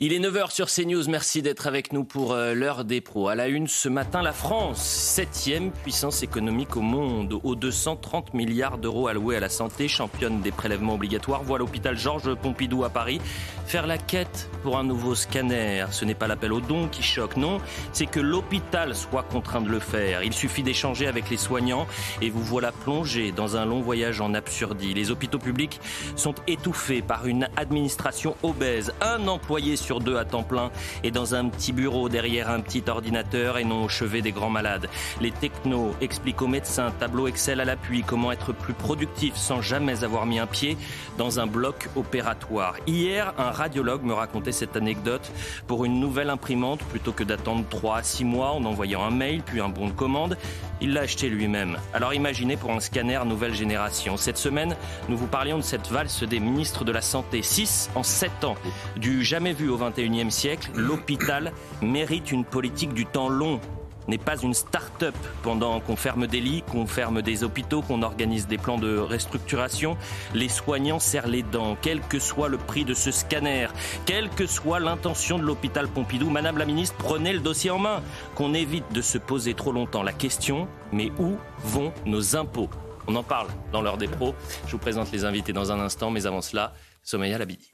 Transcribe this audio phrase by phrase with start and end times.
[0.00, 3.26] Il est 9h sur CNews, merci d'être avec nous pour euh, l'heure des pros.
[3.26, 8.78] À la une ce matin, la France, septième puissance économique au monde, aux 230 milliards
[8.78, 13.20] d'euros alloués à la santé, championne des prélèvements obligatoires, voit l'hôpital Georges Pompidou à Paris
[13.68, 15.84] faire la quête pour un nouveau scanner.
[15.90, 17.58] Ce n'est pas l'appel aux dons qui choque, non,
[17.92, 20.22] c'est que l'hôpital soit contraint de le faire.
[20.22, 21.86] Il suffit d'échanger avec les soignants
[22.22, 24.94] et vous voilà plongé dans un long voyage en absurdie.
[24.94, 25.80] Les hôpitaux publics
[26.16, 30.70] sont étouffés par une administration obèse, un employé sur deux à temps plein
[31.02, 34.50] et dans un petit bureau derrière un petit ordinateur et non au chevet des grands
[34.50, 34.86] malades.
[35.22, 40.04] Les technos expliquent aux médecins, tableau Excel à l'appui, comment être plus productif sans jamais
[40.04, 40.76] avoir mis un pied
[41.16, 42.74] dans un bloc opératoire.
[42.86, 45.32] Hier, un radiologue me racontait cette anecdote
[45.66, 49.40] pour une nouvelle imprimante plutôt que d'attendre 3 à 6 mois en envoyant un mail
[49.42, 50.36] puis un bon de commande.
[50.82, 51.78] Il l'a acheté lui-même.
[51.94, 54.18] Alors imaginez pour un scanner nouvelle génération.
[54.18, 54.76] Cette semaine,
[55.08, 57.40] nous vous parlions de cette valse des ministres de la Santé.
[57.40, 58.54] 6 en 7 ans.
[58.96, 63.60] Du jamais vu au 21e siècle, l'hôpital mérite une politique du temps long
[64.08, 68.46] n'est pas une start-up pendant qu'on ferme des lits, qu'on ferme des hôpitaux, qu'on organise
[68.46, 69.96] des plans de restructuration.
[70.34, 73.68] Les soignants serrent les dents, quel que soit le prix de ce scanner,
[74.06, 76.30] quelle que soit l'intention de l'hôpital Pompidou.
[76.30, 78.02] Madame la ministre, prenez le dossier en main,
[78.34, 82.70] qu'on évite de se poser trop longtemps la question, mais où vont nos impôts?
[83.06, 84.34] On en parle dans l'heure des pros.
[84.66, 87.72] Je vous présente les invités dans un instant, mais avant cela, Sommeil Labidi.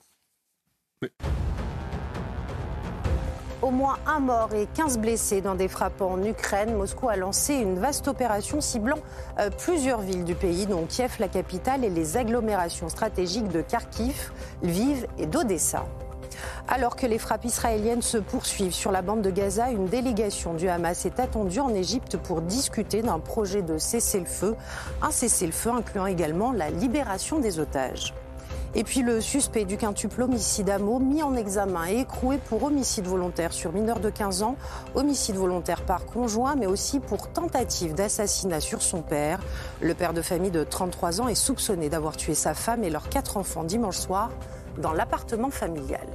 [1.02, 1.08] Oui.
[3.64, 6.74] Au moins un mort et 15 blessés dans des frappes en Ukraine.
[6.76, 8.98] Moscou a lancé une vaste opération ciblant
[9.38, 14.32] euh, plusieurs villes du pays, dont Kiev, la capitale, et les agglomérations stratégiques de Kharkiv,
[14.62, 15.86] Lviv et d'Odessa.
[16.68, 20.68] Alors que les frappes israéliennes se poursuivent sur la bande de Gaza, une délégation du
[20.68, 24.56] Hamas est attendue en Égypte pour discuter d'un projet de cessez-le-feu,
[25.00, 28.12] un cessez-le-feu incluant également la libération des otages.
[28.76, 33.06] Et puis le suspect du quintuple homicide à mis en examen et écroué pour homicide
[33.06, 34.56] volontaire sur mineur de 15 ans,
[34.96, 39.38] homicide volontaire par conjoint, mais aussi pour tentative d'assassinat sur son père.
[39.80, 43.08] Le père de famille de 33 ans est soupçonné d'avoir tué sa femme et leurs
[43.08, 44.30] quatre enfants dimanche soir
[44.76, 46.08] dans l'appartement familial.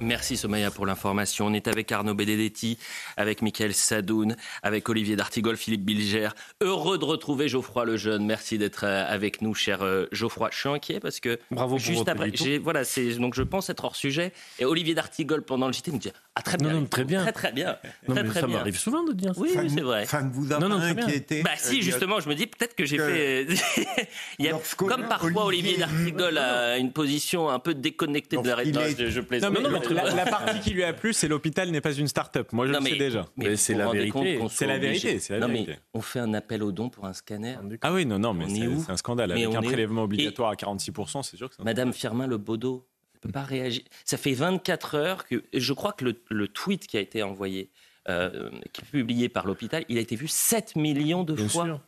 [0.00, 1.46] Merci Somaya pour l'information.
[1.46, 2.78] On est avec Arnaud Benedetti,
[3.16, 6.30] avec Michael Sadoun, avec Olivier D'Artigol, Philippe Bilger.
[6.60, 8.26] Heureux de retrouver Geoffroy Lejeune.
[8.26, 10.48] Merci d'être euh, avec nous, cher euh, Geoffroy.
[10.52, 13.94] Je suis inquiet parce que Bravo juste après, voilà, c'est donc je pense être hors
[13.94, 14.32] sujet.
[14.58, 17.32] Et Olivier D'Artigol pendant le JT me dit ah très bien, non, très bien, très
[17.32, 17.78] très bien,
[18.08, 19.40] très, très, ça m'arrive souvent de dire ça.
[19.40, 20.04] Oui, c'est vrai.
[20.06, 22.84] Ça ne vous a non, pas inquiété Bah si, justement, je me dis peut-être que
[22.84, 23.46] j'ai fait.
[24.40, 28.56] Il y a, comme parfois Olivier D'Artigol a une position un peu déconnectée de la
[28.56, 29.10] réalité.
[29.10, 29.56] Je, plaisante
[29.90, 32.52] la, partie qui lui a plu, c'est l'hôpital n'est pas une start-up.
[32.52, 33.26] Moi, je le sais déjà.
[33.36, 34.40] Mais, c'est la, vérité.
[34.50, 35.20] C'est la vérité.
[35.38, 37.56] Non, mais on fait un appel aux dons pour un scanner.
[37.80, 39.30] Ah oui, non, non, mais c'est un scandale.
[39.30, 42.88] Avec un prélèvement obligatoire à 46%, c'est sûr que c'est Madame Firmin Le Baudot,
[43.24, 43.82] peut pas réagir.
[44.04, 45.42] Ça fait 24 heures que.
[45.52, 47.70] Je crois que le, tweet qui a été envoyé,
[48.08, 51.80] euh, qui est publié par l'hôpital, il a été vu 7 millions de fois.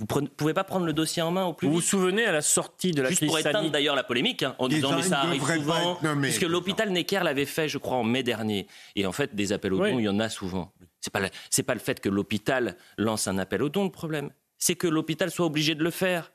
[0.00, 2.30] Vous ne pouvez pas prendre le dossier en main au plus Vous vous souvenez à
[2.30, 5.02] la sortie de la Juste crise pour éteindre d'ailleurs la polémique, hein, en disant mais
[5.02, 8.68] ça arrive souvent, puisque l'hôpital Necker l'avait fait, je crois, en mai dernier.
[8.94, 10.72] Et en fait, des appels aux dons, il y en a souvent.
[11.00, 14.76] C'est pas pas le fait que l'hôpital lance un appel aux dons le problème, c'est
[14.76, 16.32] que l'hôpital soit obligé de le faire.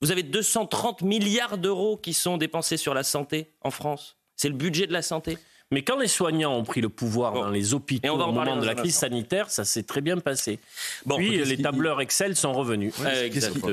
[0.00, 4.16] Vous avez 230 milliards d'euros qui sont dépensés sur la santé en France.
[4.36, 5.38] C'est le budget de la santé.
[5.70, 8.74] Mais quand les soignants ont pris le pouvoir dans les hôpitaux au moment de la
[8.74, 10.60] crise sanitaire, ça s'est très bien passé.
[11.04, 12.94] Bon, Puis les tableurs Excel sont revenus.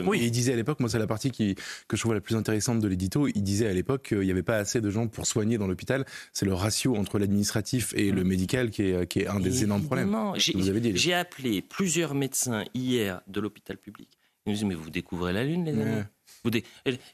[0.05, 1.55] Oui, il disait à l'époque, moi c'est la partie qui,
[1.87, 4.43] que je trouve la plus intéressante de l'édito, il disait à l'époque qu'il n'y avait
[4.43, 6.05] pas assez de gens pour soigner dans l'hôpital.
[6.33, 9.85] C'est le ratio entre l'administratif et le médical qui est, qui est un des énormes
[9.85, 10.13] problèmes.
[10.37, 14.09] J'ai appelé plusieurs médecins hier de l'hôpital public.
[14.45, 16.03] Ils me disent, mais vous découvrez la Lune, les amis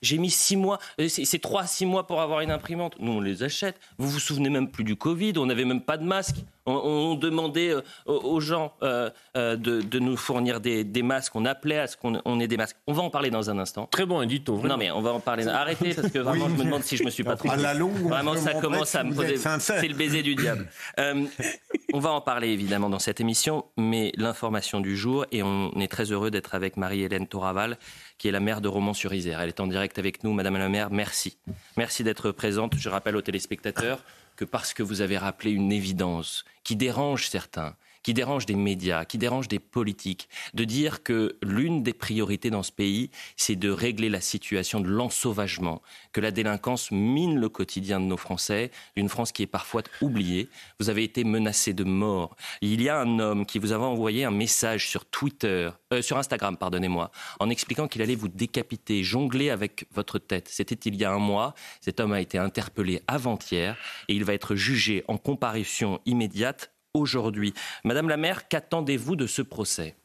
[0.02, 2.96] j'ai mis six mois, euh, c'est trois six mois pour avoir une imprimante.
[3.00, 3.80] Nous, on les achète.
[3.98, 6.38] Vous vous souvenez même plus du Covid, on n'avait même pas de masque.
[6.66, 11.36] On, demandait euh, aux gens euh, de, nous fournir des, masques.
[11.36, 12.78] On appelait à ce qu'on ait des masques.
[12.88, 13.88] On va en parler dans un instant.
[13.92, 14.60] Très bon édito.
[14.64, 15.48] Non, mais on va en parler.
[15.48, 17.54] Arrêtez, parce que vraiment, je me demande si je me suis pas trompé.
[17.54, 19.38] À la longue, vraiment, ça commence à me poser.
[19.38, 20.68] C'est le baiser du diable.
[21.94, 25.92] On va en parler évidemment dans cette émission, mais l'information du jour, et on est
[25.92, 27.78] très heureux d'être avec Marie-Hélène Toraval,
[28.18, 29.42] qui est la maire de Romans-sur-Isère.
[29.42, 30.32] Elle est en direct avec nous.
[30.32, 31.38] Madame la maire, merci.
[31.76, 32.76] Merci d'être présente.
[32.78, 34.00] Je rappelle aux téléspectateurs
[34.42, 39.06] que parce que vous avez rappelé une évidence qui dérange certains, qui dérange des médias,
[39.06, 43.70] qui dérange des politiques, de dire que l'une des priorités dans ce pays, c'est de
[43.70, 45.82] régler la situation de l'ensauvagement,
[46.12, 50.50] que la délinquance mine le quotidien de nos Français, d'une France qui est parfois oubliée.
[50.80, 52.36] Vous avez été menacé de mort.
[52.62, 56.18] Il y a un homme qui vous avait envoyé un message sur Twitter, euh, sur
[56.18, 60.48] Instagram, pardonnez-moi, en expliquant qu'il allait vous décapiter, jongler avec votre tête.
[60.48, 61.54] C'était il y a un mois.
[61.82, 63.78] Cet homme a été interpellé avant-hier
[64.08, 67.54] et il va être jugé en comparution immédiate aujourd'hui.
[67.84, 69.96] Madame la maire, qu'attendez-vous de ce procès?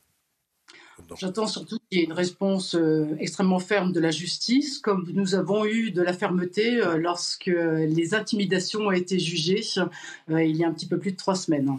[1.18, 5.34] J'attends surtout qu'il y ait une réponse euh, extrêmement ferme de la justice, comme nous
[5.34, 9.62] avons eu de la fermeté euh, lorsque les intimidations ont été jugées
[10.30, 11.78] euh, il y a un petit peu plus de trois semaines.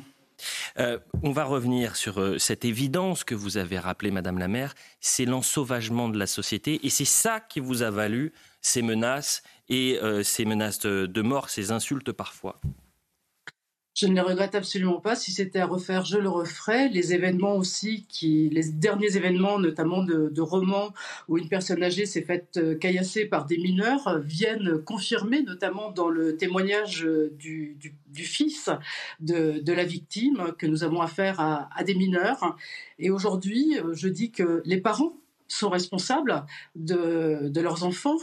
[1.23, 6.09] on va revenir sur cette évidence que vous avez rappelée, Madame la maire, c'est l'ensauvagement
[6.09, 10.79] de la société et c'est ça qui vous a valu ces menaces et ces menaces
[10.79, 12.61] de mort, ces insultes parfois.
[13.97, 15.15] Je ne les regrette absolument pas.
[15.15, 16.87] Si c'était à refaire, je le referais.
[16.87, 20.93] Les événements aussi, qui, les derniers événements, notamment de, romans
[21.27, 25.89] où une personne âgée s'est faite euh, caillasser par des mineurs, euh, viennent confirmer, notamment
[25.89, 27.75] dans le témoignage euh, du,
[28.13, 28.69] fils
[29.19, 32.55] de, la victime, que nous avons affaire à, à des mineurs.
[32.99, 35.17] Et aujourd'hui, je dis que les parents
[35.47, 36.45] sont responsables
[36.75, 38.17] de, de, leurs enfants,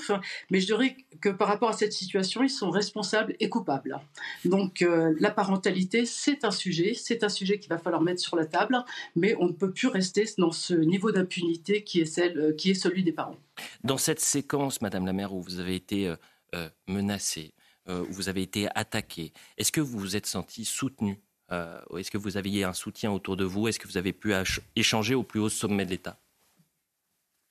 [0.50, 3.98] mais je dirais que par rapport à cette situation, ils sont responsables et coupables.
[4.44, 8.36] Donc euh, la parentalité, c'est un sujet, c'est un sujet qu'il va falloir mettre sur
[8.36, 8.84] la table,
[9.16, 13.12] mais on ne peut plus rester dans ce niveau d'impunité qui est euh, celui des
[13.12, 13.36] parents.
[13.82, 16.14] Dans cette séquence, Madame la maire, où vous avez été
[16.54, 17.54] euh, menacée,
[17.88, 22.38] où vous avez été attaquée, est-ce que vous vous êtes senti soutenu Est-ce que vous
[22.38, 23.68] aviez un soutien autour de vous?
[23.68, 24.32] Est-ce que vous avez pu
[24.74, 26.18] échanger au plus haut sommet de l'État?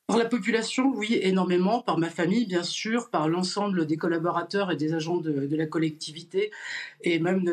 [0.05, 1.81] Par la population, oui, énormément.
[1.81, 3.09] Par ma famille, bien sûr.
[3.09, 6.51] Par l'ensemble des collaborateurs et des agents de, la collectivité
[7.01, 7.49] et même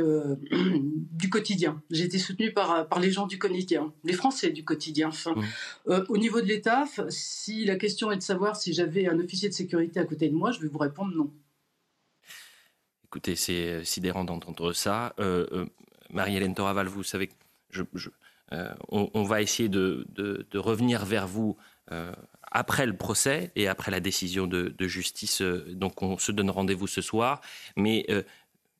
[1.12, 1.80] du quotidien.
[1.90, 5.10] J'ai été soutenue par, par les gens du quotidien, les Français du quotidien.
[5.86, 9.48] Euh, au niveau de l'État, si la question est de savoir si j'avais un officier
[9.48, 11.30] de sécurité à côté de moi, je vais vous répondre non.
[13.04, 15.14] Écoutez, c'est euh, sidérant d'entendre ça.
[15.20, 15.66] Euh,
[16.10, 17.30] Marie-Hélène Toraval, vous savez,
[17.70, 17.82] je,
[18.88, 21.56] on, va essayer de, de revenir vers vous
[22.50, 25.42] après le procès et après la décision de, justice.
[25.42, 27.40] Euh, donc on se donne rendez-vous ce soir.
[27.76, 28.22] Mais euh,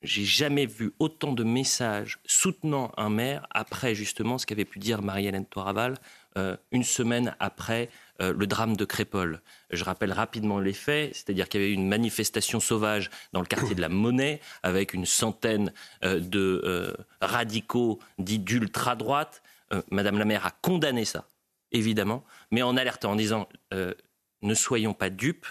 [0.01, 5.01] j'ai jamais vu autant de messages soutenant un maire après justement ce qu'avait pu dire
[5.01, 5.95] Marie-Hélène Toraval
[6.37, 7.89] euh, une semaine après
[8.19, 9.41] le drame de Crépol.
[9.71, 13.73] Je rappelle rapidement les faits, c'est-à-dire qu'il y avait une manifestation sauvage dans le quartier
[13.73, 15.73] de la Monnaie avec une centaine
[16.03, 19.41] de radicaux dits d'ultra-droite.
[19.89, 21.30] Madame la maire a condamné ça
[21.71, 23.93] évidemment, mais en alertant, en disant euh,
[24.41, 25.45] ne soyons pas dupes,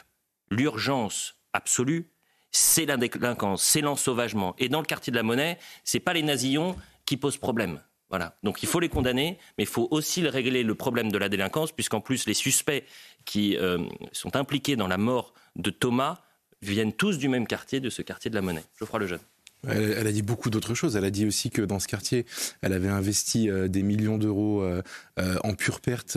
[0.51, 2.11] l'urgence absolue,
[2.51, 4.55] c'est la délinquance, c'est l'ensauvagement.
[4.59, 6.77] Et dans le quartier de la Monnaie, c'est pas les nazillons
[7.07, 7.81] qui posent problème.
[8.09, 8.37] Voilà.
[8.43, 11.71] Donc il faut les condamner, mais il faut aussi régler le problème de la délinquance,
[11.71, 12.85] puisqu'en plus les suspects
[13.25, 13.79] qui euh,
[14.13, 16.21] sont impliqués dans la mort de Thomas
[16.61, 18.65] viennent tous du même quartier, de ce quartier de la Monnaie.
[18.79, 19.21] Geoffroy Lejeune.
[19.69, 20.97] Elle, a dit beaucoup d'autres choses.
[20.97, 22.25] Elle a dit aussi que dans ce quartier,
[22.63, 24.83] elle avait investi euh, des millions d'euros euh,
[25.19, 26.17] euh, en pure perte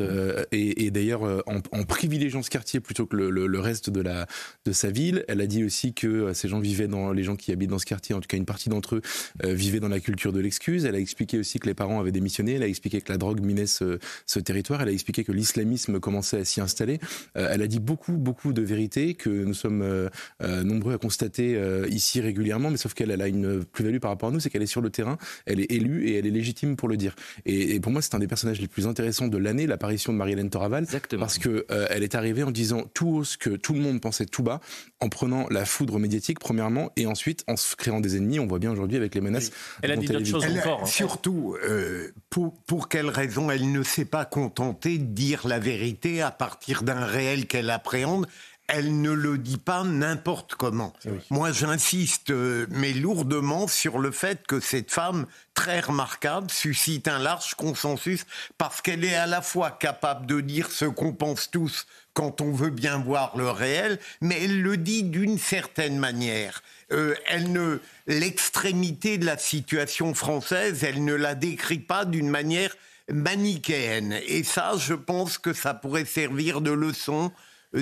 [0.52, 5.26] et, d'ailleurs en, privilégiant ce quartier plutôt que le, reste de sa ville.
[5.28, 7.86] Elle a dit aussi que ces gens vivaient dans les gens qui habitent dans ce
[7.86, 9.02] quartier, en tout cas une partie d'entre eux
[9.44, 10.86] vivaient dans la culture de l'excuse.
[10.86, 12.54] Elle a expliqué aussi que les parents avaient démissionné.
[12.54, 14.00] Elle a expliqué que la drogue minait ce,
[14.40, 14.82] territoire.
[14.82, 17.00] Elle a expliqué que l'islamisme commençait à s'y installer.
[17.36, 20.10] elle a dit beaucoup beaucoup de vérités que nous sommes
[20.42, 23.33] nombreux à constater ici régulièrement, mais sauf qu'elle elle a une
[23.72, 26.18] plus-value par rapport à nous, c'est qu'elle est sur le terrain, elle est élue et
[26.18, 27.16] elle est légitime pour le dire.
[27.46, 30.50] Et, pour moi, c'est un des personnages les plus intéressants de l'année, l'apparition de Marie-Hélène
[30.50, 30.88] Toraval,
[31.18, 34.02] parce que euh, elle est arrivée en disant tout haut ce que tout le monde
[34.02, 34.60] pensait tout bas,
[35.00, 38.40] en prenant la foudre médiatique premièrement, et ensuite en se créant des ennemis.
[38.40, 39.52] On voit bien aujourd'hui avec les menaces.
[39.82, 40.82] Elle a dit d'autres choses encore.
[40.84, 40.86] Hein.
[40.86, 46.22] Surtout, euh, pour, pour quelle raison elle ne s'est pas contentée de dire la vérité
[46.22, 48.28] à partir d'un réel qu'elle appréhende?
[48.68, 50.94] Elle ne le dit pas n'importe comment.
[51.30, 57.20] Moi, j'insiste, euh, mais lourdement, sur le fait que cette femme, très remarquable, suscite un
[57.20, 58.26] large consensus
[58.58, 62.52] parce qu'elle est à la fois capable de dire ce qu'on pense tous quand on
[62.52, 66.64] veut bien voir le réel, mais elle le dit d'une certaine manière.
[66.92, 72.76] Euh, elle ne l'extrémité de la situation française, elle ne la décrit pas d'une manière
[73.12, 74.20] manichéenne.
[74.28, 77.32] Et ça, je pense que ça pourrait servir de leçon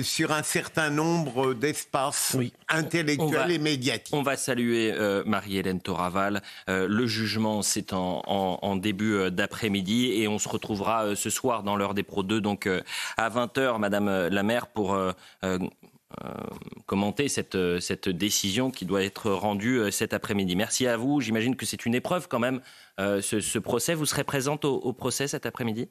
[0.02, 2.36] sur un certain nombre d'espaces
[2.68, 4.14] intellectuels et médiatiques.
[4.14, 6.42] On va saluer euh, Marie-Hélène Toraval.
[6.68, 12.02] le jugement, c'est en, début d'après-midi et on se retrouvera ce soir dans l'heure des
[12.02, 12.68] Pro 2, donc
[13.16, 14.96] à 20h, Madame la maire, pour
[16.86, 20.56] commenter cette, cette décision qui doit être rendue cet après-midi.
[20.56, 21.20] Merci à vous.
[21.20, 22.60] J'imagine que c'est une épreuve quand même,
[22.98, 23.94] ce, procès.
[23.94, 25.88] Vous serez présente au procès cet après-midi?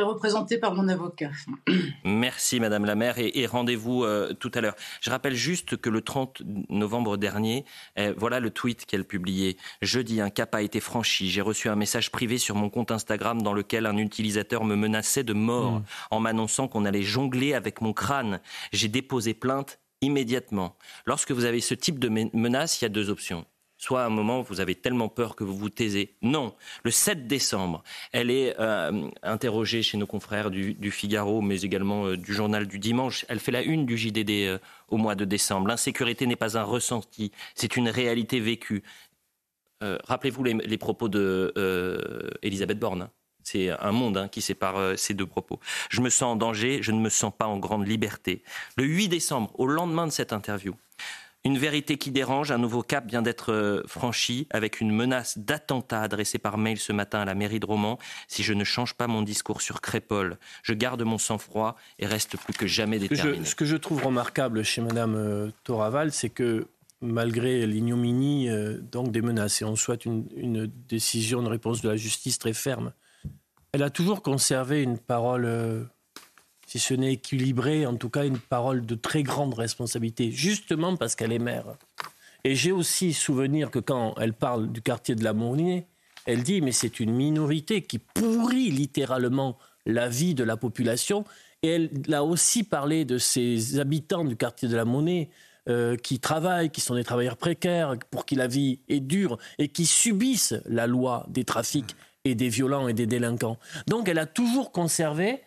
[0.00, 1.30] Représenté par mon avocat.
[2.04, 4.74] Merci Madame la maire et, rendez-vous euh, tout à l'heure.
[5.00, 7.66] Je rappelle juste que le 30 novembre dernier,
[7.98, 9.56] euh, voilà le tweet qu'elle publiait.
[9.82, 11.30] Jeudi, un cap a été franchi.
[11.30, 15.24] J'ai reçu un message privé sur mon compte Instagram dans lequel un utilisateur me menaçait
[15.24, 15.84] de mort hmm.
[16.10, 18.40] en m'annonçant qu'on allait jongler avec mon crâne.
[18.72, 20.76] J'ai déposé plainte immédiatement.
[21.06, 23.44] Lorsque vous avez ce type de menace, il y a deux options
[23.82, 26.14] soit à un moment vous avez tellement peur que vous vous taisez.
[26.22, 32.06] Non, le 7 décembre, elle est euh, interrogée chez nos confrères du, Figaro, mais également
[32.06, 33.26] euh, du journal du dimanche.
[33.28, 34.58] Elle fait la une du JDD euh,
[34.88, 35.66] au mois de décembre.
[35.66, 38.82] L'insécurité n'est pas un ressenti, c'est une réalité vécue.
[39.80, 41.52] Rappelez-vous les, propos de
[42.42, 43.02] Elisabeth Borne.
[43.02, 43.10] Hein.
[43.42, 45.58] C'est un monde hein, qui sépare ces deux propos.
[45.90, 48.44] Je me sens en danger, je ne me sens pas en grande liberté.
[48.76, 50.76] Le 8 décembre, au lendemain de cette interview,
[51.44, 56.00] une vérité qui dérange, un nouveau cap vient d'être euh, franchi avec une menace d'attentat
[56.00, 57.98] adressée par mail ce matin à la mairie de Romans.
[58.28, 62.36] Si je ne change pas mon discours sur Crépol, je garde mon sang-froid et reste
[62.36, 63.44] plus que jamais déterminé.
[63.44, 66.68] Ce que je, trouve remarquable chez Madame euh, Toraval, c'est que
[67.00, 71.88] malgré l'ignominie euh, donc des menaces, et on souhaite une, une, décision, une réponse de
[71.88, 72.92] la justice très ferme,
[73.72, 75.46] elle a toujours conservé une parole
[76.72, 81.14] si ce n'est équilibré, en tout cas une parole de très grande responsabilité, justement parce
[81.14, 81.66] qu'elle est mère.
[82.44, 85.86] Et j'ai aussi souvenir que quand elle parle du quartier de la Monnaie,
[86.24, 91.26] elle dit mais c'est une minorité qui pourrit littéralement la vie de la population.
[91.62, 95.28] Et elle a aussi parlé de ces habitants du quartier de la Monnaie
[95.68, 99.68] euh, qui travaillent, qui sont des travailleurs précaires, pour qui la vie est dure et
[99.68, 103.58] qui subissent la loi des trafics et des violents et des délinquants.
[103.88, 105.42] Donc elle a toujours conservé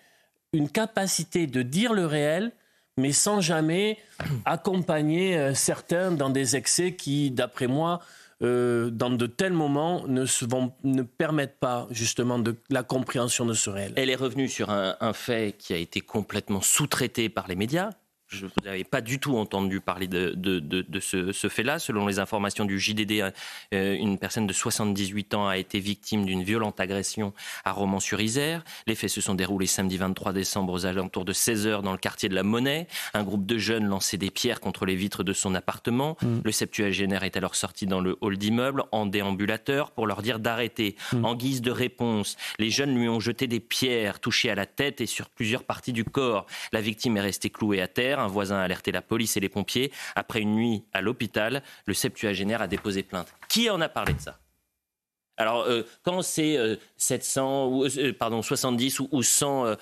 [0.56, 2.52] une capacité de dire le réel,
[2.98, 3.98] mais sans jamais
[4.46, 8.00] accompagner euh, certains dans des excès qui, d'après moi,
[8.42, 10.26] euh, dans de tels moments, ne,
[10.84, 13.94] ne permettent pas justement de la compréhension de ce réel.
[13.96, 17.92] Elle est revenue sur un fait qui a été complètement sous-traité par les médias,
[18.36, 21.80] je n'avais pas du tout entendu parler de, ce, fait-là.
[21.80, 23.24] Selon les informations du JDD,
[23.74, 28.63] euh, une personne de 78 ans a été victime d'une violente agression à Romans-sur-Isère.
[28.88, 32.30] Les faits se sont déroulés samedi 23 décembre aux alentours de 16h dans le quartier
[32.30, 32.88] de la Monnaie.
[33.13, 36.18] Un groupe de jeunes lançait des pierres contre les vitres de son appartement.
[36.22, 36.39] Mm.
[36.44, 40.96] Le septuagénaire est alors sorti dans le hall d'immeuble en déambulateur pour leur dire d'arrêter.
[41.13, 41.25] Mm.
[41.25, 45.01] En guise de réponse, les jeunes lui ont jeté des pierres touchées à la tête
[45.01, 46.46] et sur plusieurs parties du corps.
[46.72, 48.20] La victime est restée clouée à terre.
[48.25, 49.91] Un voisin a alerté la police et les pompiers.
[50.15, 53.34] Après une nuit à l'hôpital, le septuagénaire a déposé plainte.
[53.48, 54.39] Qui en a parlé de ça?
[55.38, 56.58] Alors, euh, quand c'est
[56.98, 59.75] 700 euh, ou euh, pardon 70 ou, 100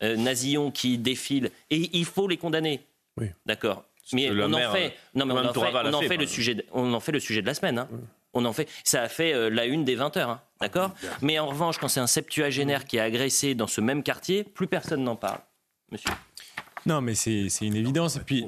[0.00, 2.86] nazillons qui défilent, et il faut les condamner.
[3.16, 3.26] Oui.
[3.44, 3.84] D'accord.
[4.12, 4.94] Mais on en fait.
[5.14, 6.64] Non, mais on en fait, le sujet.
[6.72, 7.78] on en fait le sujet de la semaine.
[7.78, 7.88] Hein.
[8.32, 8.68] On en fait.
[8.84, 10.30] Ça a fait la une des 20 heures.
[10.30, 10.40] Hein.
[10.60, 10.94] D'accord.
[11.20, 14.66] Mais en revanche, quand c'est un septuagénaire qui est agressé dans ce même quartier, plus
[14.66, 15.40] personne n'en parle.
[15.90, 16.10] Monsieur.
[16.86, 18.16] Non, mais c'est une évidence.
[18.16, 18.46] Et puis,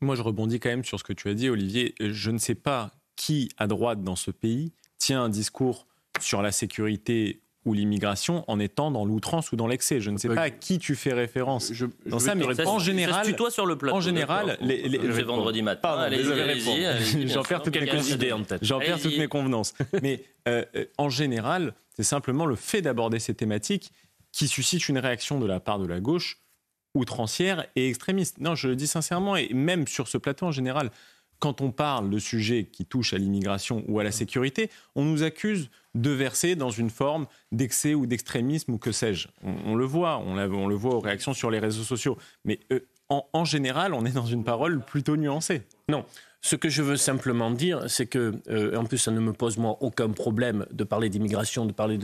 [0.00, 1.94] moi, je rebondis quand même sur ce que tu as dit, Olivier.
[2.00, 5.86] Je ne sais pas qui, à droite dans ce pays, tient un discours
[6.20, 10.00] sur la sécurité ou l'immigration en étant dans l'outrance ou dans l'excès.
[10.00, 13.34] Je ne sais pas à qui tu fais référence je, dans ça, mais en général,
[13.34, 13.96] toi sur le plateau.
[13.96, 15.98] En général, les, les, les vendredi matin.
[15.98, 16.22] allez,
[17.26, 18.54] J'en perds toutes mes convenances.
[18.62, 19.74] J'en perds toutes mes convenances.
[20.00, 23.92] mais euh, euh, en général, c'est simplement le fait d'aborder ces thématiques
[24.30, 26.38] qui suscite une réaction de la part de la gauche
[26.96, 28.38] outrancière et extrémiste.
[28.38, 30.90] Non, je le dis sincèrement, et même sur ce plateau en général,
[31.38, 35.22] quand on parle de sujets qui touchent à l'immigration ou à la sécurité, on nous
[35.22, 39.28] accuse de verser dans une forme d'excès ou d'extrémisme ou que sais-je.
[39.42, 42.16] On, le voit, on, le voit aux réactions sur les réseaux sociaux.
[42.44, 45.62] Mais euh, en, général, on est dans une parole plutôt nuancée.
[45.88, 46.04] Non.
[46.42, 49.58] Ce que je veux simplement dire, c'est que, euh, en plus, ça ne me pose
[49.58, 51.98] moi aucun problème de parler d'immigration, de parler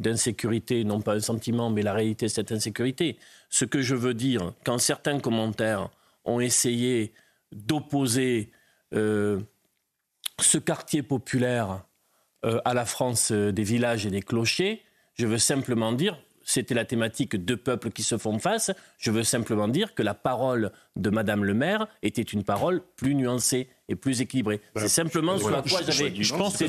[0.00, 3.18] d'insécurité, non pas un sentiment, mais la réalité de cette insécurité.
[3.48, 5.90] Ce que je veux dire, quand certains commentaires
[6.24, 7.12] ont essayé
[7.52, 8.50] d'opposer
[8.94, 9.40] euh,
[10.40, 11.84] ce quartier populaire
[12.44, 14.82] euh, à la France des villages et des clochers,
[15.14, 18.72] je veux simplement dire, c'était la thématique deux peuples qui se font face.
[18.98, 23.14] Je veux simplement dire que la parole de Madame le maire était une parole plus
[23.14, 24.60] nuancée et plus équilibré.
[24.76, 26.14] c'est simplement ce à quoi j'avais.
[26.22, 26.64] Je pense que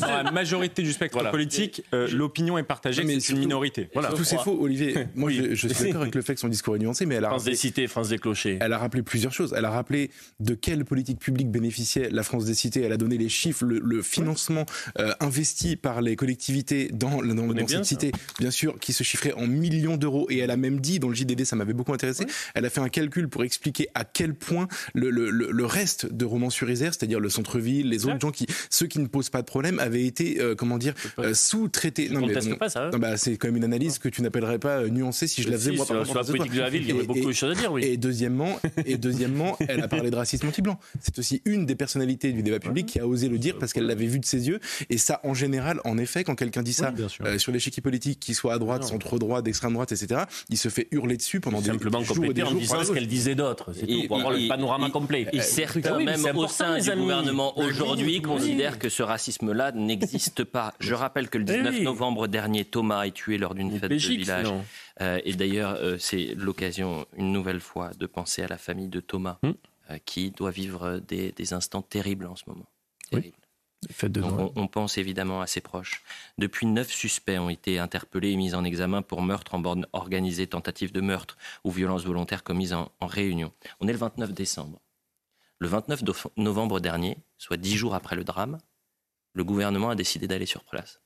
[0.00, 3.90] dans la majorité du spectre politique, euh, l'opinion est partagée, mais c'est une minorité.
[3.92, 4.10] Voilà.
[4.12, 4.94] Tout c'est faux, Olivier.
[5.16, 7.30] Moi, je, suis d'accord avec le fait que son discours est nuancé, mais elle a
[7.30, 8.58] France des cités, France des clochers.
[8.60, 9.54] Elle a rappelé plusieurs choses.
[9.56, 12.82] Elle a rappelé de quelle politique publique bénéficiait la France des cités.
[12.82, 14.64] Elle a donné les chiffres, le, financement
[14.98, 19.46] euh, investi par les collectivités dans, dans, cette cité, bien sûr, qui se chiffrait en
[19.46, 20.26] millions d'euros.
[20.30, 22.80] Et elle a même dit, dans le JDD, ça m'avait beaucoup intéressé, elle a fait
[22.80, 27.28] un calcul pour expliquer à quel point le, le, le reste de Romans-sur-Isère, c'est-à-dire le
[27.28, 30.54] centre-ville, les autres gens qui, ceux qui ne posent pas de problème, avaient été, euh,
[30.54, 32.08] comment dire, euh, sous-traités.
[32.10, 32.90] Non, mais, pas ça.
[32.92, 32.98] Hein.
[32.98, 35.72] bah, c'est quand même une analyse que tu n'appellerais pas nuancée si je la faisais
[35.72, 35.86] moi.
[35.86, 37.72] Sur, sur la politique de la ville, il y avait beaucoup de choses à dire,
[37.72, 37.84] oui.
[37.84, 40.78] Et deuxièmement, et deuxièmement, elle a parlé de racisme anti-blanc.
[41.00, 43.86] C'est aussi une des personnalités du débat public qui a osé le dire parce qu'elle
[43.86, 44.60] l'avait vu de ses yeux.
[44.90, 48.34] Et ça, en général, en effet, quand quelqu'un dit ça euh, sur l'échiquier politique, qu'il
[48.34, 51.68] soit à droite, centre droite, d'extrême droite, etc., il se fait hurler dessus pendant des,
[51.68, 53.70] simplement jours et des en disant ce qu'elle disait d'autre.
[53.74, 55.26] C'est tout pour avoir le panorama complet.
[55.32, 60.74] Et certains, même au sein du gouvernement aujourd'hui, considèrent que ce racisme-là n'existe pas.
[60.80, 63.96] Je rappelle que le 19 eh novembre dernier, Thomas est tué lors d'une fête de
[63.96, 64.48] village.
[65.00, 69.00] Euh, et d'ailleurs, euh, c'est l'occasion, une nouvelle fois, de penser à la famille de
[69.00, 69.52] Thomas, hmm.
[69.90, 72.66] euh, qui doit vivre des, instants terribles en ce moment.
[74.56, 76.02] on, pense évidemment à ses proches.
[76.38, 80.46] Depuis, neuf suspects ont été interpellés et mis en examen pour meurtre en borne organisée,
[80.46, 83.52] tentative de meurtre ou violence volontaire commise en, en réunion.
[83.80, 84.80] On est le 29 décembre.
[85.60, 86.02] Le 29
[86.36, 88.58] novembre dernier, soit dix jours après le drame,
[89.34, 91.00] le gouvernement a décidé d'aller sur place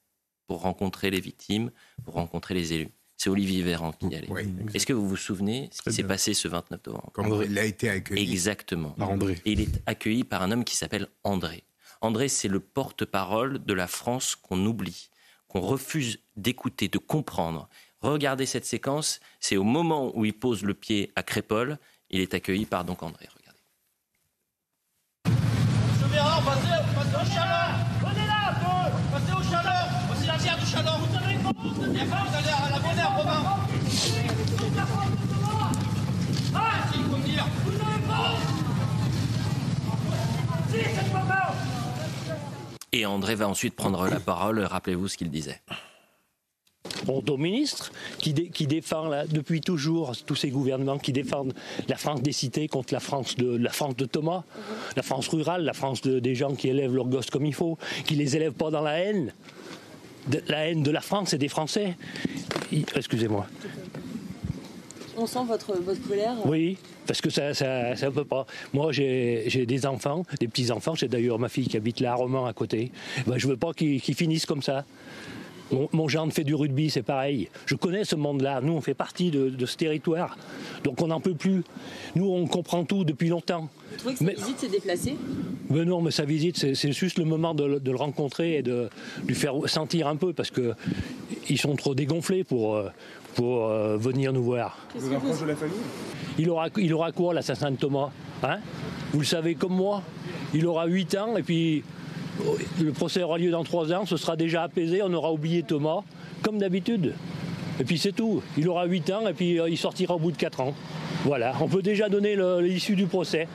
[0.46, 1.70] pour rencontrer les victimes,
[2.04, 2.90] pour rencontrer les élus.
[3.16, 4.28] C'est Olivier Véran qui y allait.
[4.74, 7.64] Est-ce que vous vous souvenez ce qui s'est passé ce 29 novembre Quand il a
[7.64, 8.30] été accueilli.
[8.30, 8.90] Exactement.
[8.90, 9.40] Par André.
[9.44, 11.64] Et il est accueilli par un homme qui s'appelle André.
[12.00, 15.10] André, c'est le porte-parole de la France qu'on oublie,
[15.48, 17.68] qu'on refuse d'écouter, de comprendre.
[18.00, 21.78] Regardez cette séquence, c'est au moment où il pose le pied à Crépole,
[22.10, 23.26] il est accueilli par donc André.
[23.34, 23.54] Regardez.
[25.92, 27.70] Monsieur Véran, passez, passez au chaleur
[28.02, 28.54] On est là,
[29.12, 29.84] Passez au chaleur
[30.74, 32.84] Vous savez comment Vous allez à la
[42.92, 44.60] et André va ensuite prendre la parole.
[44.60, 45.60] Rappelez-vous ce qu'il disait.
[47.08, 51.52] Au ministre qui, qui défend depuis toujours tous ces gouvernements qui défendent
[51.88, 54.44] la France des cités contre la France de, la France de Thomas,
[54.96, 58.14] la France rurale, la France des gens qui élèvent leurs gosses comme il faut, qui
[58.14, 59.32] les élèvent pas dans la haine,
[60.48, 61.96] la haine de la France et des Français.
[62.94, 63.46] Excusez-moi.
[65.16, 68.46] On sent votre, votre colère Oui, parce que ça ne peut pas.
[68.72, 70.94] Moi, j'ai des enfants, des petits-enfants.
[70.94, 72.90] J'ai d'ailleurs ma fille qui habite là à Romans à côté.
[73.26, 74.84] Ben, je ne veux pas qu'ils finissent comme ça.
[75.72, 77.48] Mon, mon gendre fait du rugby, c'est pareil.
[77.66, 78.60] Je connais ce monde-là.
[78.60, 80.36] Nous, on fait partie de, ce territoire.
[80.82, 81.64] Donc on n'en peut plus.
[82.14, 83.68] Nous, on comprend tout depuis longtemps.
[83.92, 85.16] Vous trouvez que sa visite s'est déplacée?
[85.70, 88.88] Mais Non, mais sa visite, c'est juste le moment de, le rencontrer et de
[89.26, 92.90] lui faire sentir un peu, parce qu'ils sont trop dégonflés pour, euh,
[93.34, 94.78] pour euh, venir nous voir.
[94.94, 95.76] Vous proche de la famille?
[96.38, 98.10] Il aura, il aura quoi, l'assassin de Thomas?
[98.42, 98.58] Hein?
[99.12, 100.02] Vous le savez comme moi?
[100.52, 101.82] Il aura 8 ans et puis
[102.80, 106.02] le procès aura lieu dans 3 ans, ce sera déjà apaisé, on aura oublié Thomas,
[106.42, 107.14] comme d'habitude.
[107.80, 108.42] Et puis c'est tout.
[108.56, 110.74] Il aura 8 ans et puis euh, il sortira au bout de 4 ans.
[111.24, 113.48] Voilà, on peut déjà donner l'issue du procès.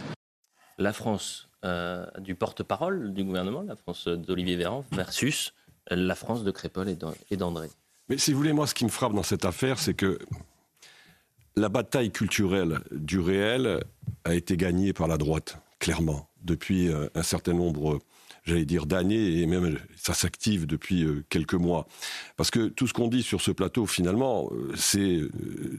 [0.77, 5.53] La France euh, du porte-parole du gouvernement, la France d'Olivier Véran, versus
[5.89, 7.69] la France de Crépol et d'André.
[8.07, 10.17] Mais si vous voulez, moi, ce qui me frappe dans cette affaire, c'est que
[11.55, 13.83] la bataille culturelle du réel
[14.23, 17.99] a été gagnée par la droite, clairement, depuis euh, un certain nombre,
[18.49, 21.87] j'allais dire, d'années, et même ça s'active depuis euh, quelques mois.
[22.35, 25.21] Parce que tout ce qu'on dit sur ce plateau, finalement, euh, c'est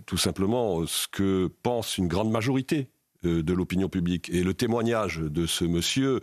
[0.07, 2.91] tout simplement ce que pense une grande majorité
[3.23, 4.31] de l'opinion publique.
[4.31, 6.21] Et le témoignage de ce monsieur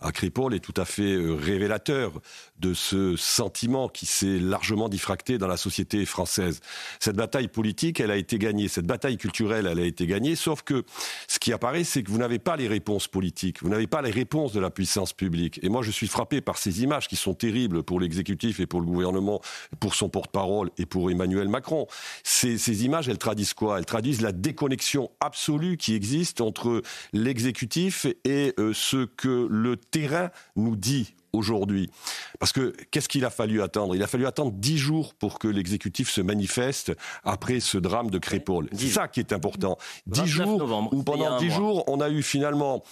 [0.00, 2.20] à Crépol est tout à fait euh, révélateur
[2.58, 6.60] de ce sentiment qui s'est largement diffracté dans la société française.
[7.00, 10.62] Cette bataille politique, elle a été gagnée, cette bataille culturelle, elle a été gagnée, sauf
[10.62, 10.84] que
[11.28, 14.10] ce qui apparaît, c'est que vous n'avez pas les réponses politiques, vous n'avez pas les
[14.10, 15.60] réponses de la puissance publique.
[15.62, 18.80] Et moi, je suis frappé par ces images qui sont terribles pour l'exécutif et pour
[18.80, 19.40] le gouvernement,
[19.80, 21.86] pour son porte-parole et pour Emmanuel Macron.
[22.22, 23.78] Ces, ces images, elles traduisent quoi?
[23.78, 30.30] Elles traduisent la déconnexion absolue qui existe entre l'exécutif et euh, ce que le terrain
[30.56, 31.90] nous dit aujourd'hui.
[32.38, 33.94] Parce que qu'est-ce qu'il a fallu attendre?
[33.94, 36.92] Il a fallu attendre dix jours pour que l'exécutif se manifeste
[37.24, 38.68] après ce drame de Crépole.
[38.72, 39.78] C'est ça qui est important.
[40.06, 42.82] Dix jours où pendant dix jours, on a eu finalement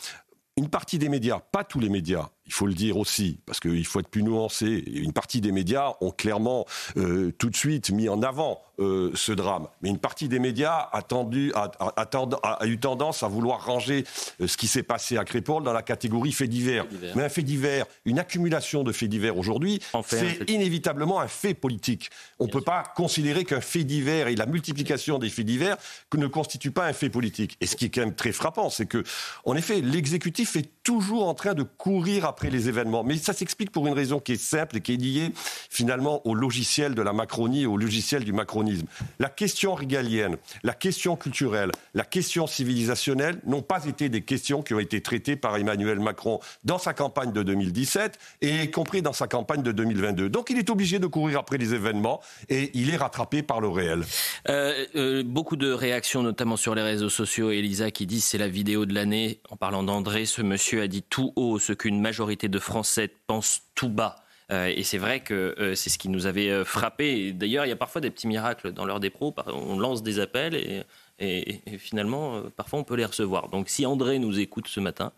[0.57, 3.85] une partie des médias, pas tous les médias, il faut le dire aussi, parce qu'il
[3.87, 4.85] faut être plus nuancé.
[4.87, 9.33] Une partie des médias ont clairement euh, tout de suite mis en avant euh, ce
[9.33, 9.68] drame.
[9.83, 14.04] Mais une partie des médias a, tendu, a, a, eu tendance à vouloir ranger
[14.40, 16.87] euh, ce qui s'est passé à Crépol dans la catégorie fait divers.
[17.14, 22.11] Mais un fait divers, une accumulation de faits divers aujourd'hui, c'est inévitablement un fait politique.
[22.38, 25.76] On ne peut pas considérer qu'un fait divers et la multiplication des faits divers
[26.14, 27.57] ne constitue pas un fait politique.
[27.61, 29.02] Et ce qui est quand même très frappant, c'est que,
[29.44, 33.05] en effet, l'exécutif est toujours en train de courir après les événements.
[33.05, 35.31] Mais ça s'explique pour une raison qui est simple et qui est liée
[35.70, 38.87] finalement au logiciel de la Macronie, au logiciel du macronisme.
[39.20, 44.75] La question régalienne, la question culturelle, la question civilisationnelle n'ont pas été des questions qui
[44.75, 49.12] ont été traitées par Emmanuel Macron dans sa campagne de 2017 et y compris dans
[49.12, 50.29] sa campagne de 2022.
[50.29, 53.68] Donc il est obligé de courir après les événements et il est rattrapé par le
[53.68, 54.03] réel.
[54.49, 57.53] Euh, euh, beaucoup de réactions, notamment sur les réseaux sociaux.
[57.53, 59.38] Elisa qui dit c'est la vidéo de l'année.
[59.51, 63.63] En parlant d'André, ce monsieur a dit tout haut ce qu'une majorité de Français pensent
[63.75, 64.17] tout bas.
[64.53, 67.33] Euh, et c'est vrai que c'est ce qui nous avait frappé.
[67.33, 69.35] D'ailleurs, il y a parfois des petits miracles dans l'heure des pros.
[69.47, 70.83] On lance des appels et,
[71.19, 73.49] et finalement, parfois, on peut les recevoir.
[73.49, 75.13] Donc, si André nous écoute ce matin,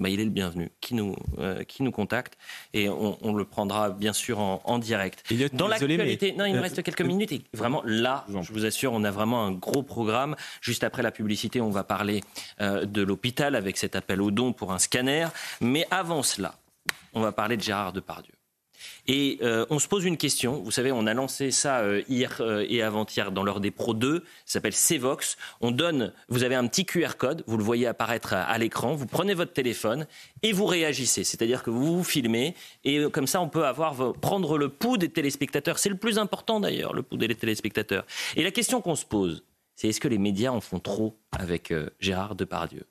[0.00, 2.38] bah, il est le bienvenu, qui nous, euh, qui nous contacte.
[2.72, 5.22] Et on, le prendra bien sûr en, direct.
[5.52, 7.32] Dans l'actualité, non, il me euh, reste quelques minutes.
[7.32, 10.36] Et vraiment, là, je vous assure, on a vraiment un gros programme.
[10.62, 12.22] Juste après la publicité, on va parler
[12.60, 15.28] euh, de l'hôpital avec cet appel au don pour un scanner.
[15.60, 16.54] Mais avant cela,
[17.12, 18.32] on va parler de Gérard Depardieu.
[19.06, 20.62] Et euh, on se pose une question.
[20.62, 23.94] Vous savez, on a lancé ça euh, hier euh, et avant-hier dans l'heure des Pro
[23.94, 24.18] 2.
[24.18, 25.36] Ça s'appelle Cevox.
[25.60, 28.94] On donne, vous avez un petit QR code, vous le voyez apparaître à, l'écran.
[28.94, 30.06] Vous prenez votre téléphone
[30.42, 31.24] et vous réagissez.
[31.24, 35.08] C'est-à-dire que vous vous filmez et comme ça, on peut avoir, prendre le pouls des
[35.08, 35.78] téléspectateurs.
[35.78, 38.04] C'est le plus important d'ailleurs, le pouls des téléspectateurs.
[38.36, 39.44] Et la question qu'on se pose,
[39.76, 42.84] c'est est-ce que les médias en font trop avec Gérard Depardieu?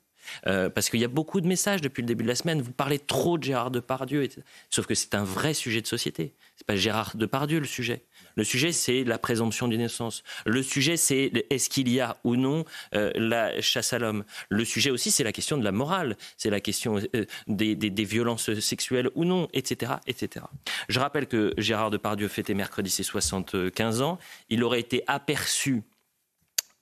[0.46, 2.60] Euh, parce qu'il y a beaucoup de messages depuis le début de la semaine.
[2.60, 4.28] Vous parlez trop de Gérard Depardieu,
[4.70, 6.34] sauf que c'est un vrai sujet de société.
[6.56, 8.04] C'est pas Gérard Depardieu le sujet.
[8.36, 10.22] Le sujet, c'est la présomption d'innocence.
[10.46, 12.64] Le sujet, c'est est-ce qu'il y a ou non
[12.94, 14.24] euh, la chasse à l'homme.
[14.48, 16.16] Le sujet aussi, c'est la question de la morale.
[16.36, 20.46] C'est la question euh, des, violences sexuelles ou non, etc., etc.
[20.88, 24.18] Je rappelle que Gérard Depardieu fêtait mercredi ses 75 ans.
[24.48, 25.82] Il aurait été aperçu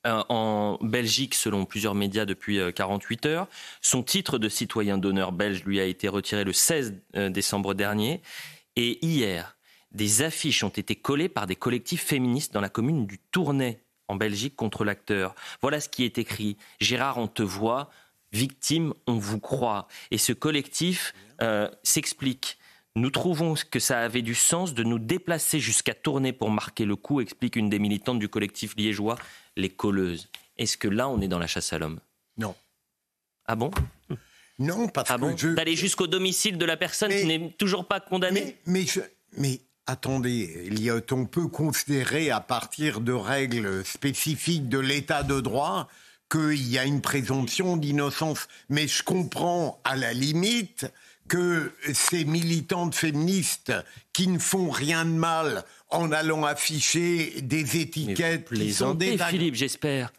[0.05, 3.47] en Belgique selon plusieurs médias depuis 48 euh, heures.
[3.81, 8.21] Son titre de citoyen d'honneur belge lui a été retiré le 16 euh, décembre dernier.
[8.75, 9.57] Et hier,
[9.91, 14.15] des affiches ont été collées par des collectifs féministes dans la commune du Tournai, en
[14.15, 15.35] Belgique, contre l'acteur.
[15.61, 16.57] Voilà ce qui est écrit.
[16.79, 17.89] Gérard, on te voit.
[18.31, 19.87] Victime, on vous croit.
[20.11, 21.13] Et ce collectif
[21.83, 22.59] s'explique.
[22.95, 26.95] Nous trouvons que ça avait du sens de nous déplacer jusqu'à Tournai pour marquer le
[26.95, 29.15] coup, explique une des militantes du collectif liégeois
[29.59, 30.29] les colleuses.
[30.57, 31.99] Est-ce que là, on est dans la chasse à l'homme?
[32.37, 32.55] Non.
[33.45, 33.71] Ah bon?
[34.59, 35.35] Non, parce ah bon?
[35.35, 38.57] que D'aller jusqu'au domicile de la personne qui n'est toujours pas condamnée?
[38.65, 39.03] Mais, mais,
[39.37, 40.69] mais attendez,
[41.11, 45.87] on peut considérer à partir de règles spécifiques de l'état de droit
[46.29, 48.47] qu'il y a une présomption d'innocence.
[48.69, 50.91] Mais je comprends à la limite
[51.29, 53.71] que ces militantes féministes
[54.11, 59.55] qui ne font rien de mal en allant afficher des étiquettes qui sont des Philippe,
[59.55, 60.11] j'espère.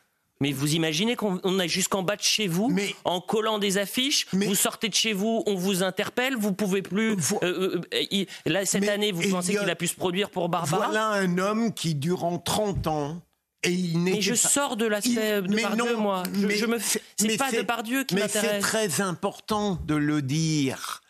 [0.42, 4.55] Mais vous imaginez qu'on a jusqu'en bas de chez vous, en collant des affiches, vous
[4.55, 7.12] sortez de chez vous, on vous interpelle, vous pouvez plus.
[7.42, 10.87] Euh, euh, euh, là, cette année, vous pensez qu'il a pu se produire pour Barbara?
[10.87, 13.23] Voilà un homme qui, durant 30 ans,
[13.62, 16.23] et il mais je sors de l'aspect de Pardieu, moi.
[16.35, 16.79] Je, mais, je me...
[16.79, 18.42] C'est pas de Pardieu qui m'intéresse.
[18.42, 21.03] Mais c'est très important de le dire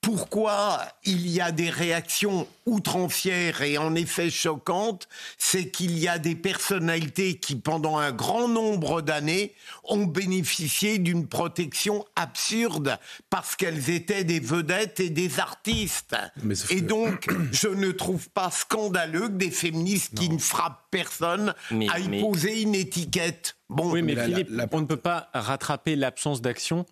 [0.00, 6.18] pourquoi il y a des réactions outrancières et en effet choquantes, c'est qu'il y a
[6.18, 12.98] des personnalités qui, pendant un grand nombre d'années, ont bénéficié d'une protection absurde
[13.30, 16.16] parce qu'elles étaient des vedettes et des artistes.
[16.70, 21.52] Et donc, je ne trouve pas scandaleux que des féministes qui ne frappent personne
[21.92, 23.56] aillent poser une étiquette.
[23.68, 26.86] Bon, oui, mais Philippe, on ne peut pas rattraper l'absence d'action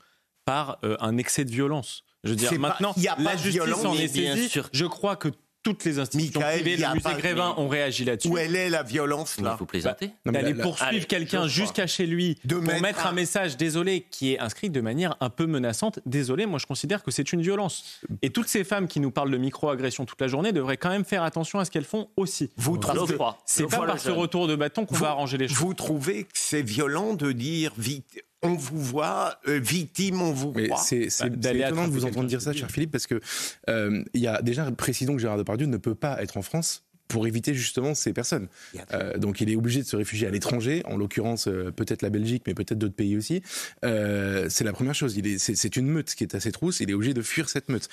[0.44, 2.04] par euh, un excès de violence.
[2.24, 4.60] Je veux dire, maintenant, la justice en est saisie.
[4.72, 5.28] Je crois que
[5.64, 8.28] toutes les institutions privées, le musée Grévin ont réagi là-dessus.
[8.28, 10.10] Où elle est la violence là Il faut plaisanter.
[10.24, 13.12] Bah, D'aller poursuivre quelqu'un jusqu'à chez lui pour mettre un...
[13.12, 16.00] message désolé qui est inscrit de manière un peu menaçante.
[16.04, 18.02] Désolé, moi je considère que c'est une violence.
[18.20, 21.04] Et toutes ces femmes qui nous parlent de micro-agression toute la journée devraient quand même
[21.04, 22.50] faire attention à ce qu'elles font aussi.
[22.56, 25.56] Vous trouvez c'est pas par ce retour de bâton qu'on va arranger les choses.
[25.56, 30.52] Vous trouvez que c'est violent de dire vite on vous voit euh, victime, on vous
[30.52, 30.78] croit.
[30.78, 33.20] C'est bah, étonnant de vous entendre dire ça, cher Philippe, parce que
[33.68, 36.84] euh, il y a déjà précisons que Gérard Depardieu ne peut pas être en France
[37.08, 38.48] pour éviter justement ces personnes.
[38.92, 42.10] Euh, donc il est obligé de se réfugier à l'étranger, en l'occurrence euh, peut-être la
[42.10, 43.42] Belgique, mais peut-être d'autres pays aussi.
[43.84, 45.16] Euh, c'est la première chose.
[45.16, 46.80] Il est, c'est, une meute qui est à ses trousses.
[46.80, 47.88] Il est obligé de fuir cette meute.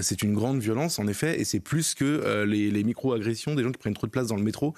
[0.00, 3.72] C'est une grande violence en effet, et c'est plus que les, les micro-agressions des gens
[3.72, 4.74] qui prennent trop de place dans le métro,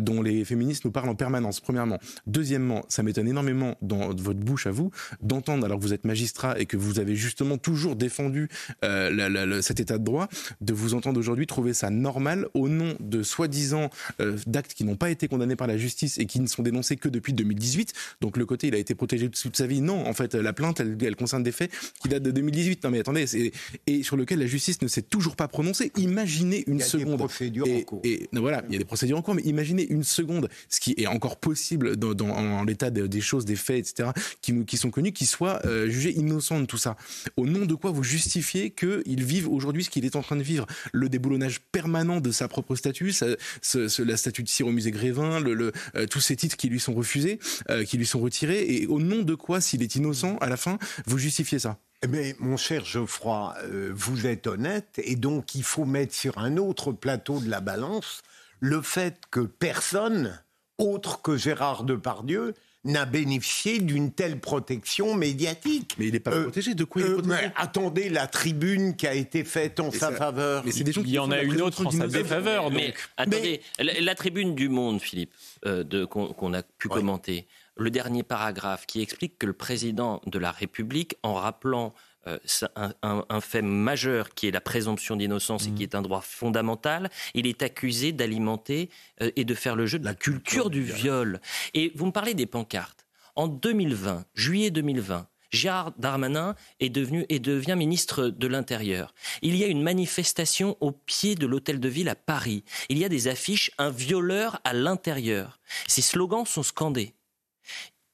[0.00, 1.60] dont les féministes nous parlent en permanence.
[1.60, 6.04] Premièrement, deuxièmement, ça m'étonne énormément dans votre bouche à vous d'entendre alors que vous êtes
[6.04, 8.48] magistrat et que vous avez justement toujours défendu
[8.82, 10.28] la, la, cet état de droit,
[10.60, 14.96] de vous entendre aujourd'hui trouver ça normal au nom de soi-disant euh, d'actes qui n'ont
[14.96, 17.92] pas été condamnés par la justice et qui ne sont dénoncés que depuis 2018.
[18.20, 19.80] Donc le côté il a été protégé toute sa vie.
[19.80, 21.70] Non, en fait, la plainte, elle, elle concerne des faits
[22.02, 22.84] qui datent de 2018.
[22.84, 23.52] Non mais attendez,
[23.86, 25.92] et sur lequel la justice ne s'est toujours pas prononcée.
[25.96, 27.06] Imaginez une seconde.
[27.08, 28.00] Il y a des procédures et, en cours.
[28.04, 30.94] Et, voilà, il y a des procédures en cours, mais imaginez une seconde, ce qui
[30.96, 34.10] est encore possible dans, l'état des choses, des faits, etc.,
[34.40, 36.96] qui, sont connus, qui soient euh, jugés innocents de tout ça.
[37.36, 40.42] Au nom de quoi vous justifiez qu'ils vivent aujourd'hui ce qu'il est en train de
[40.42, 40.66] vivre?
[40.92, 42.74] Le déboulonnage permanent de sa propre
[43.12, 46.94] statut, la statue de cire au musée Grévin, euh, tous ces titres qui lui sont
[46.94, 47.38] refusés,
[47.70, 50.56] euh, qui lui sont retirés, et au nom de quoi, s'il est innocent, à la
[50.56, 51.78] fin, vous justifiez ça?
[52.08, 56.56] Mais mon cher Geoffroy, euh, vous êtes honnête, et donc il faut mettre sur un
[56.56, 58.22] autre plateau de la balance
[58.60, 60.40] le fait que personne,
[60.78, 65.94] autre que Gérard Depardieu, n'a bénéficié d'une telle protection médiatique.
[65.98, 66.74] Mais il n'est pas euh, protégé.
[66.74, 70.12] De quoi il est euh, protégé Attendez, la tribune qui a été faite en sa
[70.12, 70.64] faveur.
[70.64, 72.70] Mais des gens il y en a une autre en sa défaveur.
[72.70, 75.32] Mais attendez, La, tribune du Monde, Philippe,
[75.66, 80.50] euh, qu'on a pu commenter, le dernier paragraphe qui explique que le président de la
[80.50, 81.94] République, en rappelant
[82.28, 87.10] euh, un, fait majeur qui est la présomption d'innocence et qui est un droit fondamental.
[87.34, 88.90] Il est accusé d'alimenter
[89.22, 91.40] euh, et de faire le jeu de la culture du viol.
[91.74, 93.06] Et vous me parlez des pancartes.
[93.36, 99.14] En 2020, juillet 2020, Gérard Darmanin est devenu et devient ministre de l'Intérieur.
[99.42, 102.64] Il y a une manifestation au pied de l'hôtel de ville à Paris.
[102.88, 105.60] Il y a des affiches un violeur à l'intérieur.
[105.86, 107.14] Ces slogans sont scandés.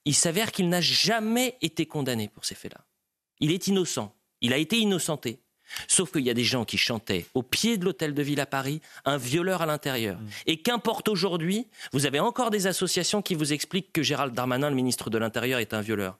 [0.05, 2.85] Il s'avère qu'il n'a jamais été condamné pour ces faits-là.
[3.39, 4.15] Il est innocent.
[4.41, 5.39] Il a été innocenté.
[5.87, 8.45] Sauf qu'il y a des gens qui chantaient au pied de l'hôtel de ville à
[8.45, 10.19] Paris un violeur à l'intérieur.
[10.19, 10.27] Mm.
[10.45, 14.75] Et qu'importe aujourd'hui, vous avez encore des associations qui vous expliquent que Gérald Darmanin, le
[14.75, 16.19] ministre de l'Intérieur, est un violeur.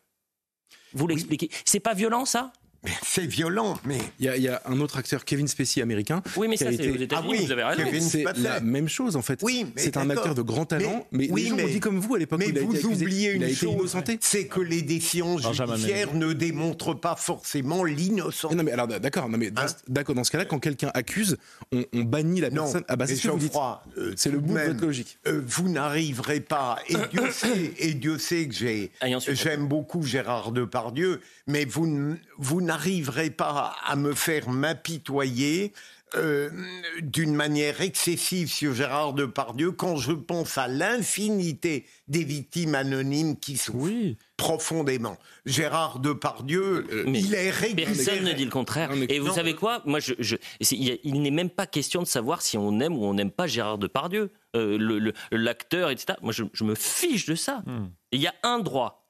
[0.94, 1.50] Vous l'expliquez.
[1.66, 2.54] C'est pas violent ça?
[3.04, 3.98] C'est violent, mais.
[4.20, 6.22] Il y, a, un autre acteur, Kevin Spacey, américain.
[6.36, 8.10] Oui, mais ça, c'est aux États-Unis, ah vous avez raison.
[8.10, 9.40] C'est la même chose, en fait.
[9.44, 12.20] Oui, c'est un acteur de grand talent, mais, les gens ont dit comme vous à
[12.20, 12.40] l'époque.
[12.40, 16.94] Mais il a vous été oubliez une chose, c'est que les décisions judiciaires ne démontrent
[16.94, 18.54] pas forcément l'innocence.
[18.54, 21.38] Non, mais alors, d'accord, mais hein d'accord, dans ce cas-là, quand quelqu'un accuse,
[21.72, 22.84] on, bannit la personne.
[22.88, 23.54] Ah, bah, c'est ce que vous dites.
[23.98, 25.18] Euh, c'est le bout de votre logique.
[25.28, 31.22] Euh, vous n'arriverez pas, et Dieu sait, et Dieu sait que j'aime beaucoup Gérard Depardieu,
[31.48, 35.72] mais vous, vous n'arriverez pas à me faire m'apitoyer
[36.16, 36.50] euh,
[37.02, 43.58] d'une manière excessive sur Gérard Depardieu quand je pense à l'infinité des victimes anonymes qui
[43.58, 44.18] souffrent oui.
[44.38, 45.18] profondément.
[45.46, 47.86] Gérard Depardieu, euh, il est régulier.
[47.86, 48.92] Personne ne dit le contraire.
[49.10, 49.82] Et vous savez quoi?
[49.86, 50.36] Moi, je, je,
[50.72, 53.78] il, n'est même pas question de savoir si on aime ou on n'aime pas Gérard
[53.78, 56.20] Depardieu, euh, l'acteur, etc.
[56.22, 57.64] Moi, je, me fiche de ça.
[57.66, 57.88] Hmm.
[58.12, 59.05] Il y a un droit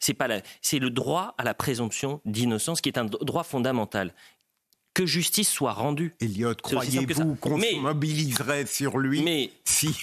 [0.00, 0.28] c'est pas
[0.60, 4.14] c'est le droit à la présomption d'innocence qui est un droit fondamental.
[4.94, 6.14] Que justice soit rendue.
[6.20, 9.96] Elliot, croyez-vous qu'on se mobiliserait sur lui mais, si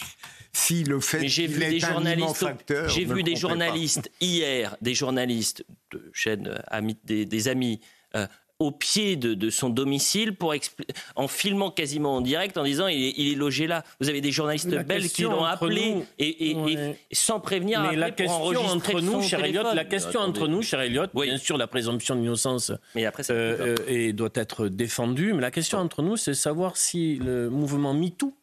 [0.52, 2.46] si le fait j'ai vu des journalistes
[2.88, 7.80] j'ai vu des journalistes hier des journalistes de chaînes amis, des, amis
[8.16, 8.26] euh,
[8.60, 10.54] au pied de, son domicile pour
[11.16, 13.86] en filmant quasiment en direct en disant il est, logé là.
[14.02, 16.56] Vous avez des journalistes belges qui l'ont appelé et,
[17.12, 17.82] sans prévenir.
[17.82, 21.58] Mais la question entre nous, cher Elliot, la question entre nous, cher Elliot, bien sûr
[21.58, 22.72] la présomption d'innocence
[23.30, 27.94] euh, et doit être défendue, mais la question entre nous, c'est savoir si le mouvement
[27.94, 28.34] MeToo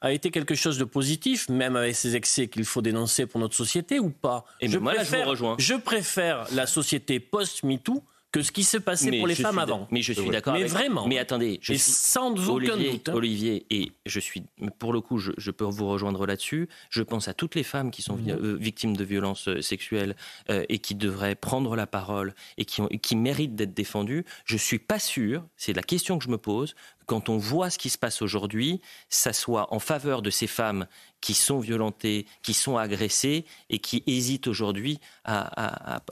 [0.00, 3.54] a été quelque chose de positif, même avec ces excès qu'il faut dénoncer pour notre
[3.56, 4.44] société ou pas.
[4.60, 5.56] Et je, moi, préfère, je, rejoins.
[5.58, 9.88] je préfère la société post-MeToo que ce qui se passait pour les femmes avant.
[9.90, 10.54] Mais je suis d'accord.
[10.54, 11.06] Mais vraiment.
[11.06, 13.08] Mais attendez, je suis sans aucun Olivier, doute.
[13.08, 13.14] Hein.
[13.14, 14.42] Olivier, et je suis,
[14.78, 16.68] pour le coup, je, peux vous rejoindre là-dessus.
[16.90, 18.30] Je pense à toutes les femmes qui sont mmh.
[18.30, 20.14] euh, victimes de violences euh, sexuelles
[20.50, 24.24] euh, et qui devraient prendre la parole et qui, ont, qui méritent d'être défendues.
[24.44, 26.74] Je suis pas sûr, c'est la question que je me pose,
[27.08, 30.86] quand on voit ce qui se passe aujourd'hui, ça soit en faveur de ces femmes
[31.20, 36.02] qui sont violentées, qui sont agressées et qui hésitent aujourd'hui à,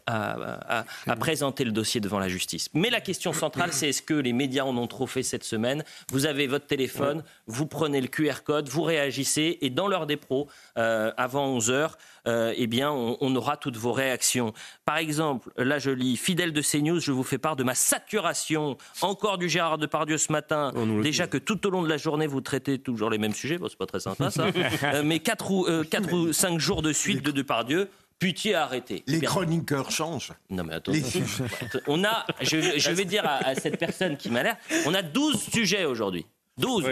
[1.21, 2.71] présenter le dossier devant la justice.
[2.73, 5.85] Mais la question centrale, c'est est-ce que les médias en ont trop fait cette semaine?
[6.11, 10.17] Vous avez votre téléphone, vous prenez le QR code, vous réagissez et dans l'heure des
[10.17, 14.53] pros, euh, avant 11 heures, euh, eh bien, on, aura toutes vos réactions.
[14.85, 18.77] Par exemple, là, je lis fidèle de CNews, je vous fais part de ma saturation.
[19.03, 20.73] Encore du Gérard Depardieu ce matin.
[21.03, 23.59] Déjà que tout au long de la journée, vous traitez toujours les mêmes sujets.
[23.59, 24.47] Bon, c'est pas très sympa ça.
[24.83, 27.89] Euh, mais 4 ou, euh, quatre ou 5 jours de suite de Depardieu.
[28.19, 29.03] Putier a arrêté.
[29.07, 30.33] Les chroniqueurs changent.
[30.49, 30.93] Non mais attends.
[31.87, 35.85] On a, je, vais dire à, cette personne qui m'a l'air, on a 12 sujets
[35.85, 36.27] aujourd'hui.
[36.59, 36.85] 12.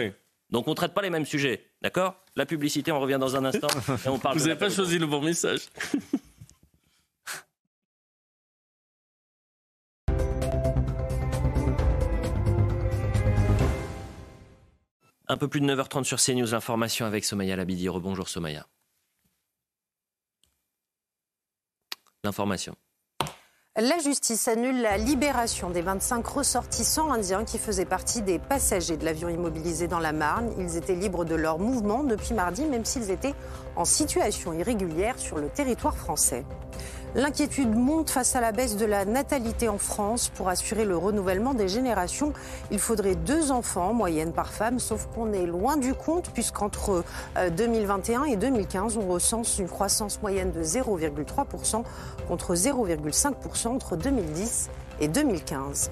[0.51, 1.63] Donc on ne traite pas les mêmes sujets.
[1.85, 2.15] D'accord?
[2.35, 3.67] La publicité, on revient dans un instant.
[4.03, 5.67] Et on parle Vous n'avez pas choisi le bon message.
[15.27, 17.87] Un peu plus de 9h30 sur CNews, l'information avec Somaya Labidi.
[17.87, 18.65] Rebonjour Somaya.
[22.23, 22.75] L'information.
[23.77, 29.03] La justice annule la libération des 25 ressortissants indiens qui faisaient partie des passagers de
[29.03, 30.49] l'avion immobilisé dans la Marne.
[30.57, 33.33] Ils étaient libres de leur mouvement depuis mardi, même s'ils étaient
[33.75, 36.45] en situation irrégulière sur le territoire français.
[37.15, 40.27] L'inquiétude monte face à la baisse de la natalité en France.
[40.27, 42.33] Pour assurer le renouvellement des générations,
[42.71, 47.05] il faudrait deux enfants en moyenne par femme, sauf qu'on est loin du compte puisqu'entre
[47.55, 51.83] 2021 euh, et 2015, on recense une croissance moyenne de 0,3%
[52.27, 55.91] contre 0,5% entre 2010 et 2015.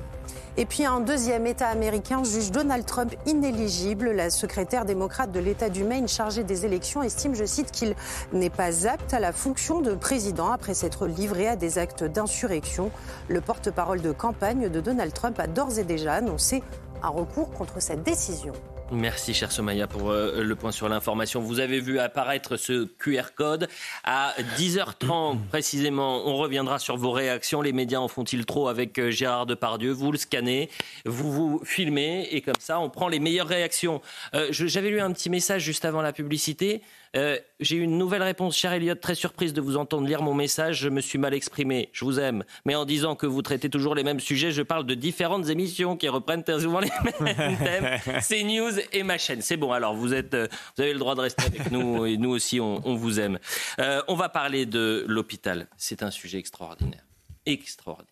[0.55, 4.11] Et puis un deuxième État américain juge Donald Trump inéligible.
[4.11, 7.95] La secrétaire démocrate de l'État du Maine chargée des élections estime, je cite, qu'il
[8.33, 12.91] n'est pas apte à la fonction de président après s'être livré à des actes d'insurrection.
[13.29, 16.61] Le porte-parole de campagne de Donald Trump a d'ores et déjà annoncé
[17.01, 18.53] un recours contre cette décision.
[18.93, 21.41] Merci, cher Somaya, pour euh, le point sur l'information.
[21.41, 23.67] Vous avez vu apparaître ce QR code.
[24.03, 27.63] À 10h30 précisément, on reviendra sur vos réactions.
[27.63, 29.91] Les médias en font-ils trop avec euh, Gérard Depardieu?
[29.91, 30.69] Vous le scannez,
[31.05, 33.99] vous vous filmez et comme ça, on prend les meilleures réactions.
[34.35, 36.81] Euh, j'avais lu un petit message juste avant la publicité.
[37.15, 40.33] Euh, j'ai eu une nouvelle réponse, cher Elliot, très surprise de vous entendre lire mon
[40.33, 40.79] message.
[40.79, 41.89] Je me suis mal exprimé.
[41.93, 42.43] Je vous aime.
[42.65, 45.95] Mais en disant que vous traitez toujours les mêmes sujets, je parle de différentes émissions
[45.95, 48.19] qui reprennent très souvent les mêmes thèmes.
[48.21, 49.41] C'est News et ma chaîne.
[49.41, 49.71] C'est bon.
[49.71, 52.59] Alors, vous, êtes, euh, vous avez le droit de rester avec nous et nous aussi,
[52.59, 53.39] on, vous aime.
[53.79, 55.67] Euh, on va parler de l'hôpital.
[55.77, 57.05] C'est un sujet extraordinaire.
[57.45, 58.09] Extraordinaire.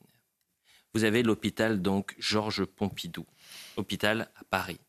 [0.93, 3.25] Vous avez l'hôpital, donc, Georges Pompidou.
[3.77, 4.79] Hôpital à Paris.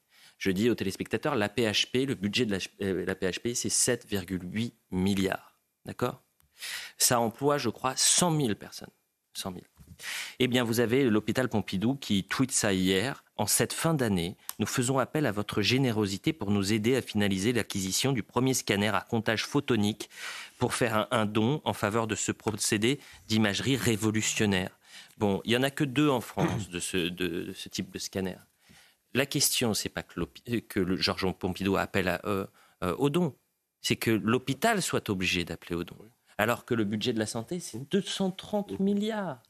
[0.42, 5.57] Je dis aux téléspectateurs, la PHP, le budget de la, euh, PHP, c'est 7,8 milliards.
[5.87, 6.20] D'accord?
[6.98, 8.90] Ça emploie, je crois, 100 000 personnes.
[9.35, 9.62] 100 000.
[10.40, 13.22] Eh bien, vous avez l'hôpital Pompidou qui tweet ça hier.
[13.37, 17.52] En cette fin d'année, nous faisons appel à votre générosité pour nous aider à finaliser
[17.52, 20.11] l'acquisition du premier scanner à comptage photonique
[20.59, 24.76] pour faire un, don en faveur de ce procédé d'imagerie révolutionnaire.
[25.18, 28.00] Bon, il n'y en a que deux en France de ce, de ce type de
[28.00, 28.38] scanner.
[29.14, 30.20] La question, c'est pas que,
[30.61, 32.46] que le Georges Pompidou appelle euh,
[32.83, 33.35] euh, au don,
[33.81, 35.96] c'est que l'hôpital soit obligé d'appeler au don.
[36.38, 39.42] Alors que le budget de la santé, c'est 230 milliards.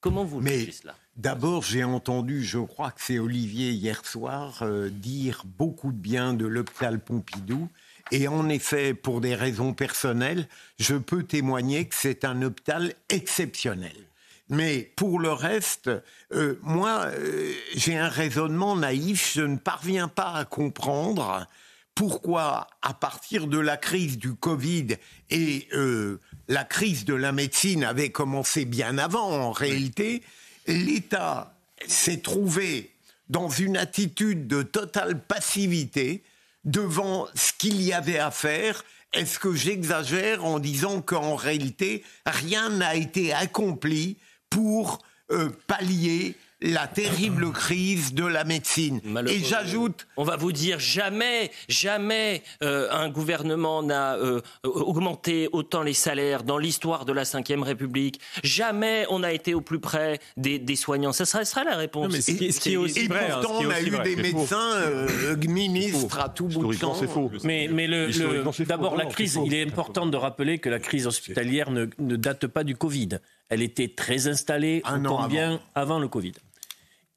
[0.00, 0.94] Comment vous Mais cela?
[1.16, 6.34] D'abord, j'ai entendu, je crois que c'est Olivier hier soir, euh, dire beaucoup de bien
[6.34, 7.68] de l'hôpital Pompidou.
[8.12, 14.07] Et en effet, pour des raisons personnelles, je peux témoigner que c'est un hôpital exceptionnel.
[14.48, 15.90] Mais pour le reste,
[16.32, 19.32] euh, moi, euh, j'ai un raisonnement naïf.
[19.34, 21.46] Je ne parviens pas à comprendre
[21.94, 24.96] pourquoi, à partir de la crise du Covid
[25.30, 30.22] et euh, la crise de la médecine avait commencé bien avant, en réalité,
[30.66, 31.54] l'État
[31.86, 32.92] s'est trouvé
[33.28, 36.22] dans une attitude de totale passivité
[36.64, 38.84] devant ce qu'il y avait à faire.
[39.12, 44.18] Est-ce que j'exagère en disant qu'en réalité, rien n'a été accompli
[44.50, 49.00] pour euh, pallier la terrible crise de la médecine.
[49.28, 50.06] Et j'ajoute...
[50.16, 56.42] On va vous dire, jamais, jamais euh, un gouvernement n'a euh, augmenté autant les salaires
[56.42, 58.20] dans l'histoire de la Ve République.
[58.42, 61.12] Jamais on a été au plus près des, soignants.
[61.12, 62.28] Ça sera, sera la réponse.
[62.28, 65.06] et, qui est aussi et hein, pourtant, on a eu des médecins
[65.46, 66.94] ministres à tout bout de champ.
[66.94, 67.30] c'est faux.
[67.44, 71.70] Mais, mais le, d'abord, la crise, il est important de rappeler que la crise hospitalière
[71.70, 73.20] ne, ne date pas du Covid.
[73.48, 76.32] Elle était très installée, un an bien avant le Covid.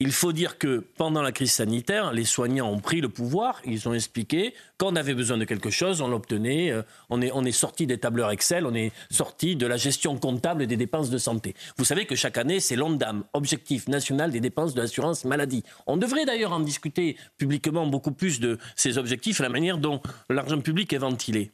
[0.04, 3.88] Il faut dire que pendant la crise sanitaire, les soignants ont pris le pouvoir, ils
[3.88, 7.86] ont expliqué qu'on avait besoin de quelque chose, on l'obtenait, euh, on est, on sorti
[7.86, 11.54] des tableurs Excel, on est sorti de la gestion comptable des dépenses de santé.
[11.78, 15.64] Vous savez que chaque année, c'est l'ONDAM, Objectif national des dépenses de l'assurance maladie.
[15.86, 20.62] On devrait d'ailleurs en discuter publiquement beaucoup plus de ces objectifs la manière dont l'argent
[20.62, 21.52] public est ventilé.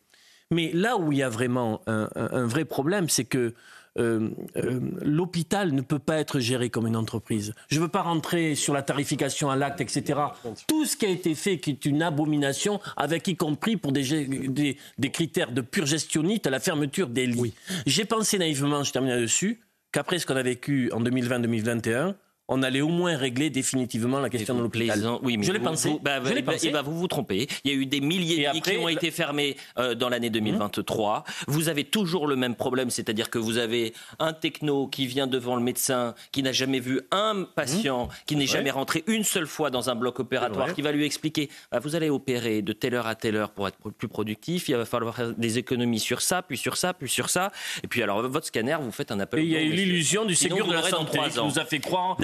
[0.52, 3.54] Mais là où il y a vraiment un vrai problème, c'est que
[3.98, 7.54] euh, euh, l'hôpital ne peut pas être géré comme une entreprise.
[7.70, 10.20] Je ne veux pas rentrer sur la tarification à l'acte, etc.
[10.68, 14.78] Tout ce qui a été fait, qui est une abomination, avec y compris pour des,
[14.98, 17.54] des, critères de pur gestionnite, la fermeture des lits.
[17.86, 22.14] J'ai pensé naïvement, je termine là-dessus, qu'après ce qu'on a vécu en 2020-2021,
[22.48, 25.04] on allait au moins régler définitivement la question de l'hôpital.
[25.22, 25.90] Oui, mais je l'ai pensé.
[25.90, 26.70] Vous, bah, je pensé.
[26.70, 27.48] Bah, vous vous trompez.
[27.64, 30.30] Il y a eu des milliers de lits qui ont été fermés euh, dans l'année
[30.30, 31.24] 2023.
[31.48, 35.56] Vous avez toujours le même problème, c'est-à-dire que vous avez un techno qui vient devant
[35.56, 39.70] le médecin, qui n'a jamais vu un patient, qui n'est jamais rentré une seule fois
[39.70, 43.08] dans un bloc opératoire, qui va lui expliquer bah, vous allez opérer de telle heure
[43.08, 44.70] à telle heure pour être plus productif.
[44.70, 47.52] Il va falloir faire des économies sur ça, puis sur ça, puis sur ça.
[47.84, 49.44] Et puis alors votre scanner, vous faites un appel.
[49.44, 52.16] il y a eu l'illusion du Ségur de la santé qui nous a fait croire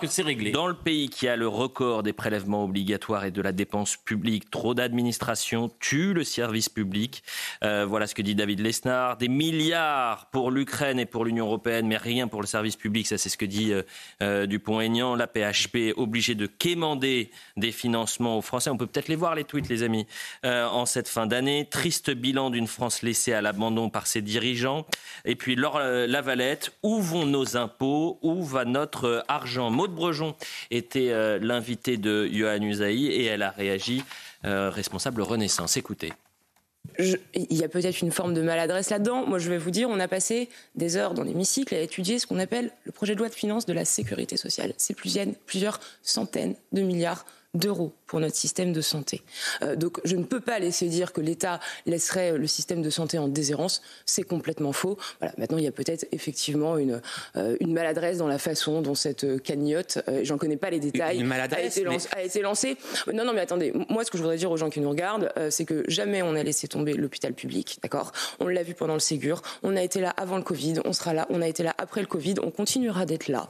[0.00, 0.50] que c'est réglé.
[0.50, 4.50] Dans le pays qui a le record des prélèvements obligatoires et de la dépense publique,
[4.50, 7.22] trop d'administration tue le service public.
[7.64, 9.16] Euh, voilà ce que dit David Lesnar.
[9.16, 13.06] Des milliards pour l'Ukraine et pour l'Union européenne, mais rien pour le service public.
[13.06, 13.82] Ça, c'est ce que dit euh,
[14.22, 15.14] euh, Dupont-Aignan.
[15.14, 18.70] La PHP obligée de quémander des financements aux Français.
[18.70, 20.06] On peut peut-être les voir, les tweets, les amis,
[20.44, 21.66] en cette fin d'année.
[21.70, 24.86] Triste bilan d'une France laissée à l'abandon par ses dirigeants.
[25.24, 28.18] Et puis, Laure Lavalette, où vont nos impôts?
[28.22, 30.34] Où va notre argent Maude Brejon
[30.70, 34.04] était euh, l'invité de Johan Usaï et elle a réagi,
[34.44, 35.76] euh, responsable Renaissance.
[35.76, 36.12] Écoutez.
[36.98, 39.26] il y a peut-être une forme de maladresse là-dedans.
[39.26, 42.26] Moi, je vais vous dire, on a passé des heures dans l'hémicycle à étudier ce
[42.26, 44.72] qu'on appelle le projet de loi de finances de la sécurité sociale.
[44.76, 49.22] C'est plusieurs centaines de milliards d'euros pour notre système de santé.
[49.62, 53.18] Euh, donc je ne peux pas laisser dire que l'État laisserait le système de santé
[53.18, 53.82] en déshérence.
[54.04, 54.98] C'est complètement faux.
[55.20, 55.32] Voilà.
[55.38, 57.00] Maintenant, il y a peut-être effectivement une,
[57.36, 61.22] euh, une maladresse dans la façon dont cette cagnotte, euh, j'en connais pas les détails,
[61.22, 62.76] a, été a été lancée.
[63.14, 63.72] Non, non, mais attendez.
[63.88, 66.34] Moi, ce que je voudrais dire aux gens qui nous regardent, c'est que jamais on
[66.34, 67.78] a laissé tomber l'hôpital public.
[67.80, 68.10] D'accord?
[68.40, 69.40] On l'a vu pendant le Ségur.
[69.62, 70.80] On a été là avant le Covid.
[70.84, 71.28] On sera là.
[71.30, 72.34] On a été là après le Covid.
[72.42, 73.46] On continuera d'être là.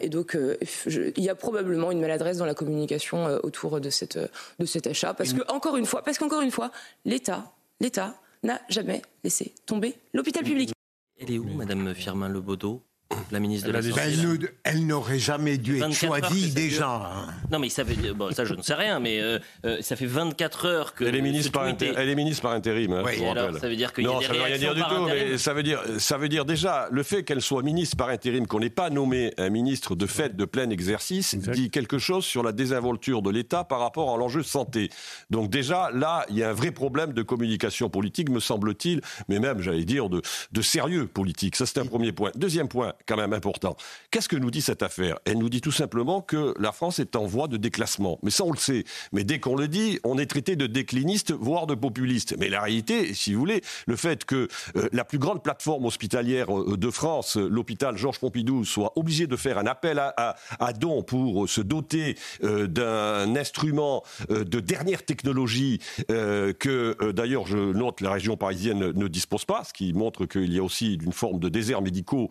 [0.00, 0.38] et donc,
[0.86, 4.18] il y a probablement une maladresse dans la communication autour de cette,
[4.58, 5.14] de cet achat.
[5.14, 6.70] Parce que, encore une fois, parce qu'encore une fois,
[7.04, 10.72] l'État, l'État n'a jamais laissé tomber l'hôpital public.
[11.18, 12.82] Elle est où, Madame Firmin Lebaudot
[13.30, 14.48] la ministre de la Santé.
[14.64, 16.88] Elle, n'aurait jamais dû être choisie déjà.
[16.88, 17.26] Hein.
[17.50, 17.84] Non, mais ça,
[18.14, 21.04] bon, ça, je ne sais rien, mais euh, euh, ça fait 24 heures que.
[21.04, 22.92] Elle est ministre, par, elle est ministre par intérim.
[22.92, 24.82] Hein, oui, alors, ça veut dire y a non, des ça veut rien dire du
[24.82, 25.06] tout.
[25.06, 28.46] Mais ça veut dire, ça veut dire déjà le fait qu'elle soit ministre par intérim,
[28.46, 32.42] qu'on n'ait pas nommé un ministre de fait de plein exercice, dit quelque chose sur
[32.42, 34.90] la désinvolture de l'État par rapport à l'enjeu santé.
[35.30, 39.38] Donc déjà là, il y a un vrai problème de communication politique, me semble-t-il, mais
[39.38, 41.56] même, j'allais dire, de, de sérieux politique.
[41.56, 42.30] Ça, c'est un premier point.
[42.34, 43.76] Deuxième point quand même important.
[44.10, 45.18] Qu'est-ce que nous dit cette affaire?
[45.24, 48.18] Elle nous dit tout simplement que la France est en voie de déclassement.
[48.22, 48.84] Mais ça, on le sait.
[49.12, 52.36] Mais dès qu'on le dit, on est traité de décliniste, voire de populiste.
[52.38, 56.56] Mais la réalité, si vous voulez, le fait que euh, la plus grande plateforme hospitalière
[56.56, 60.72] euh, de France, euh, l'hôpital Georges Pompidou, soit obligé de faire un appel à, à,
[60.72, 68.36] dons pour se doter d'un instrument de dernière technologie que, d'ailleurs, je note, la région
[68.36, 71.82] parisienne ne dispose pas, ce qui montre qu'il y a aussi une forme de désert
[71.82, 72.28] médicaux,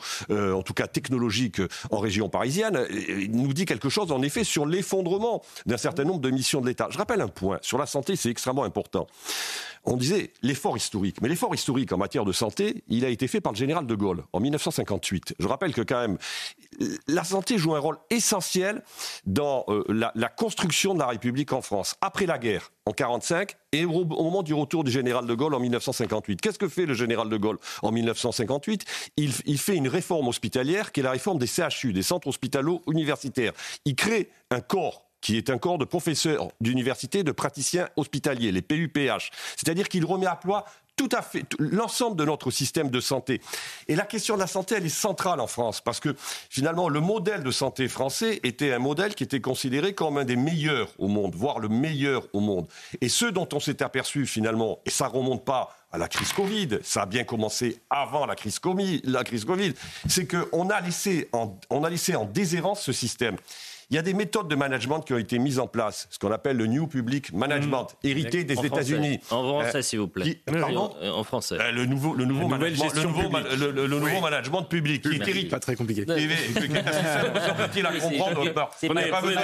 [0.55, 2.87] en tout cas technologique en région parisienne,
[3.29, 6.87] nous dit quelque chose en effet sur l'effondrement d'un certain nombre de missions de l'État.
[6.89, 9.07] Je rappelle un point, sur la santé, c'est extrêmement important
[9.85, 11.21] on disait l'effort historique.
[11.21, 13.95] Mais l'effort historique en matière de santé, il a été fait par le général de
[13.95, 15.35] Gaulle en 1958.
[15.39, 16.17] Je rappelle que quand même,
[17.07, 18.83] la santé joue un rôle essentiel
[19.25, 21.95] dans euh, la, construction de la République en France.
[22.01, 25.59] Après la guerre, en 1945, et au, moment du retour du général de Gaulle en
[25.59, 26.39] 1958.
[26.39, 28.85] Qu'est-ce que fait le général de Gaulle en 1958
[29.17, 33.53] il, il fait une réforme hospitalière qui est la réforme des CHU, des centres hospitalo-universitaires.
[33.85, 38.61] Il crée un corps qui est un corps de professeurs d'université, de praticiens hospitaliers, les
[38.61, 39.31] PUPH.
[39.55, 40.65] C'est-à-dire qu'il remet à plat
[40.95, 43.41] tout à fait l'ensemble de notre système de santé.
[43.87, 46.15] Et la question de la santé, elle est centrale en France, parce que
[46.49, 50.35] finalement, le modèle de santé français était un modèle qui était considéré comme un des
[50.35, 52.67] meilleurs au monde, voire le meilleur au monde.
[53.01, 56.79] Et ce dont on s'est aperçu finalement, et ça remonte pas à la crise Covid,
[56.83, 59.73] ça a bien commencé avant la crise Covid, la crise Covid,
[60.07, 63.37] c'est qu'on a laissé a laissé en déshérence ce système.
[63.89, 66.31] Il y a des méthodes de management qui ont été mises en place, ce qu'on
[66.31, 68.07] appelle le New Public Management, mmh.
[68.07, 69.19] hérité des États-Unis.
[69.29, 70.41] En français, euh, s'il vous plaît.
[70.45, 71.57] pardon euh, En français.
[71.59, 73.21] Euh, le nouveau, le nouveau, management, le nouveau,
[73.71, 75.49] le, nouveau management public, qui est hérité.
[75.49, 76.05] Pas très compliqué.
[76.07, 78.43] il à comprendre.
[78.81, 78.91] Il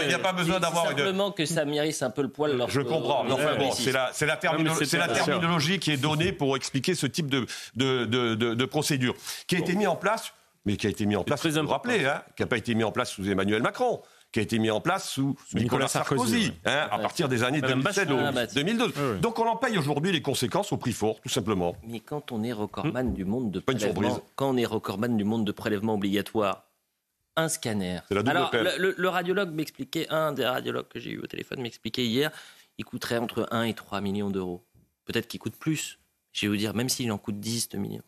[0.07, 0.97] n'y a pas besoin d'avoir une.
[0.97, 2.65] Simplement que ça mérite un peu le poil.
[2.67, 3.25] Je comprends.
[3.73, 8.65] c'est la, la, terminologie qui est donnée pour expliquer ce type de, de, de, de
[8.65, 9.15] procédure,
[9.47, 10.33] qui a été mis en place
[10.65, 12.75] mais qui a été mis en place, vous vous rappelez, hein, qui n'a pas été
[12.75, 14.01] mis en place sous Emmanuel Macron,
[14.32, 18.07] qui a été mis en place sous Nicolas, Sarkozy, hein, à partir des années 2007
[18.55, 18.93] 2012.
[19.21, 21.75] Donc on en paye aujourd'hui les conséquences au prix fort, tout simplement.
[21.86, 25.45] Mais quand on est recordman du monde de prélèvement, quand on est recordman du monde
[25.45, 26.65] de prélèvement obligatoire,
[27.36, 27.99] un scanner.
[28.09, 32.32] Alors, le, le, radiologue m'expliquait, un des radiologues que j'ai eu au téléphone m'expliquait hier,
[32.77, 34.65] il coûterait entre 1 et 3 millions d'euros.
[35.05, 35.99] Peut-être qu'il coûte plus.
[36.34, 38.03] Je vais vous dire, même s'il en coûte 10 de millions.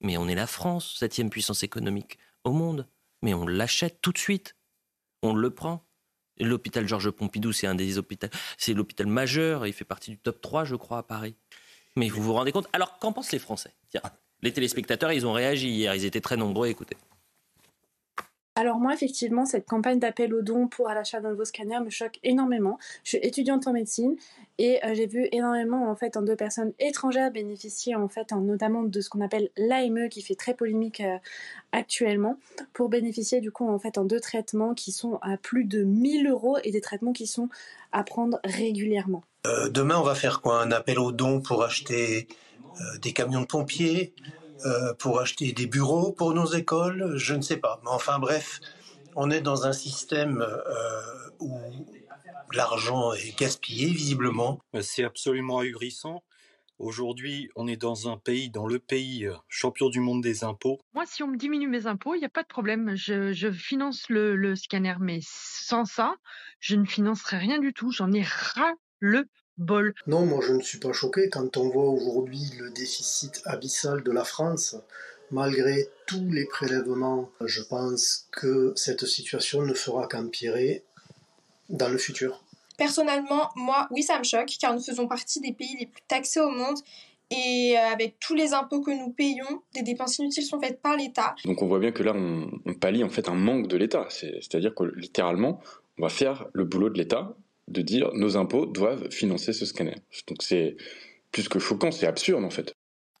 [0.00, 2.86] Mais on est la France, septième puissance économique au monde.
[3.22, 4.54] Mais on l'achète tout de suite.
[5.22, 5.84] On le prend.
[6.40, 10.40] L'hôpital Georges Pompidou, c'est un des hôpitaux, c'est l'hôpital majeur, il fait partie du top
[10.40, 11.34] 3, je crois, à Paris.
[11.96, 13.74] Mais vous vous rendez compte Alors, qu'en pensent les Français?
[13.90, 14.02] Tiens,
[14.42, 16.96] Les téléspectateurs, ils ont réagi hier, ils étaient très nombreux, écoutez.
[18.58, 22.18] Alors moi, effectivement, cette campagne d'appel aux dons pour l'achat d'un nouveau scanner me choque
[22.24, 22.76] énormément.
[23.04, 24.16] Je suis étudiante en médecine
[24.58, 28.82] et euh, j'ai vu énormément en fait en deux personnes étrangères bénéficier en fait notamment
[28.82, 31.18] de ce qu'on appelle l'AME qui fait très polémique euh,
[31.70, 32.36] actuellement
[32.72, 36.26] pour bénéficier du coup en fait en deux traitements qui sont à plus de 1000
[36.26, 37.48] euros et des traitements qui sont
[37.92, 39.22] à prendre régulièrement.
[39.46, 40.60] Euh, demain, on va faire quoi?
[40.60, 42.26] Un appel aux dons pour acheter
[43.02, 44.14] des camions de pompiers,
[44.66, 47.80] euh, pour acheter des bureaux pour nos écoles, je ne sais pas.
[47.84, 48.60] Mais enfin bref,
[49.14, 51.02] on est dans un système euh,
[51.40, 51.58] où
[52.52, 54.60] l'argent est gaspillé visiblement.
[54.80, 56.22] C'est absolument ahurissant.
[56.78, 60.78] Aujourd'hui, on est dans un pays, dans le pays euh, champion du monde des impôts.
[60.94, 62.94] Moi, si on me diminue mes impôts, il n'y a pas de problème.
[62.94, 66.14] Je, finance le, le, scanner, mais sans ça,
[66.60, 67.90] je ne financerai rien du tout.
[67.90, 69.28] J'en ai ras le
[70.06, 74.12] non, moi je ne suis pas choqué quand on voit aujourd'hui le déficit abyssal de
[74.12, 74.76] la France.
[75.30, 80.84] Malgré tous les prélèvements, je pense que cette situation ne fera qu'empirer
[81.68, 82.42] dans le futur.
[82.78, 86.40] Personnellement, moi, oui, ça me choque, car nous faisons partie des pays les plus taxés
[86.40, 86.78] au monde.
[87.30, 90.96] Et euh, avec tous les impôts que nous payons, des dépenses inutiles sont faites par
[90.96, 91.34] l'État.
[91.44, 94.06] Donc on voit bien que là, on, on pallie en fait un manque de l'État.
[94.08, 95.60] C'est-à-dire que littéralement,
[95.98, 97.36] on va faire le boulot de l'État
[97.68, 99.96] de dire nos impôts doivent financer ce scanner.
[100.26, 100.76] Donc c'est
[101.32, 102.74] plus que choquant, c'est absurde en fait.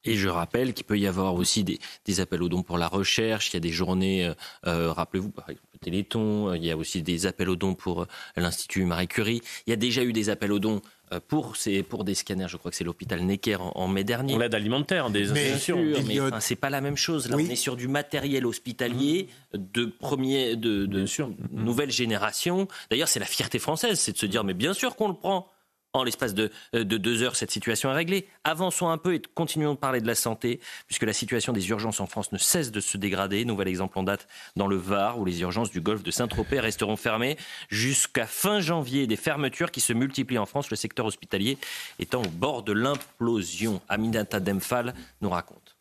[0.04, 3.50] Et je rappelle qu'il peut y avoir aussi des, appels aux dons pour la recherche.
[3.50, 4.34] Il y a des journées, euh,
[4.66, 6.54] euh, rappelez-vous, par exemple, le Téléthon.
[6.54, 9.42] Il y a aussi des appels aux dons pour euh, l'Institut Marie Curie.
[9.66, 10.80] Il y a déjà eu des appels aux dons
[11.28, 11.54] pour,
[11.88, 12.48] pour des scanners.
[12.48, 14.32] Je crois que c'est l'hôpital Necker en, mai dernier.
[14.32, 15.78] Pour l'aide alimentaire des institutions.
[16.06, 17.28] Mais, c'est pas la même chose.
[17.28, 21.06] Là, on est sur du matériel hospitalier de premier, de, de
[21.52, 22.68] nouvelle génération.
[22.90, 25.50] D'ailleurs, c'est la fierté française, c'est de se dire, mais bien sûr qu'on le prend.
[25.98, 28.28] En l'espace de, euh, de, deux heures, cette situation est réglée.
[28.44, 31.98] Avançons un peu et continuons de parler de la santé, puisque la situation des urgences
[31.98, 33.44] en France ne cesse de se dégrader.
[33.44, 36.94] Nouvel exemple en date dans le Var, où les urgences du golfe de Saint-Tropez resteront
[36.94, 37.36] fermées
[37.68, 39.08] jusqu'à fin janvier.
[39.08, 41.58] Des fermetures qui se multiplient en France, le secteur hospitalier
[41.98, 43.80] étant au bord de l'implosion.
[43.88, 45.76] Aminata Demphal nous raconte.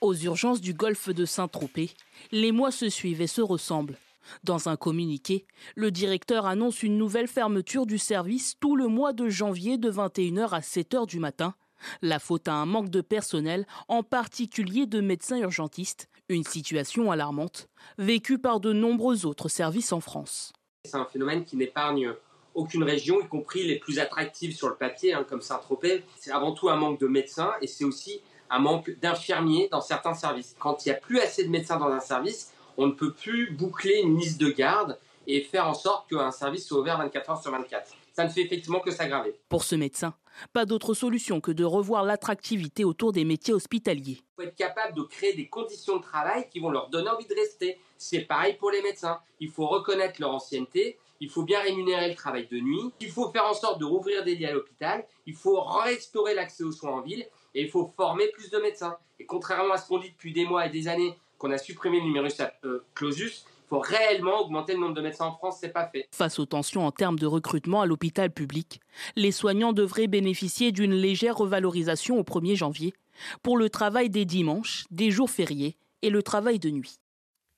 [0.00, 1.90] Aux urgences du golfe de Saint-Tropez,
[2.30, 3.98] les mois se suivent et se ressemblent.
[4.44, 9.28] Dans un communiqué, le directeur annonce une nouvelle fermeture du service tout le mois de
[9.28, 11.54] janvier de 21h à 7h du matin.
[12.00, 17.68] La faute à un manque de personnel, en particulier de médecins urgentistes, une situation alarmante,
[17.98, 20.52] vécue par de nombreux autres services en France.
[20.84, 22.14] C'est un phénomène qui n'épargne
[22.54, 26.04] aucune région, y compris les plus attractives sur le papier, hein, comme Saint-Tropez.
[26.18, 28.20] C'est avant tout un manque de médecins et c'est aussi
[28.50, 30.54] un manque d'infirmiers dans certains services.
[30.58, 33.52] Quand il n'y a plus assez de médecins dans un service, on ne peut plus
[33.52, 37.42] boucler une liste de garde et faire en sorte qu'un service soit ouvert 24 heures
[37.42, 37.92] sur 24.
[38.12, 39.34] Ça ne fait effectivement que s'aggraver.
[39.48, 40.14] Pour ce médecin,
[40.52, 44.18] pas d'autre solution que de revoir l'attractivité autour des métiers hospitaliers.
[44.20, 47.26] Il faut être capable de créer des conditions de travail qui vont leur donner envie
[47.26, 47.78] de rester.
[47.96, 49.18] C'est pareil pour les médecins.
[49.40, 53.30] Il faut reconnaître leur ancienneté, il faut bien rémunérer le travail de nuit, il faut
[53.30, 56.90] faire en sorte de rouvrir des lits à l'hôpital, il faut restaurer l'accès aux soins
[56.90, 58.96] en ville et il faut former plus de médecins.
[59.20, 61.98] Et contrairement à ce qu'on dit depuis des mois et des années, qu'on a supprimé
[61.98, 65.70] le numerus euh, clausus, il faut réellement augmenter le nombre de médecins en France, c'est
[65.72, 66.08] pas fait.
[66.12, 68.80] Face aux tensions en termes de recrutement à l'hôpital public,
[69.16, 72.94] les soignants devraient bénéficier d'une légère revalorisation au 1er janvier
[73.42, 77.00] pour le travail des dimanches, des jours fériés et le travail de nuit.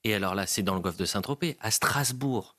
[0.02, 2.56] Et alors là, c'est dans le golfe de Saint-Tropez, à Strasbourg.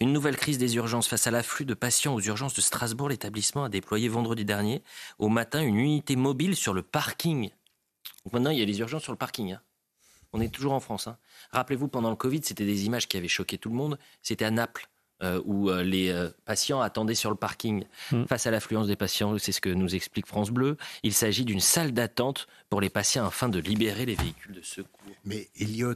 [0.00, 3.08] Une nouvelle crise des urgences face à l'afflux de patients aux urgences de Strasbourg.
[3.08, 4.82] L'établissement a déployé vendredi dernier
[5.18, 7.50] au matin une unité mobile sur le parking.
[8.24, 9.52] Donc maintenant, il y a les urgences sur le parking.
[9.52, 9.60] Hein.
[10.36, 11.06] On est toujours en France.
[11.06, 11.16] Hein.
[11.50, 13.98] Rappelez-vous, pendant le Covid, c'était des images qui avaient choqué tout le monde.
[14.20, 14.86] C'était à Naples.
[15.22, 18.24] Euh, où euh, les euh, patients attendaient sur le parking hmm.
[18.26, 19.38] face à l'affluence des patients.
[19.38, 20.76] C'est ce que nous explique France Bleu.
[21.02, 24.90] Il s'agit d'une salle d'attente pour les patients afin de libérer les véhicules de secours.
[25.24, 25.94] Mais Elliot,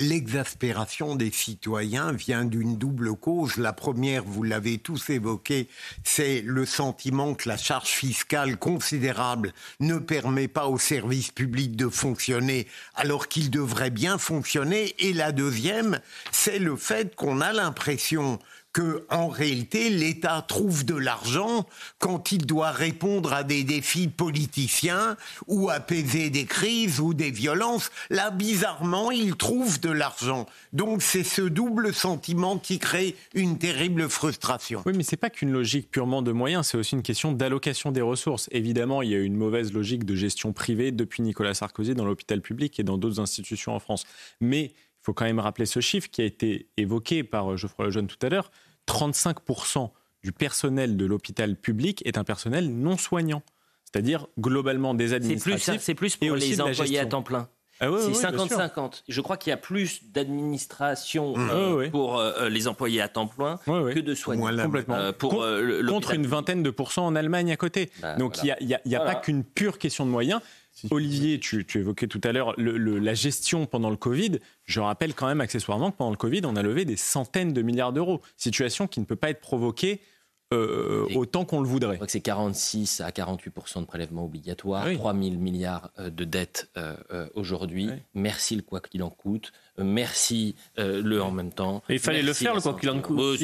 [0.00, 3.56] l'exaspération des citoyens vient d'une double cause.
[3.56, 5.68] La première, vous l'avez tous évoqué,
[6.02, 11.88] c'est le sentiment que la charge fiscale considérable ne permet pas aux services publics de
[11.88, 14.94] fonctionner alors qu'ils devraient bien fonctionner.
[14.98, 16.00] Et la deuxième,
[16.32, 18.23] c'est le fait qu'on a l'impression
[18.74, 21.64] que, en réalité, l'État trouve de l'argent
[21.98, 25.16] quand il doit répondre à des défis politiciens
[25.46, 27.90] ou apaiser des crises ou des violences.
[28.10, 30.46] Là, bizarrement, il trouve de l'argent.
[30.72, 34.82] Donc, c'est ce double sentiment qui crée une terrible frustration.
[34.86, 38.02] Oui, mais c'est pas qu'une logique purement de moyens, c'est aussi une question d'allocation des
[38.02, 38.48] ressources.
[38.50, 42.40] Évidemment, il y a une mauvaise logique de gestion privée depuis Nicolas Sarkozy dans l'hôpital
[42.40, 44.04] public et dans d'autres institutions en France.
[44.40, 44.72] Mais
[45.04, 48.16] faut quand même rappeler ce chiffre qui a été évoqué par euh, Geoffroy Lejeune tout
[48.22, 48.50] à l'heure.
[48.88, 49.90] 35%
[50.22, 53.42] du personnel de l'hôpital public est un personnel non soignant.
[53.84, 55.82] C'est-à-dire globalement des administratifs.
[55.82, 57.48] C'est plus, pour les employés à temps plein.
[57.80, 59.02] Ah c'est 50-50.
[59.08, 61.50] Je crois qu'il y a plus d'administration mmh.
[61.50, 64.56] euh, pour euh, les employés à temps plein que de soignants.
[64.62, 65.12] Complètement.
[65.12, 65.44] pour,
[65.88, 67.90] contre une vingtaine de pourcents en Allemagne à côté.
[68.00, 70.40] Bah, Donc il n'y a, a pas qu'une pure question de moyens.
[70.90, 74.38] Olivier, tu, évoquais tout à l'heure la gestion pendant le Covid.
[74.64, 77.62] Je rappelle quand même accessoirement que pendant le Covid, on a levé des centaines de
[77.62, 78.20] milliards d'euros.
[78.36, 80.00] Situation qui ne peut pas être provoquée
[80.52, 81.94] euh, autant qu'on le voudrait.
[81.94, 86.24] Je crois que c'est 46 à 48% de prélèvements obligatoires, 3 000 milliards euh, de
[86.24, 87.88] dettes euh, aujourd'hui.
[88.14, 89.52] Merci le quoi qu'il en coûte.
[89.78, 91.82] Merci le en même temps.
[91.88, 93.40] il fallait le faire, le quoi qu'il en coûte.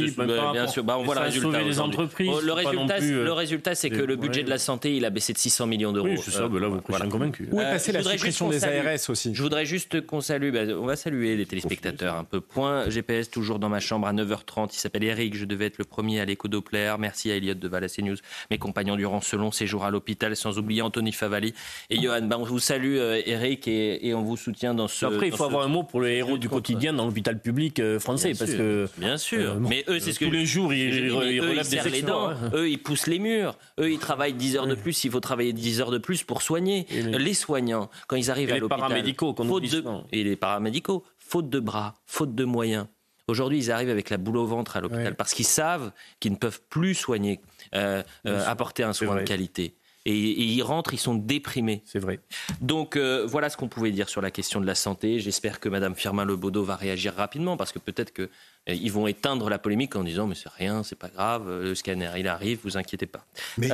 [0.53, 0.85] bien sûr.
[0.85, 1.63] Bah, on voit le résultat.
[1.63, 5.11] Les entreprises, le, résultat le résultat, c'est que le budget de la santé, il a
[5.11, 6.09] baissé de 600 millions d'euros.
[6.09, 6.43] Oui, c'est ça.
[6.43, 7.07] là, vous voilà.
[7.07, 7.49] convaincu.
[7.51, 10.53] Où est passée la suppression des ARS aussi Je voudrais juste qu'on salue.
[10.53, 12.41] Bah, on va saluer les téléspectateurs un peu.
[12.41, 14.71] Point GPS toujours dans ma chambre à 9h30.
[14.73, 15.35] Il s'appelle Eric.
[15.37, 16.95] Je devais être le premier à l'écho Doppler.
[16.99, 18.17] Merci à Elliot de Valassé News,
[18.51, 21.55] mes compagnons durant ce long séjour à l'hôpital, sans oublier Anthony Favali
[21.89, 22.23] et Johan.
[22.23, 25.07] Ben, on vous salue, euh, Eric, et, on vous soutient dans ce.
[25.07, 27.99] Après, il faut avoir un mot pour les héros du quotidien dans l'hôpital public euh,
[27.99, 28.89] français, parce que.
[28.99, 29.53] Bien sûr.
[29.53, 30.25] Euh, mais eux, c'est ce que.
[30.25, 32.29] Tous les jours, ils, ils, eux, ils les dents.
[32.29, 32.51] Hein.
[32.55, 33.57] Eux, ils poussent les murs.
[33.79, 35.05] Eux, ils travaillent 10 heures de plus.
[35.05, 36.87] Il faut travailler 10 heures de plus pour soigner.
[36.91, 38.79] Les soignants, quand ils arrivent à l'hôpital.
[38.79, 39.83] Les paramédicaux, qu'on de...
[40.13, 42.87] Et les paramédicaux, faute de bras, faute de moyens.
[43.31, 46.37] Aujourd'hui, ils arrivent avec la boule au ventre à l'hôpital parce qu'ils savent qu'ils ne
[46.37, 47.41] peuvent plus soigner,
[47.75, 49.75] euh, euh, apporter un soin de qualité.
[50.07, 51.83] Et, ils rentrent, ils sont déprimés.
[51.85, 52.21] C'est vrai.
[52.61, 55.21] Donc euh, voilà ce qu'on pouvait dire sur la question de la santé.
[55.21, 59.59] J'espère que Mme Firmin Lebaudot va réagir rapidement parce que peut-être qu'ils vont éteindre la
[59.59, 63.07] polémique en disant mais c'est rien, c'est pas grave, le scanner il arrive, vous inquiétez
[63.07, 63.27] pas.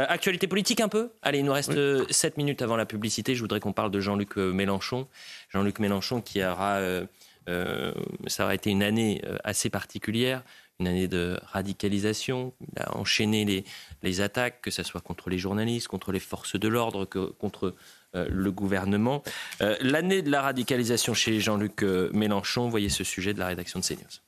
[0.08, 1.10] actualité politique un peu?
[1.22, 3.34] Allez, il nous reste 7 minutes avant la publicité.
[3.34, 5.06] Je voudrais qu'on parle de Jean-Luc Mélenchon.
[5.50, 6.80] Jean-Luc Mélenchon qui aura
[7.48, 7.92] euh,
[8.26, 10.42] ça aurait été une année euh, assez particulière,
[10.78, 12.52] une année de radicalisation.
[12.60, 13.64] Il a enchaîné les,
[14.02, 17.74] les attaques, que ce soit contre les journalistes, contre les forces de l'ordre, contre
[18.14, 19.22] euh, le gouvernement.
[19.80, 24.20] L'année de la radicalisation chez Jean-Luc Mélenchon, voyez ce sujet de la rédaction de CNews.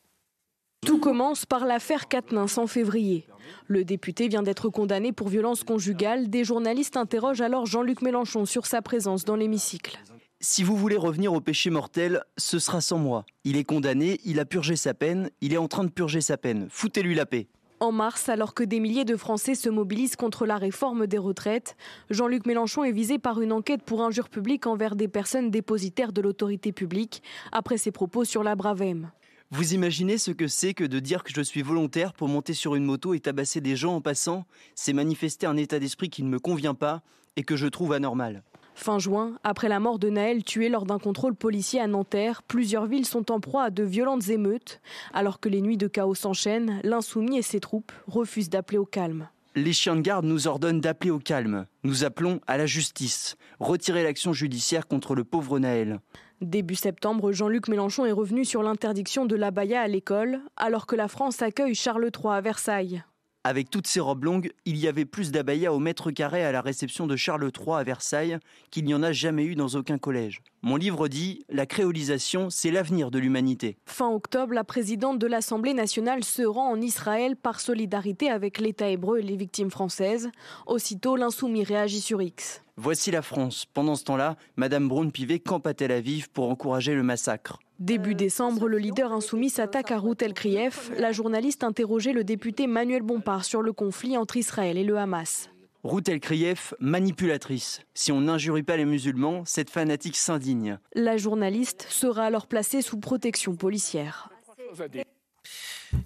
[0.86, 3.26] Tout commence par l'affaire Quatennens en février.
[3.66, 6.30] Le député vient d'être condamné pour violence conjugale.
[6.30, 9.98] Des journalistes interrogent alors Jean-Luc Mélenchon sur sa présence dans l'hémicycle.
[10.40, 13.26] Si vous voulez revenir au péché mortel, ce sera sans moi.
[13.42, 16.36] Il est condamné, il a purgé sa peine, il est en train de purger sa
[16.36, 16.68] peine.
[16.70, 17.48] Foutez-lui la paix.
[17.80, 21.76] En mars, alors que des milliers de Français se mobilisent contre la réforme des retraites,
[22.08, 26.20] Jean-Luc Mélenchon est visé par une enquête pour injure publique envers des personnes dépositaires de
[26.20, 27.20] l'autorité publique,
[27.50, 29.10] après ses propos sur la Bravem.
[29.50, 32.76] Vous imaginez ce que c'est que de dire que je suis volontaire pour monter sur
[32.76, 34.44] une moto et tabasser des gens en passant?
[34.76, 37.02] C'est manifester un état d'esprit qui ne me convient pas
[37.34, 38.44] et que je trouve anormal.
[38.78, 42.86] Fin juin, après la mort de Naël tué lors d'un contrôle policier à Nanterre, plusieurs
[42.86, 44.80] villes sont en proie à de violentes émeutes.
[45.12, 49.28] Alors que les nuits de chaos s'enchaînent, l'insoumis et ses troupes refusent d'appeler au calme.
[49.56, 51.66] Les chiens de garde nous ordonnent d'appeler au calme.
[51.82, 53.36] Nous appelons à la justice.
[53.58, 55.98] Retirer l'action judiciaire contre le pauvre Naël.
[56.40, 61.08] Début septembre, Jean-Luc Mélenchon est revenu sur l'interdiction de l'abaya à l'école, alors que la
[61.08, 63.02] France accueille Charles III à Versailles.
[63.48, 66.60] Avec toutes ces robes longues, il y avait plus d'abaya au mètre carré à la
[66.60, 68.36] réception de Charles III à Versailles
[68.70, 70.42] qu'il n'y en a jamais eu dans aucun collège.
[70.60, 73.78] Mon livre dit La créolisation, c'est l'avenir de l'humanité.
[73.86, 78.90] Fin octobre, la présidente de l'Assemblée nationale se rend en Israël par solidarité avec l'État
[78.90, 80.28] hébreu et les victimes françaises.
[80.66, 82.60] Aussitôt, l'insoumis réagit sur X.
[82.80, 83.66] Voici la France.
[83.74, 87.58] Pendant ce temps-là, Madame Braun-Pivet campe à Tel Aviv pour encourager le massacre.
[87.80, 90.92] Début décembre, le leader insoumis s'attaque à Ruth El Krief.
[90.96, 95.50] La journaliste interrogeait le député Manuel Bompard sur le conflit entre Israël et le Hamas.
[95.82, 97.80] Ruth El Krief, manipulatrice.
[97.94, 100.78] Si on n'injurie pas les musulmans, cette fanatique s'indigne.
[100.94, 104.30] La journaliste sera alors placée sous protection policière.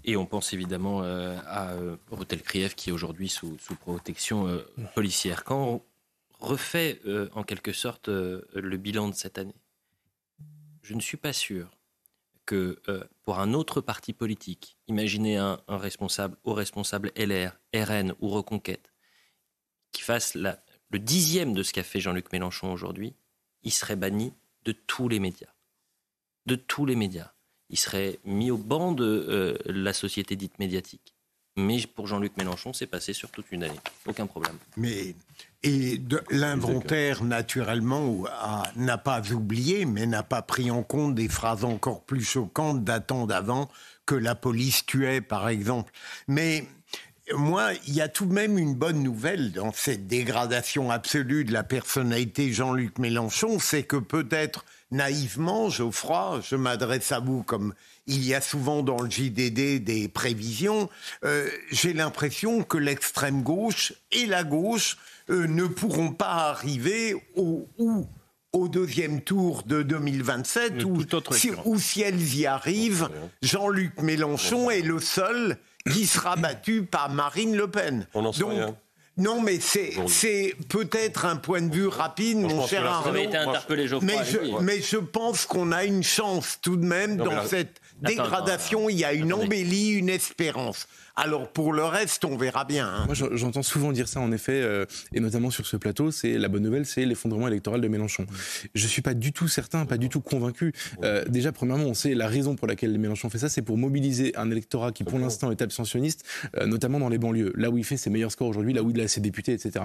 [0.05, 1.75] Et on pense évidemment à
[2.11, 4.49] Rotel Krief qui est aujourd'hui sous, sous, protection
[4.95, 5.45] policière.
[5.45, 5.83] Quand
[6.43, 7.01] refait
[7.35, 9.61] en quelque sorte le bilan de cette année,
[10.83, 11.71] je ne suis pas sûr
[12.45, 12.81] que
[13.23, 18.93] pour un autre parti politique, imaginez un, responsable, au responsable LR, RN ou Reconquête,
[19.93, 23.15] qui fasse le dixième de ce qu'a fait Jean-Luc Mélenchon aujourd'hui,
[23.63, 24.33] il serait banni
[24.65, 25.53] de tous les médias.
[26.47, 27.33] De tous les médias.
[27.69, 31.15] Il serait mis au banc de euh, la société dite médiatique.
[31.57, 33.81] Mais pour Jean-Luc Mélenchon, c'est passé sur toute une année.
[34.07, 34.57] Aucun problème.
[34.77, 35.15] Mais
[35.63, 36.01] et
[36.31, 38.25] l'inventaire, naturellement,
[38.75, 43.27] n'a pas oublié, mais n'a pas pris en compte des phrases encore plus choquantes datant
[43.27, 43.71] d'avant
[44.05, 45.93] que la police tuait, par exemple.
[46.27, 46.67] Mais
[47.33, 51.53] moi, il y a tout de même une bonne nouvelle dans cette dégradation absolue de
[51.53, 57.75] la personnalité Jean-Luc Mélenchon, c'est que peut-être naïvement, Geoffroy, je m'adresse à vous comme
[58.07, 60.89] il y a souvent dans le JDD des prévisions,
[61.25, 64.97] euh, j'ai l'impression que l'extrême gauche et la gauche
[65.31, 67.69] euh, ne pourront pas arriver au,
[68.53, 73.09] au deuxième tour de 2027, ou si, ou si elles y arrivent,
[73.41, 75.59] Jean-Luc Mélenchon est le seul
[75.91, 78.07] qui sera battu par Marine Le Pen.
[78.15, 78.77] On en sait rien.
[79.19, 83.31] Non, mais c'est peut-être un point de vue rapide, mon cher Arnaud.
[84.01, 88.89] Mais je, mais je pense qu'on a une chance tout de même dans cette dégradation.
[88.89, 90.87] Il y a une embellie, une espérance.
[91.15, 92.89] Alors pour le reste, on verra bien.
[92.89, 93.05] Hein.
[93.07, 96.11] Moi, j'entends souvent dire ça, en effet, euh, et notamment sur ce plateau.
[96.11, 98.27] C'est la bonne nouvelle, c'est l'effondrement électoral de Mélenchon.
[98.75, 100.73] Je suis pas du tout certain, pas du tout convaincu.
[101.03, 104.35] Euh, déjà, premièrement, on sait la raison pour laquelle Mélenchon fait ça, c'est pour mobiliser
[104.37, 106.25] un électorat qui, pour l'instant, est abstentionniste,
[106.57, 108.91] euh, notamment dans les banlieues, là où il fait ses meilleurs scores aujourd'hui, là où
[108.91, 109.85] il a ses députés, etc.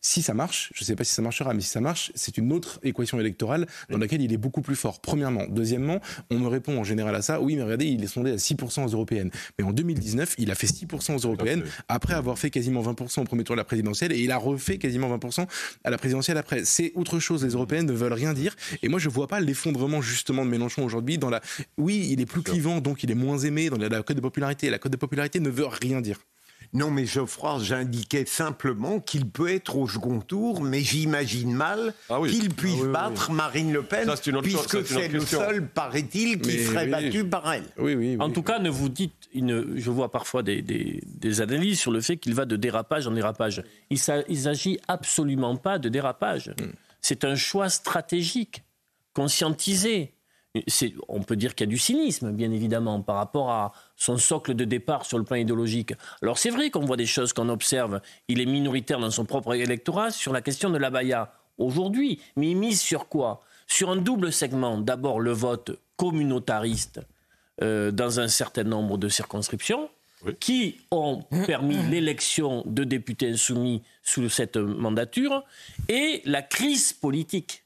[0.00, 2.52] Si ça marche, je sais pas si ça marchera, mais si ça marche, c'est une
[2.52, 5.00] autre équation électorale dans laquelle il est beaucoup plus fort.
[5.00, 6.00] Premièrement, deuxièmement,
[6.30, 7.40] on me répond en général à ça.
[7.40, 9.30] Oui, mais regardez, il est sondé à 6% aux européennes.
[9.58, 13.24] Mais en 2019, il a fait 6% aux européennes, après avoir fait quasiment 20% au
[13.24, 15.46] premier tour de la présidentielle, et il a refait quasiment 20%
[15.84, 16.64] à la présidentielle après.
[16.64, 20.00] C'est autre chose, les européennes ne veulent rien dire, et moi je vois pas l'effondrement
[20.00, 21.40] justement de Mélenchon aujourd'hui dans la...
[21.76, 24.22] Oui, il est plus clivant, donc il est moins aimé dans la, la cote de
[24.22, 24.70] popularité.
[24.70, 26.18] La cote de popularité ne veut rien dire.
[26.74, 32.18] Non, mais Geoffroy, j'indiquais simplement qu'il peut être au second tour, mais j'imagine mal ah
[32.28, 34.08] qu'il puisse ah battre Marine Le Pen,
[34.42, 37.64] puisque c'est le seul, paraît-il, qui serait battu par elle.
[37.78, 41.78] Oui, oui, en tout cas, ne vous dites, une, je vois parfois des, des, analyses
[41.78, 43.62] sur le fait qu'il va de dérapage en dérapage.
[43.90, 46.48] Il ne s'agit absolument pas de dérapage.
[46.48, 46.72] Hmm.
[47.00, 48.62] C'est un choix stratégique,
[49.14, 50.12] conscientisé
[51.08, 54.54] on peut dire qu'il y a du cynisme, bien évidemment, par rapport à son socle
[54.54, 55.92] de départ sur le plan idéologique.
[56.22, 58.00] Alors c'est vrai qu'on voit des choses qu'on observe.
[58.28, 62.50] Il est minoritaire dans son propre électorat sur la question de la Baïa aujourd'hui, mais
[62.50, 63.42] il mise sur quoi?
[63.66, 64.78] Sur un double segment.
[64.78, 67.00] D'abord le vote communautariste
[67.62, 69.90] euh, dans un certain nombre de circonscriptions.
[70.40, 75.44] qui ont permis l'élection de députés insoumis sous cette mandature,
[75.88, 77.62] et la crise politique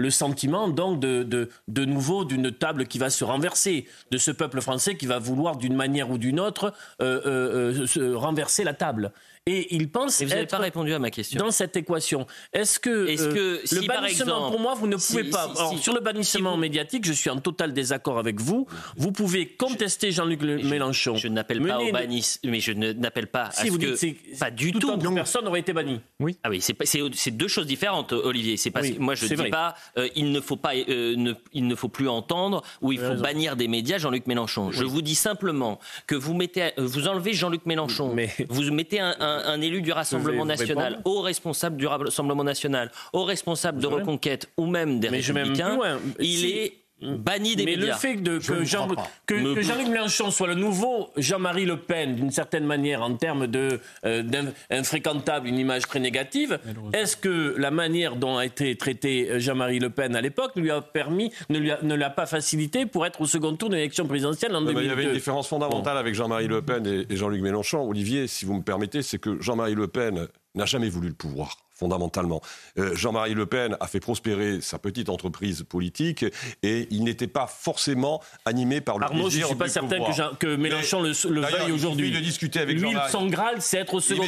[0.00, 1.48] le sentiment donc de,
[1.84, 5.76] nouveau d'une table qui va se renverser, de ce peuple français qui va vouloir d'une
[5.76, 9.12] manière ou d'une autre euh, euh, euh renverser la table.
[9.46, 10.20] Et il pense.
[10.20, 11.38] Et vous n'avez pas répondu à ma question.
[11.38, 14.86] Dans cette équation, est-ce que, est -ce que euh, si le bannissement, pour moi, vous
[14.86, 15.52] ne pouvez pas.
[15.80, 18.66] sur le bannissement médiatique, je suis en total désaccord avec vous.
[18.96, 21.16] Vous pouvez contester Jean-Luc Mélenchon.
[21.16, 24.50] Je n'appelle pas au bannissement, mais je n'appelle pas à si vous que dites, pas
[24.50, 24.96] du tout.
[25.14, 26.00] personne n'aurait été banni.
[26.18, 26.36] Oui.
[26.42, 28.56] Ah oui, c'est deux choses différentes, Olivier.
[28.56, 28.82] C'est pas.
[28.98, 29.74] moi, je ne dis pas.
[29.96, 30.74] Euh, il ne faut pas.
[30.74, 34.70] Euh, ne, il ne faut plus entendre ou il faut bannir des médias Jean-Luc Mélenchon.
[34.70, 38.12] Je vous dis simplement que vous mettez, vous enlevez Jean-Luc Mélenchon.
[38.14, 38.30] Mais...
[38.48, 39.29] Vous mettez un un,
[39.60, 45.00] élu du Rassemblement national, au responsable du Rassemblement national, au responsable de Reconquête ou même
[45.00, 45.78] des Républicains,
[46.18, 47.94] il est banni des mais médias.
[47.94, 48.88] le fait de, que, Jean,
[49.26, 53.80] que, Jean-Luc Mélenchon soit le nouveau Jean-Marie Le Pen, d'une certaine manière, en termes de
[54.04, 56.58] euh, d'infréquentable, une image très négative,
[56.92, 60.70] est-ce que la manière dont a été traité euh, Jean-Marie Le Pen à l'époque lui
[60.70, 64.06] a permis, ne lui ne l'a pas facilité pour être au second tour de l'élection
[64.06, 67.42] présidentielle en 2002 Il y avait une différence fondamentale avec Jean-Marie Le Pen et Jean-Luc
[67.42, 67.82] Mélenchon.
[67.88, 71.56] Olivier, si vous me permettez, c'est que Jean-Marie Le Pen n'a jamais voulu le pouvoir
[71.80, 72.42] fondamentalement.
[72.78, 76.26] Euh, Jean-Marie Le Pen a fait prospérer sa petite entreprise politique
[76.62, 80.56] et il n'était pas forcément animé par le Arnaud, je suis pas certain que, que,
[80.56, 82.12] Mélenchon le, le veuille aujourd'hui.
[82.12, 84.24] de discuter avec Lui, son Graal, c'est être au second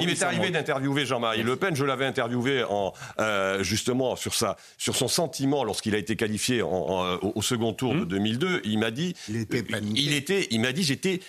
[0.00, 1.74] il m'est arrivé d'interviewer Jean-Marie Le Pen.
[1.74, 6.62] Je l'avais interviewé en, euh, justement sur, sa, sur son sentiment lorsqu'il a été qualifié
[6.62, 8.46] en, au, second tour de 2002.
[8.46, 8.60] Hum.
[8.64, 9.64] Il m'a dit, il était,
[9.94, 11.20] il, était, il m'a dit, j'étais,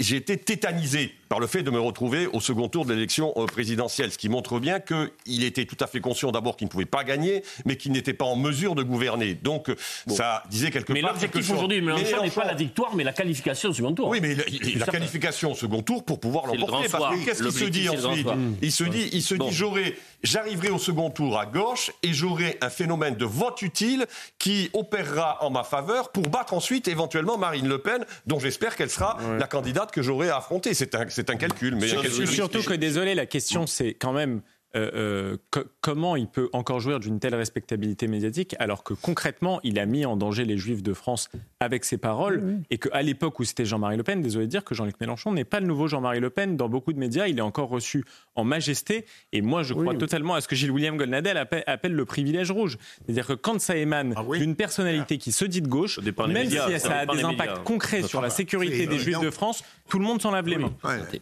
[0.00, 4.12] j'étais tétanisé par le fait de me retrouver au second tour de l'élection euh, présidentielle,
[4.12, 7.02] ce qui montre bien qu'il était tout à fait conscient d'abord qu'il ne pouvait pas
[7.02, 9.34] gagner, mais qu'il n'était pas en mesure de gouverner.
[9.34, 9.68] Donc
[10.06, 11.14] ça disait quelque mais part.
[11.14, 14.10] Mais l'objectif aujourd'hui de Mélenchon n'est pas la victoire, mais la qualification au second tour.
[14.10, 14.36] Oui, mais
[14.76, 16.88] la qualification au second tour pour pouvoir l'emporter.
[16.88, 18.28] Parce que qu'est-ce qu'il se dit ensuite
[18.62, 22.58] Il se dit, il se dit, j'aurai, j'arriverai au second tour à gauche et j'aurai
[22.60, 24.06] un phénomène de vote utile
[24.38, 28.90] qui opérera en ma faveur pour battre ensuite éventuellement Marine Le Pen, dont j'espère qu'elle
[28.90, 30.74] sera la candidate que j'aurai à affronter.
[30.74, 31.76] C'est un, c'est un calcul.
[31.76, 31.88] Mais
[32.26, 34.40] Surtout que, désolé, la question, c'est quand même
[34.76, 39.78] euh, euh, comment il peut encore jouir d'une telle respectabilité médiatique alors que concrètement, il
[39.78, 41.28] a mis en danger les Juifs de France
[41.60, 44.74] avec ses paroles et qu'à l'époque où c'était Jean-Marie Le Pen, désolé de dire que
[44.74, 46.56] Jean-Luc Mélenchon n'est pas le nouveau Jean-Marie Le Pen.
[46.56, 48.04] Dans beaucoup de médias, il est encore reçu
[48.34, 52.04] en majesté et moi, je crois totalement à ce que Gilles William Golnadel appelle, le
[52.04, 52.78] privilège rouge.
[53.04, 56.56] C'est-à-dire que quand ça émane ah d'une personnalité qui se dit de gauche, même si
[56.80, 60.20] ça, a des impacts concrets sur la sécurité des Juifs de France, tout le monde
[60.20, 60.72] s'en lave les mains.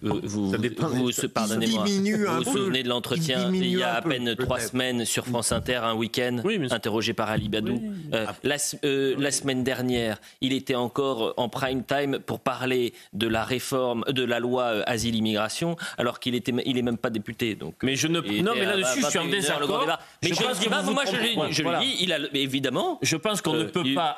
[0.00, 4.60] Vous, vous, vous, pardonnez-moi, vous vous souvenez de l'entretien il y a à peine trois
[4.60, 7.80] semaines sur France Inter, un week-end, interrogé par Ali Badou.
[8.12, 13.26] Euh, la, euh, la, semaine dernière, il était encore en prime time pour parler de
[13.26, 17.54] la réforme, de la loi euh, asile-immigration, alors qu'il était, il est même pas député.
[17.54, 19.86] Donc, mais je ne, non, mais là-dessus, je suis en désaccord.
[20.22, 21.04] Mais je, pense que moi,
[21.50, 22.98] je, le dis, il a, évidemment.
[23.02, 24.16] Je pense qu'on ne peut pas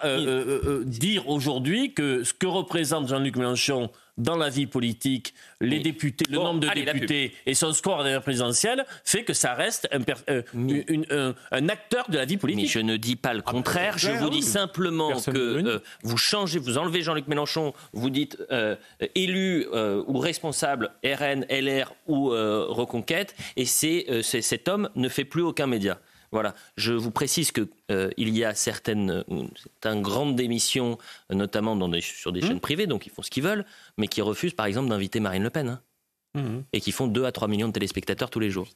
[0.85, 6.39] dire aujourd'hui que ce que représente Jean-Luc Mélenchon dans la vie politique, les députés, le
[6.39, 10.01] nombre de députés et son score à la présidentielle fait que ça reste un,
[10.31, 12.65] euh, un, acteur de la vie politique.
[12.65, 13.99] Mais je ne dis pas le contraire.
[13.99, 18.77] je vous dis simplement que euh, vous changez, vous enlevez Jean-Luc Mélenchon, vous dites euh,
[19.15, 19.67] élu
[20.07, 25.99] ou responsable RN, LR ou Reconquête, et c'est cet homme ne fait plus aucun média.
[26.35, 26.53] Voilà.
[26.76, 29.24] Je vous précise qu'il euh, y a certaines,
[29.55, 30.99] certaines grandes démissions,
[31.30, 32.47] notamment dans sur des mmh.
[32.47, 33.64] chaînes privées, donc ils font ce qu'ils veulent,
[33.99, 35.68] mais qui refusent par exemple d'inviter Marine Le Pen.
[35.68, 35.80] Hein.
[36.35, 36.62] Mmh.
[36.72, 38.66] Et qui font 2 à 3 millions de téléspectateurs tous les jours.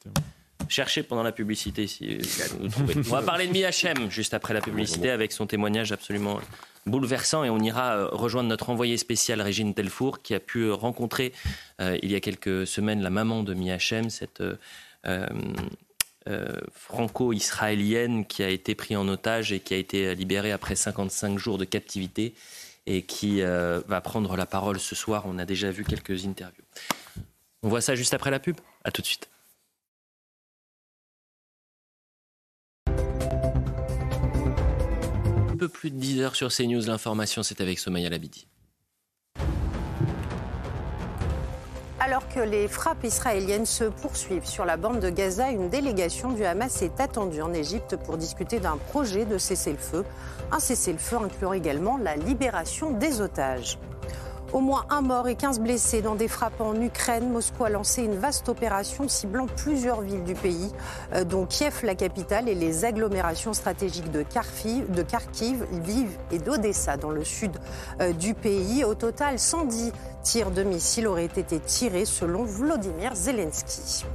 [0.69, 2.19] Cherchez pendant la publicité si
[2.61, 2.95] vous trouvez.
[2.99, 6.41] on va parler de MIHM juste après la publicité avec son témoignage absolument
[6.87, 11.33] bouleversant et on ira euh, rejoindre notre envoyé spécial Régine Telfour qui a pu rencontrer
[11.81, 14.43] euh, il y a quelques semaines la maman de MIHM, cette
[15.07, 15.27] euh,
[16.73, 21.59] franco-israélienne qui a été prise en otage et qui a été libérée après 55 jours
[21.59, 22.35] de captivité
[22.89, 25.25] et qui euh, va prendre la parole ce soir.
[25.27, 26.65] On a déjà vu quelques interviews.
[27.63, 28.57] On voit ça juste après la pub.
[28.83, 29.29] À tout de suite.
[35.51, 36.87] Un peu plus de 10 heures sur CNews.
[36.87, 38.47] L'information, c'est avec Somaya Labidi.
[42.09, 46.43] Alors que les frappes israéliennes se poursuivent sur la bande de Gaza, une délégation du
[46.43, 50.07] Hamas est attendue en Égypte pour discuter d'un projet de cessez-le-feu.
[50.51, 53.79] Un cessez-le-feu inclut également la libération des otages.
[54.55, 57.31] Au moins un mort et 15 blessés dans des frappes en Ukraine.
[57.31, 60.73] Moscou a lancé une vaste opération ciblant plusieurs villes du pays,
[61.13, 66.39] euh, dont Kiev, la capitale, et les agglomérations stratégiques de Kharkiv, de Kharkiv Lviv et
[66.39, 67.53] d'Odessa dans le sud
[68.01, 68.85] euh, du pays.
[68.85, 69.93] Au total, 110
[70.23, 74.07] tirs de missiles auraient été tirés selon Vladimir Zelensky.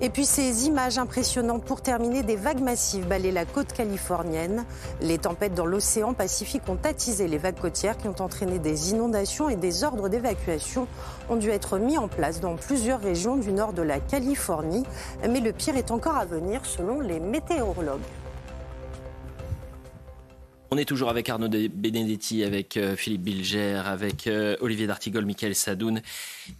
[0.00, 4.64] Et puis ces images impressionnantes pour terminer, des vagues massives balaient la côte californienne.
[5.00, 9.48] Les tempêtes dans l'océan Pacifique ont attisé les vagues côtières qui ont entraîné des inondations
[9.48, 10.88] et des ordres d'évacuation
[11.30, 14.84] ont dû être mis en place dans plusieurs régions du nord de la Californie.
[15.28, 18.00] Mais le pire est encore à venir selon les météorologues.
[20.74, 25.54] On est toujours avec Arnaud Benedetti, avec euh, Philippe Bilger, avec euh, Olivier D'Artigol, Michael
[25.54, 26.02] Sadoun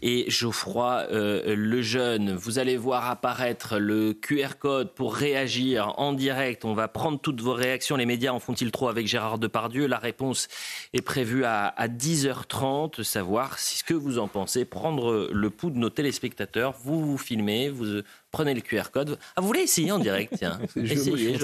[0.03, 2.33] et Geoffroy euh, Lejeune.
[2.33, 6.65] Vous allez voir apparaître le QR code pour réagir en direct.
[6.65, 7.97] On va prendre toutes vos réactions.
[7.97, 9.89] Les médias en font-ils trop avec Gérard Depardieu?
[9.89, 10.47] La réponse
[10.93, 13.03] est prévue à, à 10h30.
[13.03, 14.65] Savoir ce que vous en pensez.
[14.65, 16.73] Prendre le pouls de nos téléspectateurs.
[16.85, 18.03] Vous vous filmez, vous
[18.35, 19.17] prenez le QR code.
[19.37, 21.37] Ah, vous voulez essayer en direct Tiens, essayez.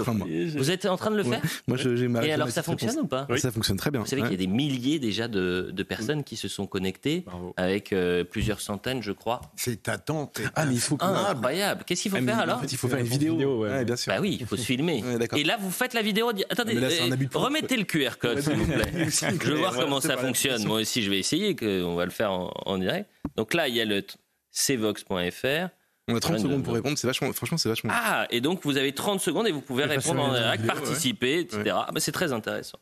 [0.57, 2.25] Vous êtes en train de le faire Moi, j'ai ma.
[2.25, 4.01] Et alors, ça fonctionne ou pas Ça fonctionne très bien.
[4.01, 7.25] Vous savez qu'il y a des milliers déjà de, personnes qui se sont connectées
[7.57, 9.41] avec euh, plusieurs centaines, je crois.
[9.57, 10.41] C'est attente.
[10.55, 10.97] Ah, mais il faut.
[11.01, 11.85] Ah, incroyable.
[11.87, 13.67] Qu'est-ce qu'il faut ah, faire alors Il faut faire une vidéo.
[13.85, 14.13] bien sûr.
[14.13, 15.03] Bah oui, il faut se filmer.
[15.37, 16.31] Et là, vous faites la vidéo.
[16.51, 18.91] Attendez, euh, remettez le QR code, s'il vous plaît.
[19.11, 20.65] Je veux voir comment ça fonctionne.
[20.65, 21.57] Moi aussi, je vais essayer.
[21.85, 23.09] On va le faire en direct.
[23.37, 24.05] Donc là, il y a le
[24.53, 25.71] cvox.fr.
[26.09, 27.93] On a 30 secondes pour répondre, c'est vachement, franchement, c'est vachement.
[27.95, 31.63] Ah, et donc vous avez 30 secondes et vous pouvez répondre en direct, participer, etc.
[31.73, 32.79] Ah, bah, c'est très intéressant.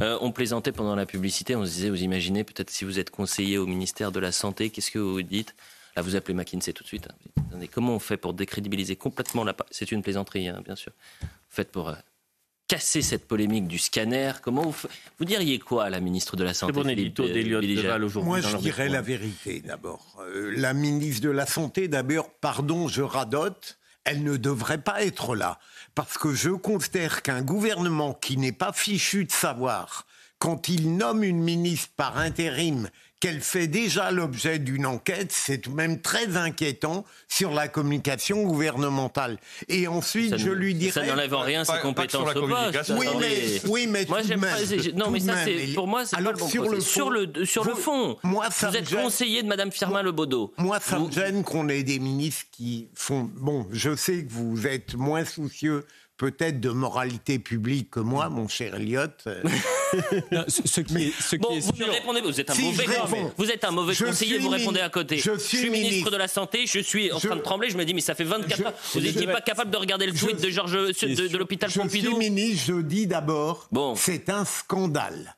[0.00, 3.10] Euh, on plaisantait pendant la publicité, on se disait, vous imaginez, peut-être si vous êtes
[3.10, 5.54] conseiller au ministère de la Santé, qu'est-ce que vous dites?
[5.96, 7.08] Là, vous appelez McKinsey tout de suite.
[7.10, 7.58] Hein.
[7.72, 9.56] Comment on fait pour décrédibiliser complètement la.
[9.70, 10.92] C'est une plaisanterie, hein, bien sûr.
[11.48, 11.88] Faites pour.
[11.88, 11.94] Euh,
[12.68, 14.32] casser cette polémique du scanner.
[14.42, 14.88] Comment vous,
[15.18, 18.22] vous diriez quoi à la ministre de la Santé bon édito aujourd'hui.
[18.22, 20.18] Moi, je dirais la vérité d'abord.
[20.20, 25.34] Euh, la ministre de la Santé, d'abord, pardon, je radote, elle ne devrait pas être
[25.34, 25.58] là.
[25.94, 30.06] Parce que je considère qu'un gouvernement qui n'est pas fichu de savoir,
[30.38, 32.90] quand il nomme une ministre par intérim
[33.20, 38.44] qu'elle fait déjà l'objet d'une enquête, c'est tout de même très inquiétant sur la communication
[38.44, 39.38] gouvernementale.
[39.68, 41.00] Et ensuite, je lui dirais...
[41.00, 42.92] Ça n'enlève en rien ses compétences au poste.
[42.96, 46.04] Oui, mais, oui, mais moi, tout de même, pas, non, mais ça, c'est, pour moi,
[46.06, 48.16] c'est pas le bon sur le, sur le sur le fond.
[48.22, 50.52] Moi, ça vous êtes conseiller de Madame Firmin Lebaudot.
[50.56, 53.30] Moi, ça me gêne qu'on ait des ministres qui font...
[53.34, 55.84] Bon, je sais que vous êtes moins soucieux
[56.16, 59.06] peut-être de moralité publique que moi, mon cher Elliot.
[60.48, 61.86] ce, qui est, ce bon, qui est vous sûr...
[61.86, 62.86] ne répondez pas, vous êtes un mauvais,
[63.36, 65.18] vous êtes un mauvais conseiller, vous répondez à côté.
[65.18, 67.94] Je suis, ministre de la Santé, je suis en train de trembler, je me dis,
[67.94, 70.72] mais ça fait 24 heures, vous n'étiez pas capable de regarder le tweet de Georges
[70.72, 73.94] de, de l'hôpital Pompidou Je suis ministre, je dis d'abord, bon.
[73.94, 75.36] c'est un scandale.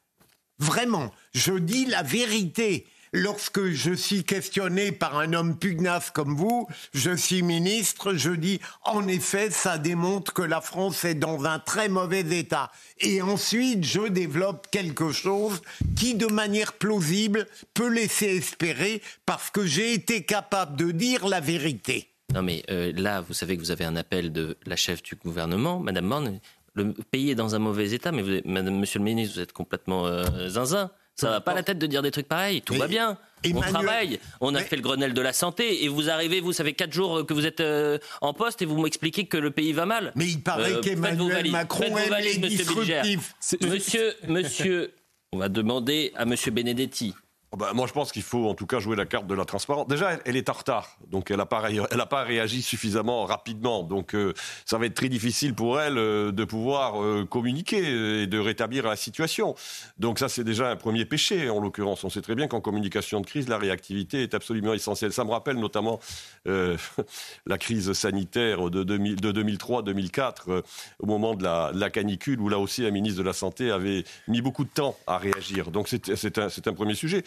[0.59, 6.68] Vraiment, je dis la vérité lorsque je suis questionné par un homme pugnace comme vous,
[6.94, 11.58] je suis ministre, je dis en effet, ça démontre que la France est dans un
[11.58, 12.70] très mauvais état.
[13.00, 15.61] Et ensuite, je développe quelque chose
[15.96, 21.40] qui, de manière plausible, peut laisser espérer parce que j'ai été capable de dire la
[21.40, 22.06] vérité.
[22.32, 25.16] Non mais euh, là, vous savez que vous avez un appel de la chef du
[25.16, 26.40] gouvernement, Madame Morne.
[26.74, 30.06] Le pays est dans un mauvais état, mais Madame, Monsieur le ministre, vous êtes complètement
[30.06, 30.92] euh, zinzin.
[31.21, 32.62] Ça va pas la tête de dire des trucs pareils.
[32.62, 33.18] Tout va bien.
[33.55, 34.21] On travaille.
[34.41, 35.85] On a fait le Grenelle de la santé.
[35.85, 38.81] Et vous arrivez, vous savez quatre jours que vous êtes euh, en poste et vous
[38.81, 40.12] m'expliquez que le pays va mal.
[40.14, 43.35] Mais il paraît euh, qu'Emmanuel Macron aime les disruptifs.
[43.61, 44.95] Monsieur, monsieur,
[45.33, 47.14] on va demander à Monsieur Benedetti.
[47.53, 49.44] Oh bah, moi, je pense qu'il faut en tout cas jouer la carte de la
[49.44, 49.88] transparence.
[49.88, 53.82] Déjà, elle, est en retard, donc elle n'a pas, réagi suffisamment rapidement.
[53.82, 54.34] Donc, euh,
[54.64, 58.86] ça va être très difficile pour elle euh, de pouvoir euh, communiquer et de rétablir
[58.86, 59.57] la situation.
[59.98, 62.05] Donc, ça, c'est déjà un premier péché, en l'occurrence.
[62.05, 65.12] On sait très bien qu'en communication de crise, la réactivité est absolument essentielle.
[65.12, 65.98] Ça me rappelle notamment
[66.44, 70.62] la crise sanitaire de, 2003-2004,
[71.01, 74.05] au moment de la, la, canicule, où là aussi, un ministre de la Santé avait
[74.28, 75.72] mis beaucoup de temps à réagir.
[75.72, 77.24] Donc, c'est un premier sujet.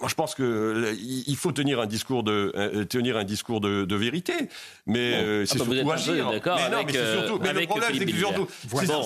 [0.00, 3.96] Moi, je pense qu'il faut tenir un discours de, euh, tenir un discours de, de
[3.96, 4.32] vérité,
[4.86, 6.30] mais euh, c'est ah bah surtout agir.
[6.30, 8.48] D'accord avec, mais, euh, surtout, mais le problème, c'est que surtout,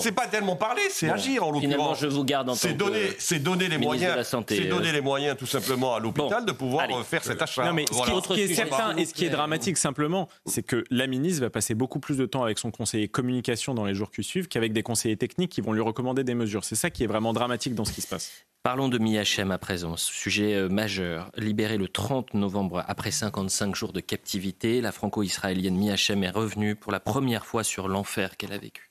[0.00, 2.00] c'est pas tellement parler, c'est agir en l'occurrence.
[2.00, 5.46] je vous garde en C'est donner, c'est donner les moyens, c'est donner les moyens tout
[5.46, 7.64] simplement à l'hôpital de pouvoir faire cet achat.
[7.64, 11.06] Non, mais ce, qui, est certain et ce qui est dramatique simplement, c'est que la
[11.06, 14.22] ministre va passer beaucoup plus de temps avec son conseiller communication dans les jours qui
[14.22, 16.64] suivent qu'avec des conseillers techniques qui vont lui recommander des mesures.
[16.64, 18.44] C'est ça qui est vraiment dramatique dans ce qui se passe.
[18.62, 21.30] Parlons de MIHM à présent, sujet euh, majeur.
[21.36, 26.92] Libéré le 30 novembre après 55 jours de captivité, la franco-israélienne MIHM est revenue pour
[26.92, 28.90] la première fois sur l'enfer qu'elle a vécu.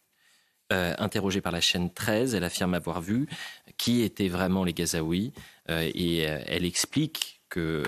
[0.74, 3.28] Euh, interrogée par la chaîne 13, elle affirme avoir vu
[3.78, 5.32] qui étaient vraiment les Gazaouis
[5.70, 7.84] euh, et elle explique que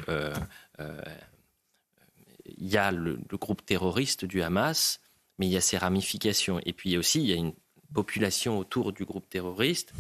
[2.57, 5.01] il y a le, le, groupe terroriste du Hamas,
[5.37, 7.53] mais il y a ses ramifications et puis aussi il y a une
[7.93, 9.93] population autour du groupe terroriste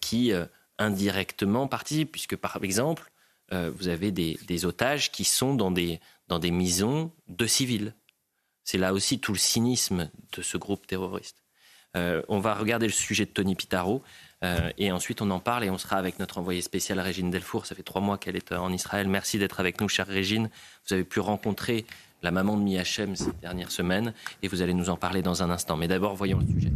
[0.00, 0.32] qui
[0.78, 3.10] indirectement participent, puisque par exemple,
[3.52, 7.94] euh, vous avez des, otages qui sont dans des, dans des misons de civils.
[8.64, 11.42] C'est là aussi tout le cynisme de ce groupe terroriste.
[11.96, 14.02] Euh, on va regarder le sujet de Tony Pitaro
[14.44, 17.64] euh, et ensuite on en parle et on sera avec notre envoyée spéciale Régine Delfour.
[17.64, 19.08] Ça fait trois mois qu'elle est en Israël.
[19.08, 20.50] Merci d'être avec nous, chère Régine.
[20.86, 21.86] Vous avez pu rencontrer
[22.22, 24.12] la maman de Miachem ces dernières semaines
[24.42, 25.78] et vous allez nous en parler dans un instant.
[25.78, 26.72] Mais d'abord, voyons le sujet.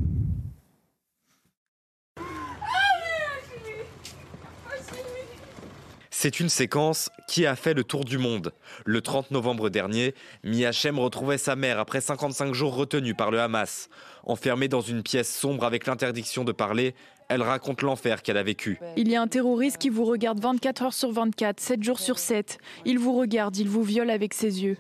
[6.22, 8.52] C'est une séquence qui a fait le tour du monde.
[8.84, 10.14] Le 30 novembre dernier,
[10.44, 13.88] Miachem retrouvait sa mère après 55 jours retenus par le Hamas.
[14.22, 16.94] Enfermée dans une pièce sombre avec l'interdiction de parler,
[17.28, 18.78] elle raconte l'enfer qu'elle a vécu.
[18.96, 22.20] Il y a un terroriste qui vous regarde 24 heures sur 24, 7 jours sur
[22.20, 22.58] 7.
[22.84, 24.76] Il vous regarde, il vous viole avec ses yeux.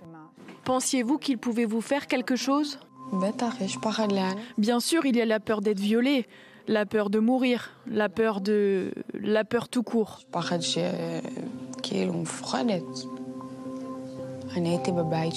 [0.62, 2.78] Pensiez-vous qu'il pouvait vous faire quelque chose?
[4.58, 6.28] Bien sûr, il y a la peur d'être violé
[6.68, 10.20] la peur de mourir, la peur de la peur tout court.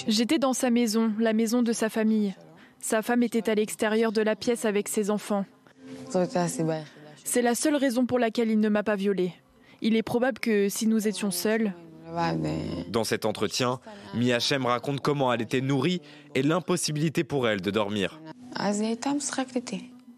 [0.07, 2.35] J'étais dans sa maison, la maison de sa famille.
[2.79, 5.45] Sa femme était à l'extérieur de la pièce avec ses enfants.
[7.23, 9.33] C'est la seule raison pour laquelle il ne m'a pas violée.
[9.81, 11.73] Il est probable que si nous étions seuls.
[12.89, 13.79] Dans cet entretien,
[14.13, 16.01] Miachem raconte comment elle était nourrie
[16.35, 18.21] et l'impossibilité pour elle de dormir.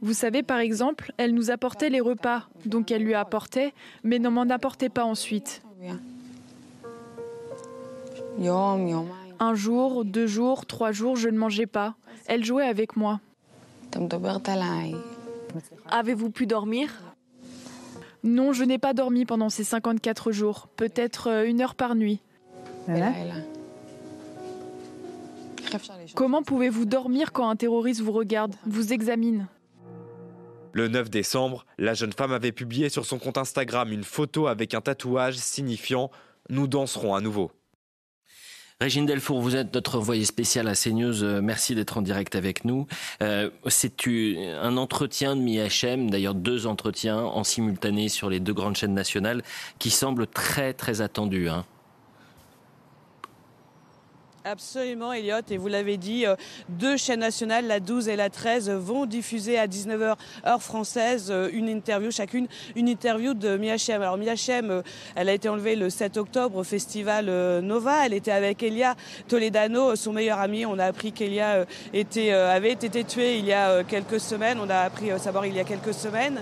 [0.01, 3.73] Vous savez, par exemple, elle nous apportait les repas, donc elle lui apportait,
[4.03, 5.61] mais ne m'en apportait pas ensuite.
[9.39, 11.95] Un jour, deux jours, trois jours, je ne mangeais pas.
[12.27, 13.19] Elle jouait avec moi.
[15.89, 16.89] Avez-vous pu dormir?
[18.23, 22.19] Non, je n'ai pas dormi pendant ces 54 jours, peut-être euh, une heure par nuit.
[26.15, 29.47] Comment pouvez-vous dormir quand un terroriste vous regarde, vous examine?
[30.77, 34.75] Le 9 décembre, la jeune femme avait publié sur son compte Instagram une photo avec
[34.75, 36.11] un tatouage signifiant
[36.51, 37.51] Nous danserons à nouveau.
[38.79, 41.23] Régine Delfour, vous êtes notre envoyée spéciale à CNews.
[41.23, 42.85] Euh, merci d'être en direct avec nous.
[43.23, 48.75] Euh, c'est un entretien de MIHM, d'ailleurs deux entretiens en simultané sur les deux grandes
[48.75, 49.41] chaînes nationales,
[49.79, 51.49] qui semblent très très attendus.
[51.49, 51.65] Hein.
[54.49, 55.41] Absolument, Elliot.
[55.51, 56.37] Et vous l'avez dit, euh,
[56.69, 61.49] deux chaînes nationales, la 12 et la 13, vont diffuser à 19h heure française euh,
[61.51, 64.01] une interview, chacune une interview de Miachem.
[64.01, 64.81] Alors Miachem, euh,
[65.15, 67.25] elle a été enlevée le 7 octobre au festival
[67.61, 68.05] Nova.
[68.05, 68.95] Elle était avec Elia
[69.27, 70.65] Toledano, son meilleur ami.
[70.65, 74.59] On a appris qu'Elia avait été tuée il y a quelques semaines.
[74.61, 76.41] On a appris savoir il y a quelques semaines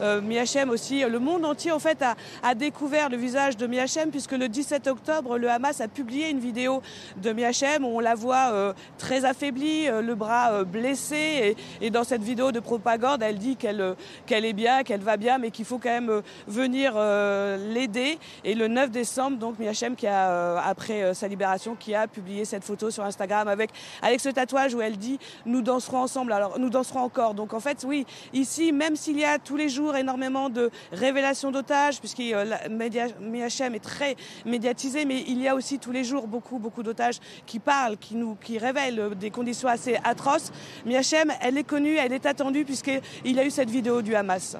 [0.00, 1.04] euh, Miachem aussi.
[1.04, 2.02] Le monde entier en fait
[2.42, 6.38] a, découvert le visage de Miachem puisque le 17 octobre, le Hamas a publié une
[6.38, 6.82] vidéo
[7.16, 11.56] de Miachem où on la voit euh, très affaiblie, euh, le bras euh, blessé.
[11.80, 13.94] Et, dans cette vidéo de propagande, elle dit qu'elle
[14.26, 18.18] qu'elle est bien, qu'elle va bien, mais qu'il faut quand même venir l'aider.
[18.44, 22.64] Et le 9 décembre, donc Miachem, qui a après sa libération, qui a publié cette
[22.64, 23.70] photo sur Instagram avec
[24.02, 26.32] avec ce tatouage où elle dit nous danserons ensemble.
[26.32, 27.34] Alors nous danserons encore.
[27.34, 31.52] Donc en fait, oui, ici, même s'il y a tous les jours énormément de révélations
[31.52, 36.26] d'otages, puisque euh, MHM est très médiatisé, mais il y a aussi tous les jours
[36.26, 40.50] beaucoup, beaucoup d'otages qui parlent, qui nous, qui révèlent des conditions assez atroces.
[40.86, 44.56] MHM, elle est connue, elle est attendue, puisqu'il y a eu cette vidéo du Hamas.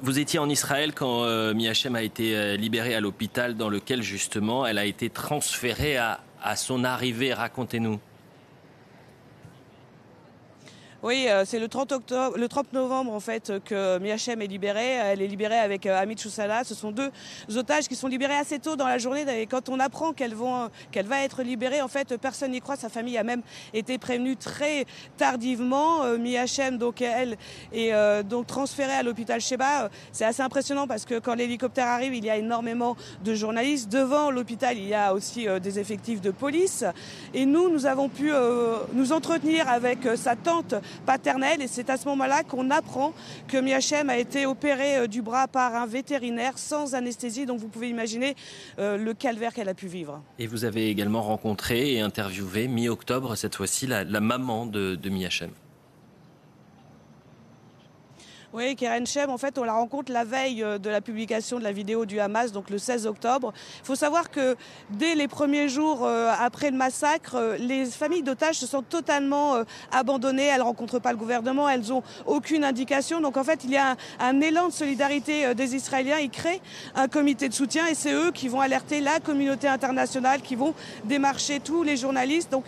[0.00, 4.66] Vous étiez en Israël quand euh, a été euh, libérée à l'hôpital dans lequel justement
[4.66, 7.34] elle a été transférée à, à son arrivée.
[7.34, 8.00] Racontez-nous.
[11.02, 14.92] Oui, euh, c'est le 30 octobre, le 30 novembre en fait que Miachem est libérée.
[14.92, 16.62] Elle est libérée avec euh, Amit Choussala.
[16.62, 17.10] Ce sont deux
[17.56, 19.24] otages qui sont libérés assez tôt dans la journée.
[19.40, 22.76] Et quand on apprend qu'elle va être libérée, en fait, personne n'y croit.
[22.76, 23.42] Sa famille a même
[23.74, 24.86] été prévenue très
[25.16, 26.04] tardivement.
[26.04, 27.36] Euh, Miachem, donc elle,
[27.72, 29.90] est donc transférée à l'hôpital Sheba.
[30.12, 33.90] C'est assez impressionnant parce que quand l'hélicoptère arrive, il y a énormément de journalistes.
[33.90, 36.84] Devant l'hôpital, il y a aussi des effectifs de police.
[37.34, 38.30] Et nous, nous avons pu
[38.92, 40.76] nous entretenir avec sa tante
[41.06, 41.62] paternelle.
[41.62, 43.12] Et c'est à ce moment-là qu'on apprend
[43.48, 47.46] que Miachem a été opéré euh, du bras par un vétérinaire sans anesthésie.
[47.46, 48.34] Donc vous pouvez imaginer
[48.78, 50.22] euh, le calvaire qu'elle a pu vivre.
[50.38, 55.12] Et vous avez également rencontré et interviewé mi-octobre, cette fois-ci, la, maman de, de.
[58.54, 61.64] Oui, Keren Shem, en fait, on la rencontre la veille euh, de la publication de
[61.64, 63.54] la vidéo du Hamas, donc le 16 octobre.
[63.80, 64.56] Il faut savoir que
[64.90, 69.54] dès les premiers jours euh, après le massacre, euh, les familles d'otages se sont totalement
[69.90, 70.44] abandonnées.
[70.44, 73.22] Elles ne rencontrent pas le gouvernement, elles n'ont aucune indication.
[73.22, 76.18] Donc en fait, il y a un, élan de solidarité des Israéliens.
[76.18, 76.60] Ils créent
[76.94, 80.74] un comité de soutien et c'est eux qui vont alerter la communauté internationale, qui vont
[81.04, 82.50] démarcher tous les journalistes.
[82.50, 82.66] Donc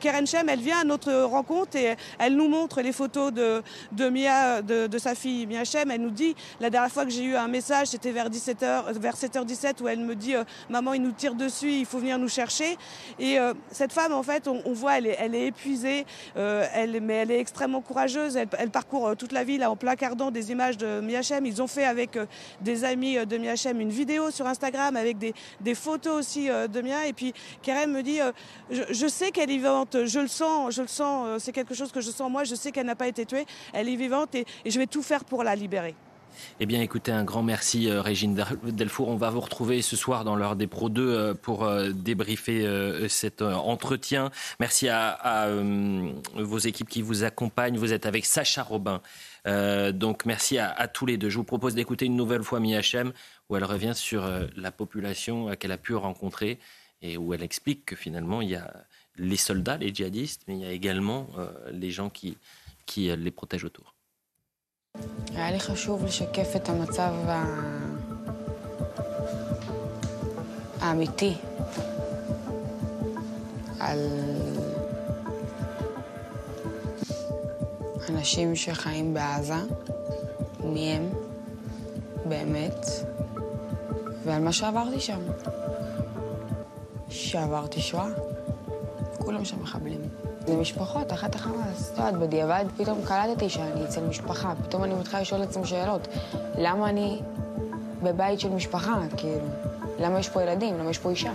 [0.00, 3.62] Keren Shem, elle vient à notre rencontre et elle nous montre les photos de,
[4.08, 7.46] Mia, de sa fille Miachem, elle nous dit, la dernière fois que j'ai eu un
[7.46, 11.34] message, c'était vers 17h, vers 7h17, où elle me dit, euh, maman, il nous tire
[11.34, 12.78] dessus, il faut venir nous chercher.
[13.18, 16.06] Et euh, cette femme, en fait, on, voit, elle est, elle est épuisée,
[16.38, 18.36] euh, elle, mais elle est extrêmement courageuse.
[18.36, 21.44] Elle, parcourt toute la ville en placardant des images de Miachem.
[21.44, 22.18] Ils ont fait avec
[22.62, 27.06] des amis de Miachem une vidéo sur Instagram avec des, des photos aussi de Mia.
[27.06, 28.20] Et puis Kerem me dit,
[28.70, 32.00] je, sais qu'elle est vivante, je le sens, je le sens, c'est quelque chose que
[32.00, 33.44] je sens moi, je sais qu'elle n'a pas été tuée,
[33.74, 35.96] elle est vivante et, et je vais tout faire pour la libérer.
[36.60, 39.08] Eh bien, écoutez, un grand merci, euh, Régine Delfour.
[39.08, 42.64] On va vous retrouver ce soir dans l'heure des Pro 2 euh, pour euh, débriefer
[43.08, 44.30] cet entretien.
[44.60, 45.48] Merci à,
[46.36, 47.76] vos équipes qui vous accompagnent.
[47.76, 49.00] Vous êtes avec Sacha Robin.
[49.92, 51.28] donc, merci à, tous les deux.
[51.28, 53.12] Je vous propose d'écouter une nouvelle fois Miachem,
[53.48, 54.24] où elle revient sur
[54.56, 56.60] la population qu'elle a pu rencontrer
[57.02, 58.72] et où elle explique que finalement, il y a
[59.16, 61.28] les soldats, les djihadistes, mais il y a également
[61.72, 62.36] les gens qui
[62.96, 63.93] les protègent autour.
[65.34, 67.44] היה לי חשוב לשקף את המצב ה...
[70.80, 71.34] האמיתי
[73.80, 73.98] על
[78.08, 79.54] אנשים שחיים בעזה,
[80.64, 81.08] מי הם
[82.28, 82.86] באמת,
[84.24, 85.20] ועל מה שעברתי שם.
[87.08, 88.08] שעברתי שואה.
[89.18, 90.00] כולם שם מחבלים.
[90.47, 91.91] זה משפחות, אחת החמאס.
[91.91, 94.53] את יודעת, בדיעבד פתאום קלטתי שאני אצל משפחה.
[94.63, 96.07] פתאום אני מתחילה לשאול לעצמי שאלות.
[96.57, 97.21] למה אני
[98.03, 99.01] בבית של משפחה?
[99.17, 99.47] כאילו,
[99.99, 100.77] למה יש פה ילדים?
[100.77, 101.33] למה יש פה אישה?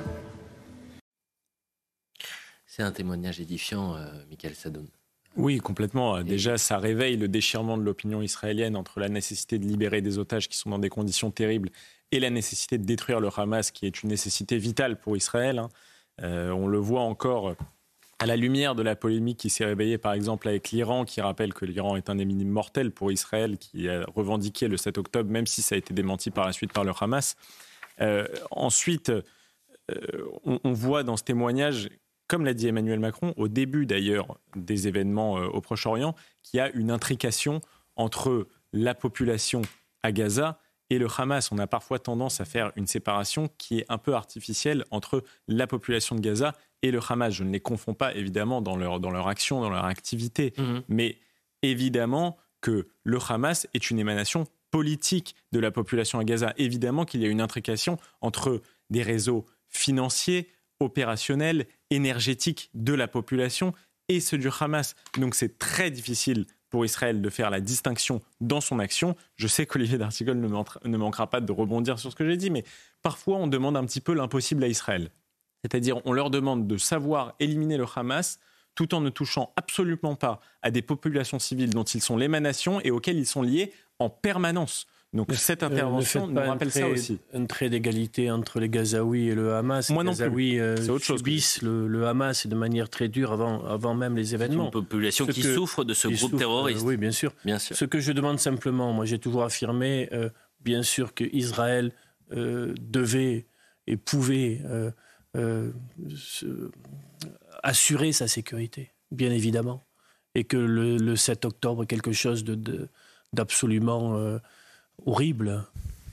[2.66, 4.88] C'est un témoignage édifiant, euh, Michael Sadoun.
[5.36, 6.22] Oui, complètement.
[6.22, 10.48] Déjà, ça réveille le déchirement de l'opinion israélienne entre la nécessité de libérer des otages
[10.48, 11.70] qui sont dans des conditions terribles
[12.12, 15.58] et la nécessité de détruire le Hamas, qui est une nécessité vitale pour Israël.
[15.58, 15.68] Hein.
[16.22, 17.54] Euh, on le voit encore
[18.19, 21.53] à la lumière de la polémique qui s'est réveillée, par exemple, avec l'Iran, qui rappelle
[21.53, 25.47] que l'Iran est un ennemi mortel pour Israël, qui a revendiqué le 7 octobre, même
[25.47, 27.37] si ça a été démenti par la suite par le Hamas.
[28.01, 29.23] Euh, ensuite, euh,
[30.43, 31.89] on, voit dans ce témoignage
[32.29, 36.61] comme l'a dit Emmanuel Macron, au début d'ailleurs des événements euh, au Proche-Orient, qu'il y
[36.61, 37.59] a une intrication
[37.95, 39.63] entre la population
[40.03, 40.59] à Gaza
[40.91, 41.51] et le Hamas.
[41.51, 45.65] On a parfois tendance à faire une séparation qui est un peu artificielle entre la
[45.65, 47.33] population de Gaza et le Hamas.
[47.33, 50.79] Je ne les confonds pas évidemment dans leur, dans leur action, dans leur activité, mmh.
[50.87, 51.17] mais
[51.61, 56.53] évidemment que le Hamas est une émanation politique de la population à Gaza.
[56.57, 60.49] Évidemment qu'il y a une intrication entre des réseaux financiers,
[60.79, 63.73] opérationnels, énergétique de la population
[64.07, 64.95] et ceux du Hamas.
[65.17, 69.15] Donc c'est très difficile pour Israël de faire la distinction dans son action.
[69.35, 72.51] Je sais qu'Olivier D'Artigol ne, ne manquera pas de rebondir sur ce que j'ai dit,
[72.51, 72.63] mais
[73.01, 75.09] parfois on demande un petit peu l'impossible à Israël.
[75.63, 78.39] C'est-à-dire on leur demande de savoir éliminer le Hamas
[78.75, 82.91] tout en ne touchant absolument pas à des populations civiles dont ils sont l'émanation et
[82.91, 84.87] auxquelles ils sont liés en permanence.
[85.11, 87.19] Donc cette intervention nous rappelle ça aussi.
[87.33, 89.89] Un trait d'égalité entre les Gazaouis et le Hamas.
[89.89, 93.07] Moi non les Gazaouis euh, c'est autre chose subissent le, le, Hamas de manière très
[93.07, 94.65] dure avant, avant même les événements.
[94.65, 96.85] Une population qui souffre de ce groupe terroriste.
[96.85, 97.33] oui, bien sûr.
[97.43, 97.75] bien sûr.
[97.75, 100.29] Ce que je demande simplement, moi j'ai toujours affirmé, euh,
[100.61, 101.91] bien sûr que Israël
[102.31, 103.47] euh, devait
[103.87, 104.61] et pouvait
[107.63, 109.85] assurer sa sécurité, bien évidemment,
[110.35, 112.43] et que le, le 7 octobre est quelque chose
[113.33, 114.41] d'absolument de,
[115.05, 115.65] horrible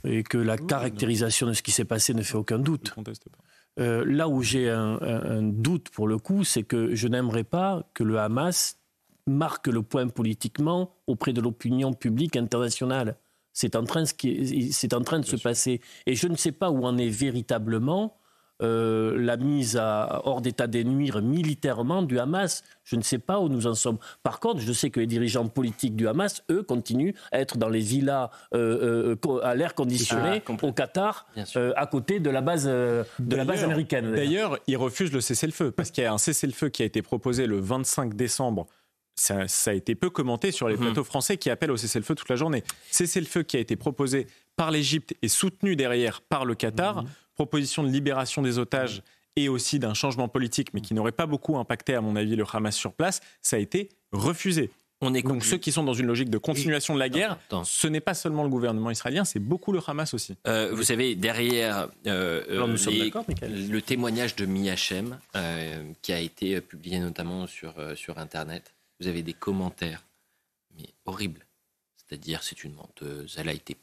[0.05, 2.95] et que la caractérisation de ce qui s'est passé ne fait aucun doute.
[3.79, 8.05] Euh, là où j'ai un, doute pour le coup, c'est que je n'aimerais pas que
[8.05, 8.79] le Hamas
[9.27, 13.17] marque le point politiquement auprès de l'opinion publique internationale.
[13.53, 15.81] C'est en train, c'est en train de se passer.
[16.07, 18.17] Et je ne sais pas où en est véritablement
[18.63, 22.65] euh, la mise à, hors d'état des nuire militairement du Hamas.
[22.85, 23.99] Je ne sais pas où nous en sommes.
[24.23, 27.69] Par contre, je sais que les dirigeants politiques du Hamas, eux, continuent à être dans
[27.69, 32.67] les villas euh, euh, à l'air conditionné ah, au Qatar, à côté de la base,
[32.67, 33.05] de
[33.37, 34.13] la base américaine.
[34.13, 37.47] D'ailleurs, ils refusent le cessez-le-feu parce qu'il y a un cessez-le-feu qui a été proposé
[37.47, 38.67] le 25 décembre
[39.19, 40.83] ça, a été peu commenté sur les mhm.
[40.85, 42.63] plateaux français qui appellent au cessez-le-feu toute la journée.
[42.91, 44.27] Cessez-le-feu qui a été proposé
[44.57, 47.03] par l'Égypte et soutenu derrière par le Qatar.
[47.03, 49.03] Mhm proposition de libération des otages
[49.37, 52.45] et aussi d'un changement politique, mais qui n'aurait pas beaucoup impacté, à mon avis, le
[52.51, 54.71] Hamas sur place, ça a été refusé.
[55.03, 57.87] On est Donc ceux qui sont dans une logique de continuation de la guerre, ce
[57.87, 60.37] n'est pas seulement le gouvernement israélien, c'est beaucoup le Hamas aussi.
[60.47, 67.47] Euh, vous savez, derrière euh, le témoignage de Miachem, euh, qui a été publié notamment
[67.47, 70.03] sur, sur Internet, vous avez des commentaires,
[70.79, 71.45] mais horribles.
[71.97, 73.77] C'est-à-dire, c'est une menteuse, elle a été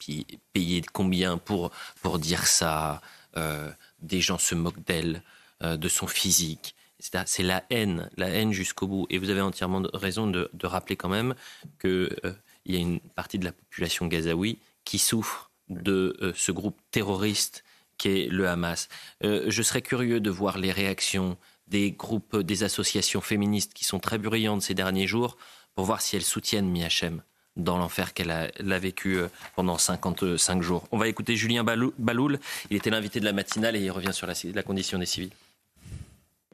[0.54, 1.70] payée combien pour,
[2.02, 2.96] pour dire ça?
[2.96, 5.24] euh, des gens se moquent d'elle,
[5.64, 6.76] euh, de son physique.
[7.00, 9.08] C'est la haine, la haine jusqu'au bout.
[9.10, 11.36] Et vous avez entièrement raison de, rappeler quand même
[11.80, 12.34] qu'il euh,
[12.66, 17.64] y a une partie de la population gazaoui qui souffre de ce groupe terroriste
[17.98, 18.90] qu'est le Hamas.
[19.22, 21.38] je serais curieux de voir les réactions
[21.68, 25.38] des groupes, des associations féministes qui sont très bruyantes ces derniers jours
[25.76, 27.24] pour voir si elles soutiennent Miachem
[27.56, 30.88] dans l'enfer qu'elle a, vécu euh, pendant 55 jours.
[30.92, 32.40] On va écouter Julien Baloul.
[32.70, 35.32] Il était l'invité de la matinale et il revient sur la, la, condition des civils.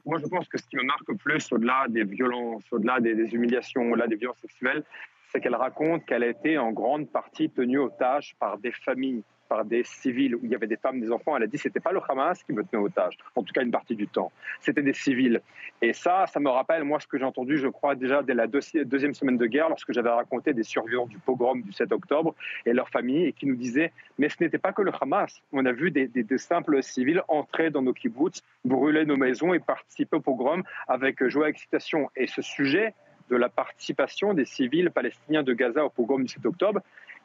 [0.04, 3.14] Moi, je pense que ce qui me marque le plus, au-delà des violences, au-delà des,
[3.14, 4.82] des humiliations, au-delà des violences sexuelles,
[5.30, 9.64] c'est qu'elle raconte qu'elle a été en grande partie tenue otage par des familles par
[9.64, 11.36] des civils où il y avait des femmes, des enfants.
[11.36, 13.72] Elle a dit c'était pas le Hamas qui me tenait otage, en tout cas une
[13.72, 14.30] partie du temps.
[14.60, 15.42] C'était des civils.
[15.82, 18.46] Et ça, ça me rappelle moi ce que j'ai entendu, je crois déjà dès la
[18.46, 22.72] deuxième semaine de guerre, lorsque j'avais raconté des survivants du pogrom du 7 octobre et
[22.72, 25.42] leurs familles, et qui nous disaient mais ce n'était pas que le Hamas.
[25.52, 30.16] On a vu des, simples civils entrer dans nos kibbutz, brûler nos maisons et participer
[30.16, 32.08] au pogrom avec joie et excitation.
[32.14, 32.94] Et ce sujet
[33.30, 36.80] de la participation des civils palestiniens de Gaza au pogrom du 7 octobre,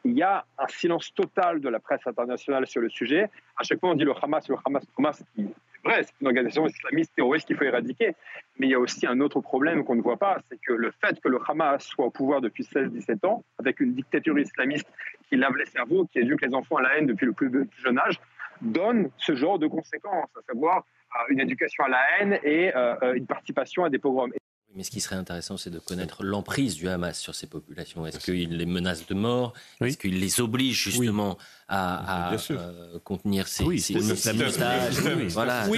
[0.06, 3.30] il y a un silence total de la presse internationale sur le sujet.
[3.58, 5.24] À chaque fois, on dit le Hamas, le Hamas, le Hamas.
[5.36, 5.44] C'est
[5.84, 8.16] vrai, c'est une organisation islamiste terroriste qu'il faut éradiquer.
[8.58, 10.92] Mais il y a aussi un autre problème qu'on ne voit pas, c'est que le
[11.02, 14.88] fait que le Hamas soit au pouvoir depuis 16-17 ans, avec une dictature islamiste
[15.28, 17.52] qui lave les cerveaux, qui éduque les enfants à la haine depuis le plus
[17.84, 18.20] jeune âge,
[18.62, 20.78] donne ce genre de conséquences, à savoir
[21.16, 24.32] euh, une éducation à la haine et euh, euh, une participation à des pogroms.
[24.76, 28.06] Mais ce qui serait intéressant, c'est de connaître l'emprise du Hamas sur ces populations.
[28.06, 29.54] Est-ce qu'il les menace de mort?
[29.80, 31.38] Est-ce qu'il les oblige justement
[31.70, 34.02] à, euh, contenir ces, oui, ces, Oui,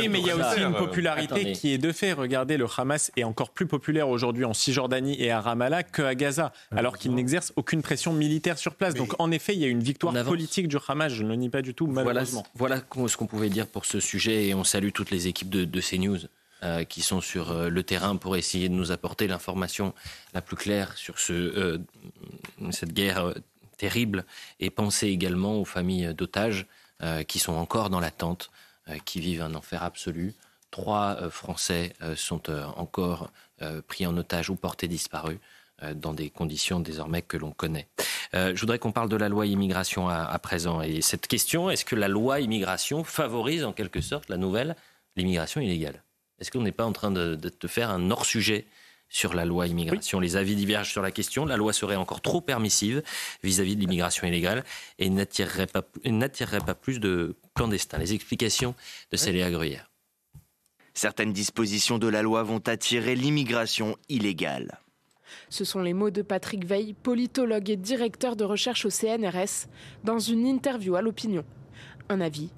[0.10, 2.14] mais il y a aussi une popularité qui est de fait.
[2.14, 6.52] Regardez, le Hamas est encore plus populaire aujourd'hui en Cisjordanie et à Ramallah qu'à Gaza,
[6.72, 8.96] alors qu'il n'exerce aucune pression militaire sur place.
[8.96, 11.50] Donc en effet, il y a une victoire politique du Hamas, je ne le nie
[11.50, 12.48] pas du tout, malheureusement.
[12.56, 15.66] Voilà, ce qu'on pouvait dire pour ce sujet et on salue toutes les équipes de,
[15.66, 16.18] de CNews.
[16.64, 19.94] Euh, qui sont sur euh, le terrain pour essayer de nous apporter l'information
[20.34, 21.78] la plus claire sur euh,
[22.72, 23.32] cette guerre
[23.78, 24.26] terrible
[24.60, 26.66] et penser également aux familles d'otages
[27.28, 28.50] qui sont encore dans l'attente,
[29.06, 30.34] qui vivent un enfer absolu.
[30.72, 33.30] Trois Français sont encore
[33.88, 35.38] pris en otage ou portés disparus
[35.94, 37.88] dans des conditions désormais que l'on connaît.
[38.34, 40.82] je voudrais qu'on parle de la loi immigration à, à présent.
[40.82, 44.76] Et cette question, est-ce que la loi immigration favorise en quelque sorte la nouvelle,
[45.16, 46.02] l'immigration illégale?
[46.40, 48.66] Est-ce qu'on n'est pas en train de, te faire un hors-sujet
[49.10, 50.20] sur la loi immigration?
[50.20, 51.46] Les avis divergent sur la question.
[51.46, 53.02] La loi serait encore trop permissive
[53.44, 54.64] vis-à-vis de l'immigration illégale
[55.00, 57.98] et n'attirerait pas, pas, plus de clandestins.
[57.98, 58.76] Les explications
[59.12, 59.90] de Célia Gruyère.
[60.94, 64.80] Certaines dispositions de la loi vont attirer l'immigration illégale.
[65.50, 69.68] Ce sont les mots de Patrick Veil, politologue et directeur de recherche au CNRS,
[70.04, 71.44] dans une interview à l'opinion.
[72.10, 72.50] Un avis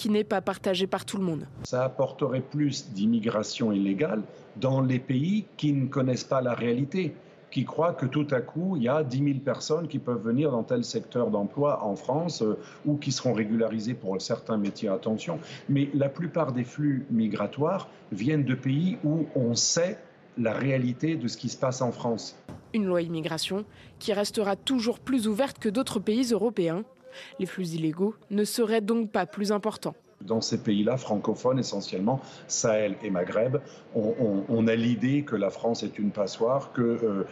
[0.00, 1.46] qui n'est pas partagé par tout le monde.
[1.64, 4.22] Ça apporterait plus d'immigration illégale
[4.56, 7.12] dans les pays qui ne connaissent pas la réalité
[7.50, 10.52] qui croient que tout à coup, il y a 10 000 personnes qui peuvent venir
[10.52, 12.56] dans tel secteur d'emploi en France euh,
[12.86, 14.88] ou qui seront régularisées pour certains métiers.
[14.88, 19.98] Attention, mais la plupart des flux migratoires viennent de pays où on sait
[20.38, 22.38] la réalité de ce qui se passe en France.
[22.72, 23.66] Une loi immigration
[23.98, 26.84] qui restera toujours plus ouverte que d'autres pays européens
[27.38, 29.94] les flux illégaux ne seraient donc pas plus importants.
[30.24, 33.56] Dans ces pays-là, francophones essentiellement, Sahel et Maghreb,
[33.94, 37.24] on, a l'idée que la France est une passoire, que euh,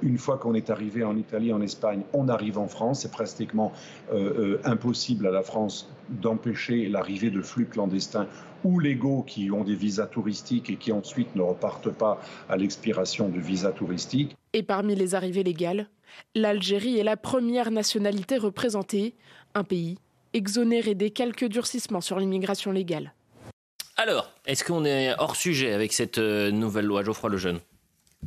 [0.00, 3.00] une fois qu'on est arrivé en Italie, en Espagne, on arrive en France.
[3.00, 3.72] C'est pratiquement
[4.12, 8.28] euh, euh, impossible à la France d'empêcher l'arrivée de flux clandestins
[8.62, 13.28] ou légaux qui ont des visas touristiques et qui ensuite ne repartent pas à l'expiration
[13.28, 14.36] du visa touristique.
[14.52, 15.88] Et parmi les arrivées légales,
[16.34, 19.14] l'Algérie est la première nationalité représentée,
[19.54, 19.98] un pays
[20.32, 23.14] exonéré des quelques durcissements sur l'immigration légale.
[23.96, 27.60] Alors, est-ce qu'on est hors sujet avec cette euh, nouvelle loi, Geoffroy Lejeune?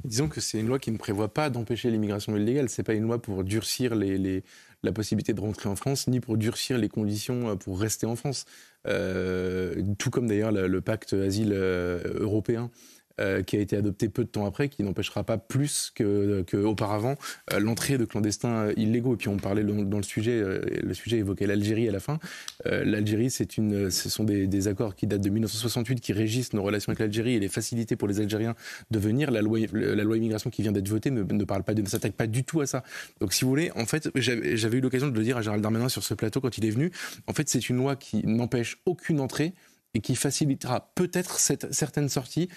[0.03, 2.69] Disons que c'est une loi qui ne prévoit pas d'empêcher l'immigration illégale.
[2.69, 6.37] Ce n'est pas une loi pour durcir la possibilité de rentrer en France, ni pour
[6.37, 8.45] durcir les conditions euh, pour rester en France.
[8.87, 12.71] Euh, tout comme d'ailleurs le, pacte asile européen
[13.19, 17.55] euh, qui a été adopté peu de temps après, qui n'empêchera pas plus qu'auparavant que
[17.55, 19.15] euh, l'entrée de clandestins euh, illégaux.
[19.15, 22.19] Et puis on parlait dans, le sujet, le sujet évoquait l'Algérie à la fin.
[22.65, 26.91] L'Algérie, c'est une, ce sont des, accords qui datent de 1968 qui régissent nos relations
[26.91, 28.55] avec l'Algérie et les facilités pour les Algériens
[28.91, 29.31] de venir.
[29.31, 32.61] La loi, immigration qui vient d'être votée ne, parle pas, ne s'attaque pas du tout
[32.61, 32.83] à ça.
[33.19, 35.89] Donc si vous voulez, en fait, j'avais eu l'occasion de le dire à Gérald Darmanin
[35.89, 36.91] sur ce plateau quand il est venu.
[37.27, 39.53] En fait, c'est une loi qui n'empêche aucune entrée
[39.93, 42.49] et qui facilitera peut-être certaines sorties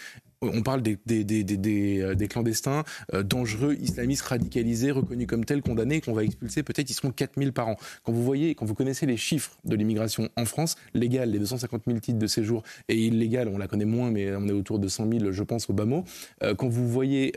[0.42, 6.12] on parle des, euh, des, clandestins euh, dangereux, islamistes radicalisés, reconnus comme tels, condamnés, qu'on
[6.12, 6.62] va expulser.
[6.62, 7.76] Peut-être ils seront 4000 par an.
[8.02, 11.82] Quand vous voyez, quand vous connaissez les chiffres de l'immigration en France, légale, les 250
[11.86, 14.88] 000 titres de séjour, et illégale, on la connaît moins, mais on est autour de
[14.88, 16.04] 100 000, je pense, au bas mot.
[16.42, 17.32] Euh, quand vous voyez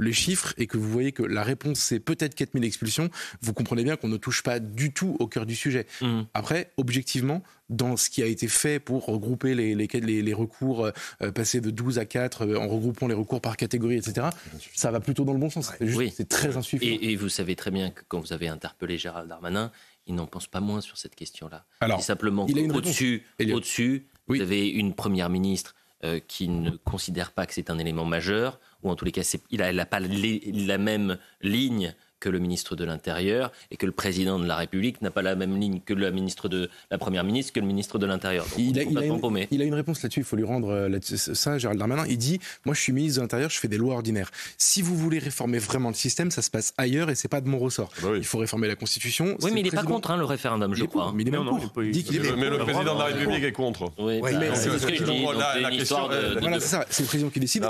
[0.00, 3.10] les chiffres et que vous voyez que la réponse c'est peut-être 4000 expulsions,
[3.42, 5.86] vous comprenez bien qu'on ne touche pas du tout au cœur du sujet.
[6.00, 6.22] Mmh.
[6.34, 10.90] Après, objectivement, dans ce qui a été fait pour regrouper les, les, les recours,
[11.34, 14.28] passer de 12 à 4 euh, en regroupant les recours par catégorie, etc.
[14.74, 15.72] Ça va plutôt dans le bon sens.
[16.12, 16.98] C'est très insuffisant.
[17.00, 19.70] Et, vous savez très bien que quand vous avez interpellé Gérald Darmanin,
[20.06, 21.64] il n'en pense pas moins sur cette question-là.
[21.80, 27.54] Alors, simplement au-dessus, au-dessus, vous avez une première ministre euh, qui ne considère pas que
[27.54, 31.94] c'est un élément majeur, ou en tous les cas, il n'a pas la même ligne
[32.22, 35.34] que le ministre de l'Intérieur et que le président de la République n'a pas la
[35.34, 38.46] même ligne que la ministre de la première ministre que le ministre de l'Intérieur.
[38.56, 40.20] Il, a, une, réponse là-dessus.
[40.20, 42.04] Il faut lui rendre euh, ça, Gérald Darmanin.
[42.08, 44.30] Il dit moi, je suis ministre de l'Intérieur, je fais des lois ordinaires.
[44.56, 47.48] Si vous voulez réformer vraiment le système, ça se passe ailleurs et c'est pas de
[47.48, 47.90] mon ressort.
[47.98, 49.36] Ah bah il faut réformer la Constitution.
[49.42, 51.12] Oui, mais il n'est pas contre hein, le référendum, je crois.
[51.12, 53.90] Mais il est même Mais le président de la République est contre.
[53.98, 55.24] Oui, mais c'est ce que je dis.
[55.60, 56.08] La question.
[56.40, 56.86] Voilà, c'est ça.
[56.88, 57.66] C'est le président qui décide.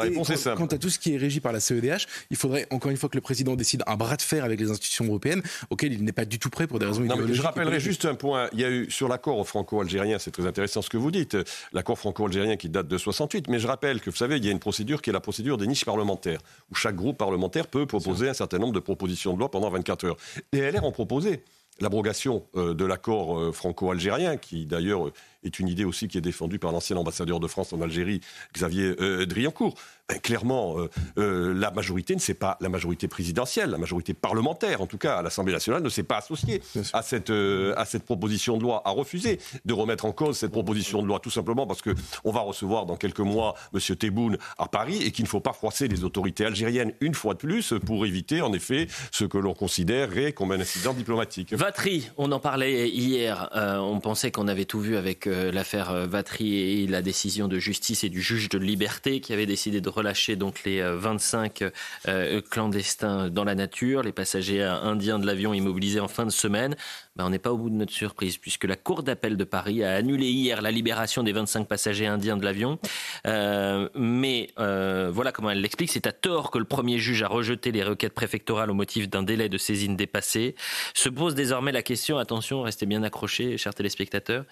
[0.57, 3.09] Quant à tout ce qui est régi par la CEDH, il faudrait encore une fois
[3.09, 6.13] que le président décide un bras de fer avec les institutions européennes auquel il n'est
[6.13, 7.37] pas du tout prêt pour des raisons idéologiques.
[7.37, 8.49] je rappellerai juste un point.
[8.53, 11.37] Il y a eu sur l'accord franco-algérien, c'est très intéressant ce que vous dites,
[11.73, 14.53] l'accord franco-algérien qui date de 68, mais je rappelle que vous savez, il y a
[14.53, 16.41] une procédure qui est la procédure des niches parlementaires,
[16.71, 20.05] où chaque groupe parlementaire peut proposer un certain nombre de propositions de loi pendant 24
[20.05, 20.17] heures.
[20.53, 21.43] Et LR ont proposé
[21.81, 25.11] l'abrogation euh, de l'accord euh, franco-algérien, qui d'ailleurs
[25.45, 28.21] est une idée aussi qui est défendue par l'ancien ambassadeur de France en Algérie,
[28.55, 29.75] Xavier euh, Driancourt.
[30.09, 34.83] Ben, clairement, euh, euh, la majorité ne s'est pas la majorité présidentielle, la majorité parlementaire,
[34.83, 36.61] en tout cas à l'Assemblée nationale, ne s'est pas associée
[36.93, 41.03] à cette, à cette proposition de loi, a refusé de remettre en cause cette proposition
[41.03, 41.91] de loi, tout simplement parce que
[42.25, 43.97] on va recevoir dans quelques mois M.
[43.97, 47.39] Tebboune à Paris et qu'il ne faut pas froisser les autorités algériennes une fois de
[47.39, 51.55] plus pour éviter, en effet, ce que l'on considérerait comme un incident diplomatique.
[51.55, 53.49] Vatry, on en parlait hier.
[53.55, 58.09] on pensait qu'on avait tout vu avec l'affaire Vatry et la décision de justice et
[58.09, 61.71] du juge de liberté qui avait décidé de relâcher donc les 25 euh,
[62.09, 66.77] euh, clandestins dans la nature, les passagers indiens de l'avion immobilisés en fin de semaine.
[67.17, 69.85] Ben, on n'est pas au bout de notre surprise, puisque la Cour d'appel de Paris
[69.85, 72.79] a annulé hier la libération des 25 passagers indiens de l'avion.
[73.27, 75.91] Euh, mais voilà comment elle l'explique.
[75.91, 79.23] C'est à tort que le premier juge a rejeté les requêtes préfectorales au motif d'un
[79.23, 80.55] délai de saisine dépassé.
[80.95, 84.45] Se pose désormais la question, attention, restez bien accrochés, chers téléspectateurs,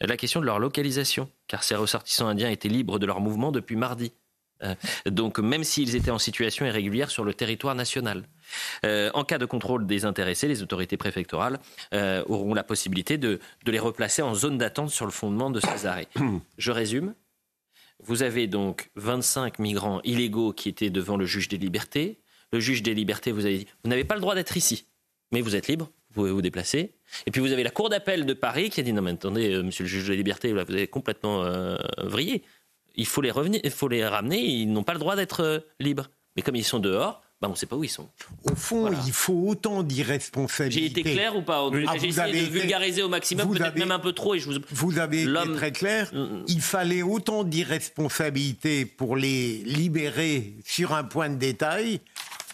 [0.00, 3.76] la question de leur localisation, car ces ressortissants indiens étaient libres de leur mouvement depuis
[3.76, 4.12] mardi.
[4.62, 4.74] Euh,
[5.06, 8.24] donc même s'ils étaient en situation irrégulière sur le territoire national.
[8.84, 11.58] Euh, en cas de contrôle des intéressés, les autorités préfectorales
[11.94, 15.86] euh, auront la possibilité de, les replacer en zone d'attente sur le fondement de ces
[15.86, 16.08] arrêts.
[16.58, 17.14] Je résume.
[18.02, 22.18] Vous avez donc 25 migrants illégaux qui étaient devant le juge des libertés.
[22.52, 24.86] Le juge des libertés vous a dit, vous n'avez pas le droit d'être ici,
[25.32, 26.92] mais vous êtes libre, vous pouvez vous déplacer.
[27.26, 29.62] Et puis vous avez la Cour d'appel de Paris qui a dit, non mais attendez,
[29.62, 31.44] monsieur le juge des libertés, vous avez complètement
[31.98, 32.44] vrillé
[32.98, 35.60] il faut les, revenir, il faut les ramener, ils n'ont pas le droit d'être euh,
[35.80, 36.10] libres.
[36.36, 38.08] Mais comme ils sont dehors, bah on ne sait pas où ils sont.
[38.50, 40.80] Au fond, il faut autant d'irresponsabilité.
[40.80, 44.00] J'ai été clair ou pas J'ai ah, essayé de vulgariser au maximum, peut-être même un
[44.00, 44.34] peu trop.
[44.34, 44.58] Et je vous...
[44.70, 46.10] vous avez été très clair.
[46.12, 46.44] Mm, mm.
[46.48, 52.00] Il fallait autant d'irresponsabilité pour les libérer sur un point de détail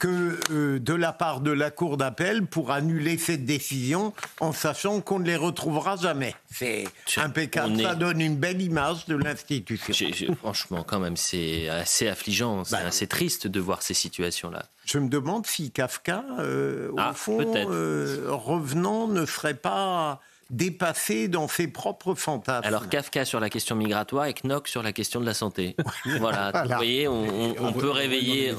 [0.05, 5.01] que euh, de la part de la Cour d'appel pour annuler cette décision en sachant
[5.01, 6.35] qu'on ne les retrouvera jamais.
[6.51, 6.85] C'est
[7.17, 9.95] impeccable, ça donne une belle image de l'institution.
[10.43, 14.67] Franchement, quand même, c'est assez affligeant, c'est bah, assez triste de voir ces situations-là.
[14.85, 21.29] Je me demande si Kafka, euh, au ah, fond, euh, revenant, ne ferait pas dépassé
[21.29, 22.67] dans ses propres fantasmes.
[22.67, 25.77] Alors Kafka sur la question migratoire et Knock sur la question de la santé.
[26.19, 28.55] voilà, vous voyez, on, peut réveiller,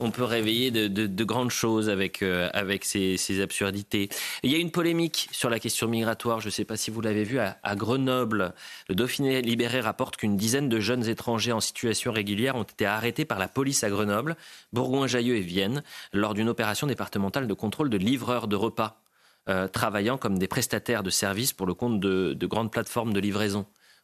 [0.00, 4.08] on, peut réveiller de, grandes choses avec, euh, avec ces, absurdités.
[4.42, 7.00] Il y a une polémique sur la question migratoire, je ne sais pas si vous
[7.00, 8.54] l'avez vu, à, Grenoble.
[8.88, 13.24] Le Dauphiné libéré rapporte qu'une dizaine de jeunes étrangers en situation régulière ont été arrêtés
[13.24, 14.36] par la police à Grenoble,
[14.72, 15.82] Bourgoin-Jallieu et Vienne
[16.12, 19.00] lors d'une opération départementale de contrôle de livreurs de repas.
[19.48, 23.60] Euh, travaillant comme des prestataires de services pour le compte de, grandes plateformes de livraison.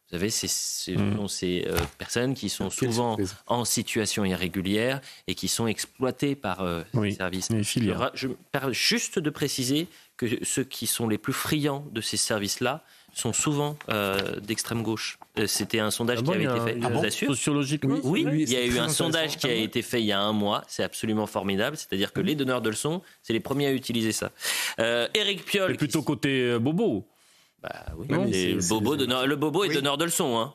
[0.07, 1.27] Vous savez, c'est mmh.
[1.27, 3.17] ces euh, personnes qui sont souvent
[3.47, 7.49] en situation irrégulière et qui sont exploitées par euh, ces services.
[8.13, 12.15] Je me permets juste de préciser que ceux qui sont les plus friands de ces
[12.15, 15.17] services-là sont souvent euh, d'extrême gauche.
[15.37, 18.55] Euh, c'était un sondage ah qui avait été fait, ah bon Sociologiquement Oui, il y
[18.55, 20.63] a eu un sondage qui a été fait il y a un mois.
[20.67, 21.77] C'est absolument formidable.
[21.77, 24.31] C'est-à-dire que les donneurs de leçons, c'est les premiers à utiliser ça.
[24.79, 25.71] Euh, Eric Piolle.
[25.71, 27.07] C'est plutôt côté bobo.
[27.61, 30.37] Bah oui, le, bobo le bobo est donneur de leçons.
[30.37, 30.53] Hein.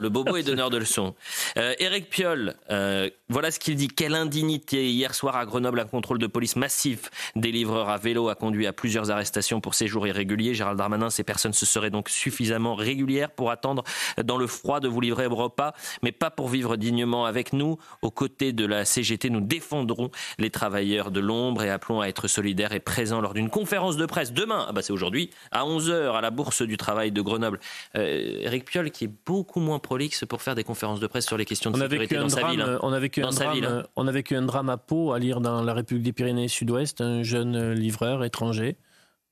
[0.00, 1.14] Le bobo est donneur de leçons.
[1.56, 3.88] Euh, Éric Piolle, euh, voilà ce qu'il dit.
[3.88, 4.90] Quelle indignité.
[4.90, 8.66] Hier soir à Grenoble, un contrôle de police massif des livreurs à vélo a conduit
[8.66, 10.54] à plusieurs arrestations pour séjours irréguliers.
[10.54, 13.84] Gérald Darmanin, ces personnes se seraient donc suffisamment régulières pour attendre
[14.24, 17.76] dans le froid de vous livrer au repas, mais pas pour vivre dignement avec nous.
[18.00, 22.28] Aux côtés de la CGT, nous défendrons les travailleurs de l'ombre et appelons à être
[22.28, 26.12] solidaires et présents lors d'une conférence de presse demain, ah bah c'est aujourd'hui, à 11h
[26.12, 27.60] à la Bourse du Travail de Grenoble.
[27.94, 31.36] Euh, Éric Piolle qui est beaucoup moins prolixe pour faire des conférences de presse sur
[31.36, 32.62] les questions de on sécurité dans sa ville.
[32.62, 32.78] Hein.
[32.82, 33.82] On a vécu un drame, hein.
[33.96, 37.00] on a vécu un drame à Pau, à lire dans la République des Pyrénées Sud-Ouest,
[37.00, 38.76] un jeune livreur étranger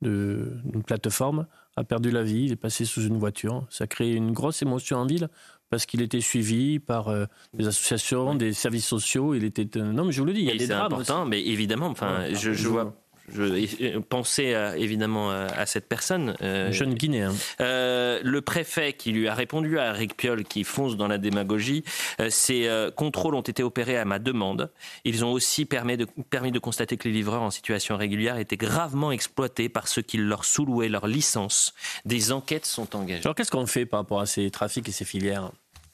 [0.03, 1.47] d'une plateforme
[1.77, 3.67] a perdu la vie, il est passé sous une voiture.
[3.71, 5.29] Ça a créé une grosse émotion en ville
[5.69, 9.35] parce qu'il était suivi par euh, des associations, des services sociaux.
[9.35, 10.89] Il était non, mais je vous le dis, il y a des drames.
[10.89, 12.95] C'est important, mais évidemment, enfin, je, je vois
[13.35, 16.37] je pensais évidemment à, cette personne.
[16.43, 17.35] Euh, jeune Guinéen.
[17.61, 21.85] Euh, le préfet qui lui a répondu à Eric Piolle, qui fonce dans la démagogie,
[22.21, 24.71] euh, ces contrôles ont été opérés à ma demande.
[25.05, 28.57] Ils ont aussi permis de, permis de constater que les livreurs en situation régulière étaient
[28.57, 31.75] gravement exploités par ceux qui leur sous-louaient leur licence.
[32.05, 33.23] Des enquêtes sont engagées.
[33.25, 35.51] Alors qu'est-ce qu'on fait par rapport à ces trafics et ces filières?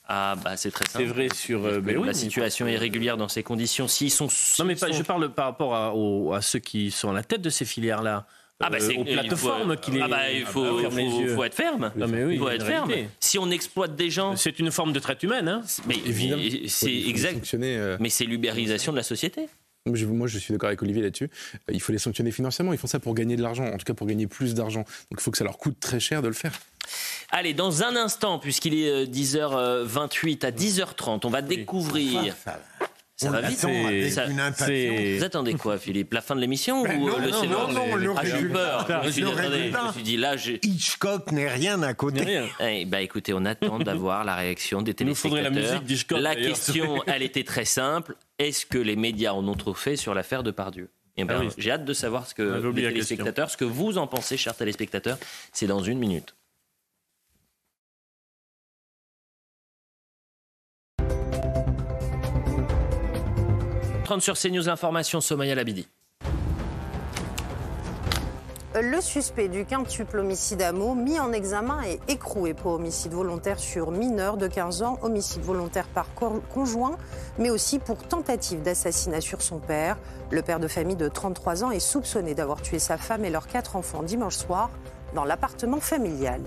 [0.09, 1.05] Ah bah c'est très simple.
[1.05, 3.89] C'est vrai sur euh, ben la situation est irrégulière dans ces conditions.
[3.89, 7.23] S'ils sont non mais je parle par rapport à, à, ceux qui sont à la
[7.23, 8.27] tête de ces filières là.
[8.63, 10.01] Ah bah euh, c'est aux plateformes qui les.
[10.01, 11.93] Ah bah il faut, ah bah faut, être ferme.
[11.97, 12.93] Non mais oui, il faut être ferme.
[13.19, 15.49] Si on exploite des gens, c'est une forme de traite humaine.
[15.49, 15.63] Hein.
[15.87, 17.55] Mais évidemment, c'est exact.
[17.55, 17.97] Euh.
[18.01, 19.49] Mais c'est l'ubérisation de la société.
[19.85, 21.29] Moi, je suis d'accord avec Olivier là-dessus.
[21.69, 22.73] Il faut les sanctionner financièrement.
[22.73, 24.83] Ils font ça pour gagner de l'argent, en tout cas pour gagner plus d'argent.
[24.83, 26.53] Donc, il faut que ça leur coûte très cher de le faire.
[27.31, 32.35] Allez, dans un instant, puisqu'il est 10h28 à 10h30, on va découvrir.
[33.17, 33.59] Ça va vite.
[33.59, 37.73] Ça, vous attendez quoi, Philippe La fin de l'émission ben ou non, le non, non,
[37.73, 38.87] non, le Ah, j'ai eu peur.
[39.03, 39.87] Je me suis dit, Le attendez, je résultat.
[39.87, 40.61] me suis dit, là, j'ai.
[40.63, 42.49] Hitchcock n'est rien à côté.
[42.61, 45.75] Eh ben, écoutez, on attend d'avoir la réaction des Il nous faudrait téléspectateurs.
[45.75, 48.17] la musique La question, elle était très simple.
[48.39, 50.91] Est-ce que les médias en ont trop fait sur l'affaire de Pardieu?
[51.17, 51.49] Eh ben, Ah oui.
[51.59, 52.43] J'ai hâte de savoir ce que
[52.75, 55.19] les téléspectateurs, ce que vous en pensez, chers téléspectateurs.
[55.53, 56.35] C'est dans une minute.
[64.13, 65.89] «30 sur CNews, l'information, Somaya Labidi.
[68.75, 73.59] Le suspect du quintuple homicide à Meaux, mis en examen et écroué pour homicide volontaire
[73.59, 76.09] sur mineur de 15 ans, homicide volontaire par
[76.53, 76.99] conjoint,
[77.39, 79.97] mais aussi pour tentative d'assassinat sur son père.
[80.31, 83.47] Le père de famille de 33 ans est soupçonné d'avoir tué sa femme et leurs
[83.47, 84.69] quatre enfants dimanche soir
[85.15, 86.43] dans l'appartement familial.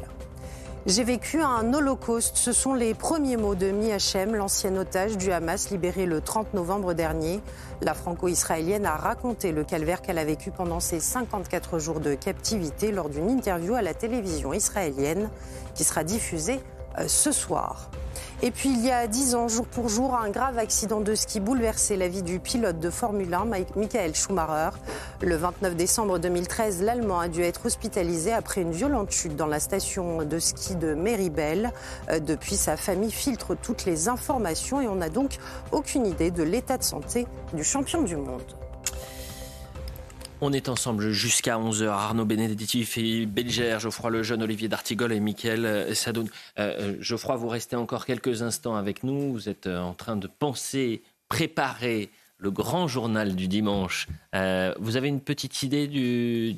[0.88, 2.38] J'ai vécu un holocauste.
[2.38, 6.54] Ce sont les premiers mots de Mi Hachem, l'ancien otage du Hamas libéré le 30
[6.54, 7.42] novembre dernier.
[7.82, 12.92] La franco-israélienne a raconté le calvaire qu'elle a vécu pendant ses 54 jours de captivité
[12.92, 15.32] lors d'une interview à la télévision israélienne
[15.74, 16.60] qui sera diffusée
[17.08, 17.90] ce soir.
[18.42, 21.40] Et puis il y a 10 ans, jour pour jour, un grave accident de ski
[21.40, 24.72] bouleversait la vie du pilote de Formule 1, Mike- Michael Schumacher.
[25.22, 29.60] Le 29 décembre 2013, l'Allemand a dû être hospitalisé après une violente chute dans la
[29.62, 31.72] station de ski de Méribel.
[32.10, 35.38] Euh, Depuis, sa famille filtre toutes les informations et on n'a donc
[35.72, 38.44] aucune idée de l'état de santé du champion du monde.
[40.48, 41.88] On est ensemble jusqu'à 11h.
[41.88, 46.28] Arnaud Benedetti, Philippe Belger, Geoffroy Lejeune, Olivier D'Artigol et Mickaël euh, Sadoun.
[46.60, 49.34] Euh, euh, Geoffroy, vous restez encore quelques instants avec nous.
[49.34, 54.06] Vous êtes en train de penser, préparer le grand journal du dimanche.
[54.36, 56.56] Euh, vous avez une petite idée du,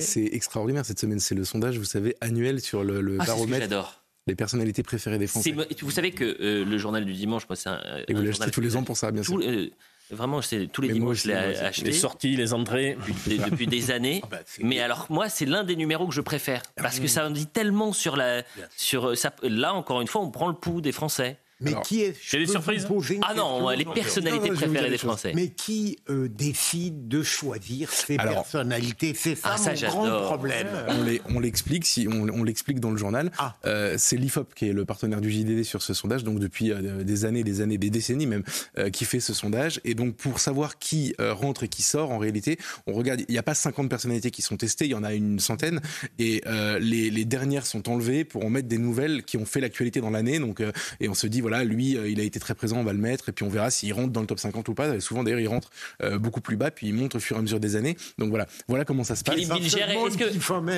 [0.00, 1.20] c'est extraordinaire cette semaine.
[1.20, 3.62] C'est le sondage, vous savez, annuel sur le, le Ah, baromètre.
[3.62, 4.02] j'adore.
[4.26, 5.54] Les personnalités préférées des Français.
[5.80, 7.80] Vous savez que euh, le journal du dimanche, moi, c'est un.
[8.08, 9.38] Et vous l'achetez tous les ans pour ça, bien sûr.
[9.40, 9.70] Euh,
[10.10, 11.86] Vraiment, c'est tous les Mais moi dimanches, je l'ai acheté.
[11.86, 12.96] Les sorties, les entrées.
[13.06, 14.22] depuis, depuis des années.
[14.60, 17.46] mais alors moi, c'est l'un des numéros que je préfère parce que ça en dit
[17.46, 18.42] tellement sur la,
[18.76, 19.34] sur ça.
[19.42, 21.38] Là, encore une fois, on prend le pouls des Français.
[21.60, 22.86] Mais qui est a des surprises
[23.22, 24.98] Ah non, les personnalités Non, non, je préférées des.
[24.98, 25.32] Français.
[25.34, 29.12] Mais qui euh, décide de choisir ces Alors- personnalités?
[29.14, 30.26] C'est ça, Ah, ça, mon grand j'adore.
[30.26, 30.66] problème.
[30.88, 33.30] On les- on l'explique, si on, on l'explique dans le journal.
[33.38, 33.56] Ah.
[33.66, 37.02] Euh, c'est l'IFOP qui est le partenaire du JDD sur ce sondage, donc depuis euh,
[37.02, 38.44] des années, des années, des décennies même,
[38.78, 39.80] euh, qui fait ce sondage.
[39.84, 43.22] Et donc pour savoir qui euh, rentre et qui sort, en réalité, on regarde.
[43.28, 45.80] Il n'y a pas 50 personnalités qui sont testées, il y en a une centaine,
[46.18, 49.60] et euh, les, les dernières sont enlevées pour en mettre des nouvelles qui ont fait
[49.60, 50.38] l'actualité dans l'année.
[50.38, 50.70] Donc euh,
[51.00, 52.98] et on se dit voilà, lui, euh, il a été très présent, on va le
[52.98, 54.94] mettre, et puis on verra s'il rentre dans le top 50 ou pas.
[54.94, 55.70] Et souvent d'ailleurs, il rentre
[56.02, 57.96] euh, beaucoup plus bas, puis il monte au fur et à mesure des années.
[58.18, 59.34] Donc voilà, voilà comment ça se passe.
[59.34, 59.80] Philippe Bilger,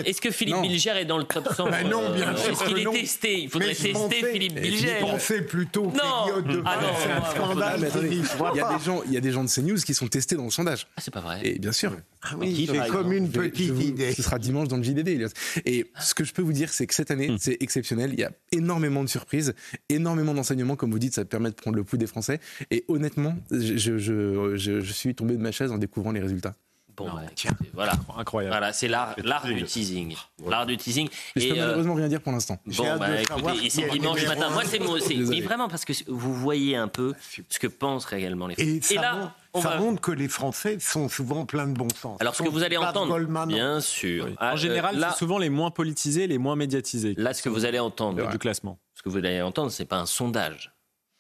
[0.07, 0.63] est-ce que, Philippe.
[0.63, 3.41] Bilger est dans le top 100 Ben non, bien euh, sûr Est-ce qu'il est testé?
[3.43, 4.99] Il faudrait tester pensais- Philippe Bilger.
[5.01, 6.41] Pensez plutôt Non.
[6.43, 7.91] de Ah c'est un scandale.
[8.03, 10.37] Il y a des gens, il y a des gens de CNews qui sont testés
[10.37, 10.87] dans le sondage.
[10.97, 11.41] Ah, c'est pas vrai.
[11.45, 11.97] Et bien sûr.
[12.23, 14.13] Ah oui, c'est comme une petite vous- idée.
[14.13, 15.27] Ce sera dimanche dans le JDD.
[15.65, 18.11] Et ce que je peux vous dire, c'est que cette année, c'est exceptionnel.
[18.13, 19.55] Il y a énormément de surprises,
[19.89, 20.35] énormément
[20.77, 22.41] comme vous dites, ça permet de prendre le pouls des Français.
[22.71, 26.21] Et honnêtement, je, je, je, je- je suis tombé de ma chaise en découvrant les
[26.21, 26.55] résultats.
[26.97, 27.93] Bon, bah, écoutez, voilà.
[28.19, 28.53] Incroyable.
[28.53, 30.15] Voilà, c'est l'art, l'art du teasing.
[30.47, 31.09] L'art du teasing.
[31.35, 32.59] Et je peux euh, malheureusement rien dire pour l'instant.
[32.67, 34.51] Bon, bah, écoutez, c'est est dimanche matin.
[34.51, 35.41] Moi, c'est mon, c'est- Désolé.
[35.41, 37.15] mais vraiment parce que vous voyez un peu
[37.49, 38.71] ce que pensent réellement les Français.
[38.77, 41.73] Et ça, là, montre, on ça va- montre que les Français sont souvent pleins de
[41.73, 42.21] bon sens.
[42.21, 43.49] Alors, ce que vous allez entendre, Goldman.
[43.49, 44.29] bien sûr.
[44.37, 47.41] Ah, En euh, général, là, c'est souvent les moins politisés, les moins médiatisés là, ce
[47.41, 48.79] que vous allez entendre, du classement.
[49.01, 50.75] Ce que vous allez entendre, c'est pas un sondage,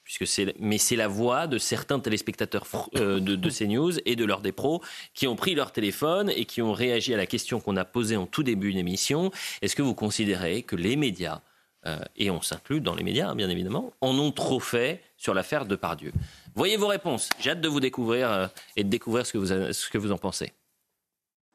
[0.04, 0.26] puisque
[0.58, 2.66] mais c'est la voix de certains téléspectateurs
[2.96, 4.82] euh, de, de CNews et de leurs des pros
[5.14, 8.18] qui ont pris leur téléphone et qui ont réagi à la question qu'on a posée
[8.18, 9.30] en tout début d'émission.
[9.62, 11.40] Est-ce que vous considérez que les médias,
[11.86, 15.64] euh, et on s'inclut dans les médias, bien évidemment, en ont trop fait sur l'affaire
[15.64, 16.12] de Pardieu
[16.54, 17.30] Voyez vos réponses.
[17.38, 18.46] J'ai hâte de vous découvrir euh,
[18.76, 20.52] et de découvrir ce que vous, ce que vous en pensez.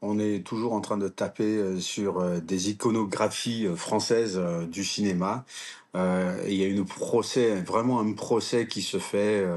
[0.08, 4.84] On est toujours en train de taper euh, sur euh, des iconographies euh, françaises du
[4.84, 5.46] cinéma.
[5.96, 9.48] Il y a une procès, vraiment un procès qui se fait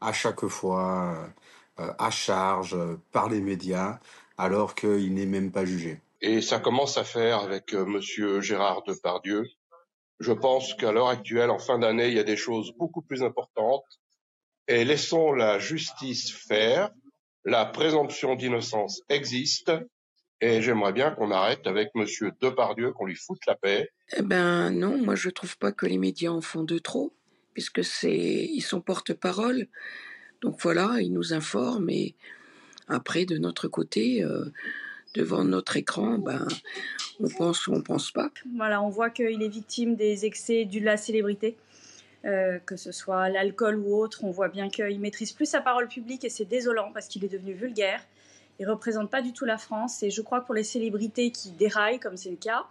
[0.00, 1.14] à chaque fois,
[1.76, 2.76] à charge,
[3.12, 4.00] par les médias,
[4.36, 6.00] alors qu'il n'est même pas jugé.
[6.22, 9.44] Et ça commence à faire avec Monsieur Gérard Depardieu.
[10.18, 13.22] Je pense qu'à l'heure actuelle, en fin d'année, il y a des choses beaucoup plus
[13.22, 13.84] importantes.
[14.66, 16.90] Et laissons la justice faire.
[17.46, 19.70] La présomption d'innocence existe.
[20.40, 23.88] Et j'aimerais bien qu'on arrête avec Monsieur Depardieu, qu'on lui foute la paix.
[24.16, 27.14] Eh ben non, moi je trouve pas que les médias en font de trop,
[27.54, 29.68] puisque c'est ils sont porte-parole.
[30.42, 32.16] Donc voilà, ils nous informent et
[32.88, 34.52] après de notre côté, euh,
[35.14, 36.46] devant notre écran, ben,
[37.20, 38.30] on pense ou on pense pas.
[38.56, 41.56] Voilà, on voit qu'il est victime des excès de la célébrité.
[42.26, 45.86] Euh, que ce soit l'alcool ou autre, on voit bien qu'il maîtrise plus sa parole
[45.86, 48.00] publique et c'est désolant parce qu'il est devenu vulgaire.
[48.58, 51.52] Il représente pas du tout la France et je crois que pour les célébrités qui
[51.52, 52.66] déraillent, comme c'est le cas,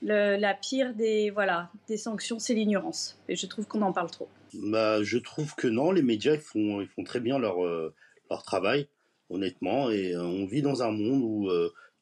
[0.00, 3.18] la pire des voilà des sanctions, c'est l'ignorance.
[3.28, 4.28] Et je trouve qu'on en parle trop.
[4.54, 7.92] Bah, je trouve que non, les médias font ils font très bien leur euh,
[8.30, 8.88] leur travail,
[9.28, 11.50] honnêtement, et euh, on vit dans un monde où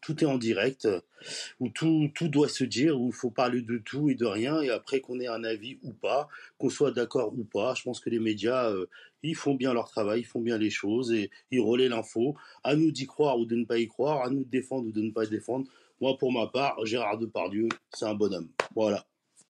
[0.03, 0.87] tout est en direct,
[1.61, 4.61] où tout, tout doit se dire, où il faut parler de tout et de rien,
[4.61, 8.01] et après qu'on ait un avis ou pas, qu'on soit d'accord ou pas, je pense
[8.01, 8.87] que les médias, euh,
[9.23, 12.37] ils font bien leur travail, ils font bien les choses, et ils relaient l'info.
[12.65, 14.93] À nous d'y croire ou de ne pas y croire, à nous de défendre ou
[14.93, 15.67] de ne pas défendre.
[16.01, 18.49] Moi, pour ma part, Gérard Depardieu, c'est un bonhomme.
[18.75, 19.07] Voilà.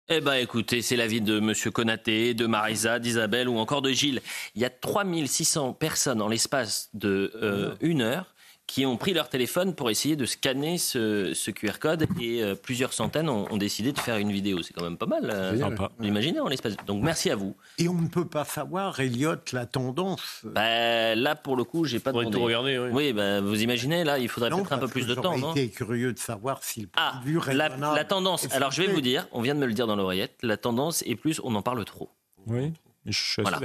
[0.08, 4.20] Eh ben, écoutez, c'est l'avis de Monsieur Konaté, de Marisa, d'Isabelle ou encore de Gilles.
[4.54, 8.31] Il y a 3600 personnes en l'espace de euh, une heure
[8.72, 12.94] qui ont pris leur téléphone pour essayer de scanner ce, QR code et euh, plusieurs
[12.94, 14.62] centaines ont, décidé de faire une vidéo.
[14.62, 15.30] C'est quand même pas mal.
[15.30, 16.76] Euh, imaginez en l'espace.
[16.86, 17.54] Donc merci à vous.
[17.76, 20.40] Et on ne peut pas savoir, Elliot, la tendance.
[20.44, 22.24] Bah, là, pour le coup, j'ai pas de.
[22.24, 22.78] tout regarder.
[22.78, 25.52] Oui, oui bah, vous imaginez, là, il faudrait peut-être un peu plus de temps, non
[25.52, 27.20] été curieux de savoir si ah,
[27.52, 28.50] la, la tendance.
[28.54, 31.02] Alors je vais vous dire, on vient de me le dire dans l'oreillette, la tendance
[31.02, 32.08] est plus, on en parle trop.
[32.46, 32.72] Oui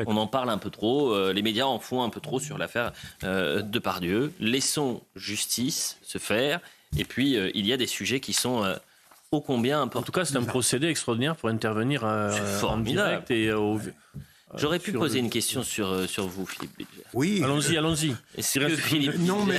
[0.05, 2.57] on en parle un peu trop, euh, les médias en font un peu trop sur
[2.57, 2.91] l'affaire
[3.23, 4.33] euh, de Pardieu.
[4.39, 6.59] Laissons justice se faire,
[6.97, 8.63] et puis euh, il y a des sujets qui sont
[9.31, 9.99] ô combien importants.
[9.99, 13.79] En tout cas, c'est un procédé extraordinaire pour intervenir en direct et au,
[14.55, 17.03] J'aurais pu poser une question sur, euh, sur vous, Philippe Bilger.
[17.13, 17.41] Oui.
[17.43, 18.15] Allons-y, allons-y.
[18.37, 19.57] Est-ce que Philippe Non, mais.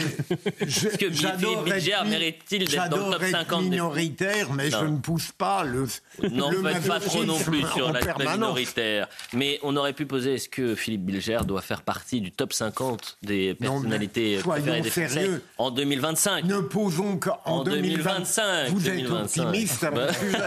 [0.60, 5.30] Est-ce que Philippe Bilger mérite-t-il d'être dans le top 50 minoritaire, mais je ne pousse
[5.32, 5.86] pas le.
[6.30, 9.08] Non, faites pas trop non plus sur l'aspect minoritaire.
[9.34, 13.18] Mais on aurait pu poser est-ce que Philippe Bilger doit faire partie du top 50
[13.22, 18.70] des personnalités préférées des Français en 2025 Ne posons qu'en 2025.
[18.70, 19.84] Vous êtes optimiste
[20.18, 20.38] sujet.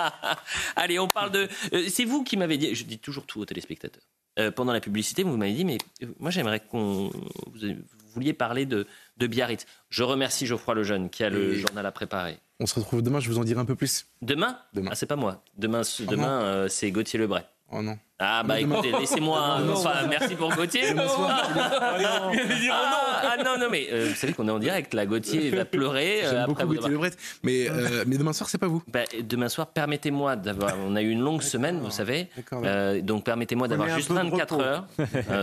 [0.76, 1.48] Allez, on parle de.
[1.72, 2.74] Euh, c'est vous qui m'avez dit.
[2.74, 3.69] Je dis toujours tout au téléspectateurs
[4.38, 7.10] euh, pendant la publicité, vous m'avez dit, mais euh, moi j'aimerais qu'on
[7.52, 7.68] vous,
[8.14, 8.86] vouliez parler de,
[9.16, 9.66] de Biarritz.
[9.88, 12.38] Je remercie Geoffroy Lejeune qui a le journal à préparer.
[12.60, 14.06] On se retrouve demain, je vous en dirai un peu plus.
[14.22, 14.58] Demain?
[14.72, 14.90] Demain.
[14.92, 15.42] Ah, c'est pas moi.
[15.56, 17.44] Demain, demain euh, c'est Gauthier Lebray.
[17.70, 17.98] Oh non.
[18.22, 19.60] Ah bah écoutez, laissez-moi.
[19.72, 20.82] Enfin, merci pour Gauthier.
[20.98, 21.96] ah,
[23.42, 25.06] non, non, mais euh, vous savez qu'on est en direct là.
[25.06, 26.20] Gauthier va pleurer.
[26.24, 27.12] J'aime euh, beaucoup Gauthier Lebret.
[27.42, 28.82] Mais, euh, mais demain soir, c'est pas vous.
[28.88, 30.74] Bah, demain soir, permettez-moi d'avoir.
[30.86, 32.28] On a eu une longue semaine, vous savez.
[33.02, 34.86] donc permettez-moi d'avoir juste 24 heures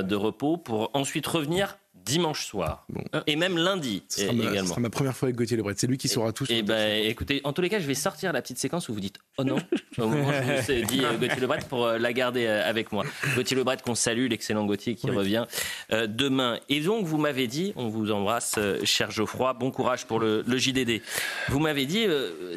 [0.03, 1.77] de repos pour ensuite revenir
[2.07, 2.88] dimanche soir.
[3.27, 4.61] Et même lundi ce sera, ma, également.
[4.63, 5.73] Ce sera ma première fois avec Gauthier Lebret.
[5.77, 6.45] C'est lui qui saura tout.
[6.49, 8.93] Et eh ben, écoutez, en tous les cas, je vais sortir la petite séquence où
[8.93, 9.57] vous dites Oh non
[9.97, 12.67] Au moment où je vous ai dit euh, Gauthier Lebret pour euh, la garder euh,
[12.67, 13.05] avec moi.
[13.35, 15.45] Gauthier Lebret qu'on salue, l'excellent Gauthier qui revient
[15.91, 16.59] demain.
[16.69, 21.01] Et donc, vous m'avez dit, on vous embrasse, cher Geoffroy, bon courage pour le, JDD.
[21.49, 22.05] Vous m'avez dit,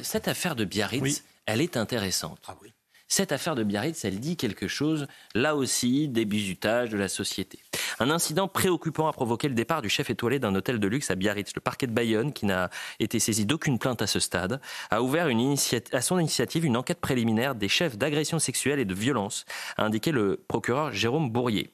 [0.03, 2.41] cette affaire de Biarritz, elle est intéressante.
[2.49, 2.73] Ah oui.
[3.13, 7.59] Cette affaire de Biarritz, elle dit quelque chose, là aussi, des bisutages de la société.
[7.99, 11.17] Un incident préoccupant a provoqué le départ du chef étoilé d'un hôtel de luxe à
[11.17, 11.53] Biarritz.
[11.57, 12.71] Le parquet de Bayonne, qui n'a
[13.01, 14.61] été saisi d'aucune plainte à ce stade,
[14.91, 19.45] a ouvert à son initiative une enquête préliminaire des chefs d'agression sexuelle et de violence,
[19.77, 21.73] a indiqué le procureur Jérôme Bourrier.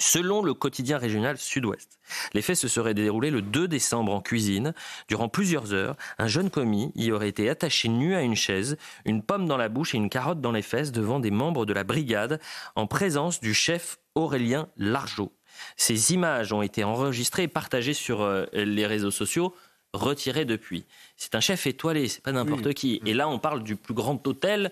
[0.00, 2.00] Selon le quotidien régional Sud-Ouest,
[2.32, 4.72] les faits se seraient déroulés le 2 décembre en cuisine.
[5.08, 9.22] Durant plusieurs heures, un jeune commis y aurait été attaché nu à une chaise, une
[9.22, 11.84] pomme dans la bouche et une carotte dans les fesses devant des membres de la
[11.84, 12.40] brigade
[12.76, 15.32] en présence du chef Aurélien Largeau.
[15.76, 19.54] Ces images ont été enregistrées et partagées sur euh, les réseaux sociaux
[19.92, 20.86] retirées depuis.
[21.18, 23.02] C'est un chef étoilé, c'est pas n'importe qui.
[23.04, 24.70] Et là, on parle du plus grand hôtel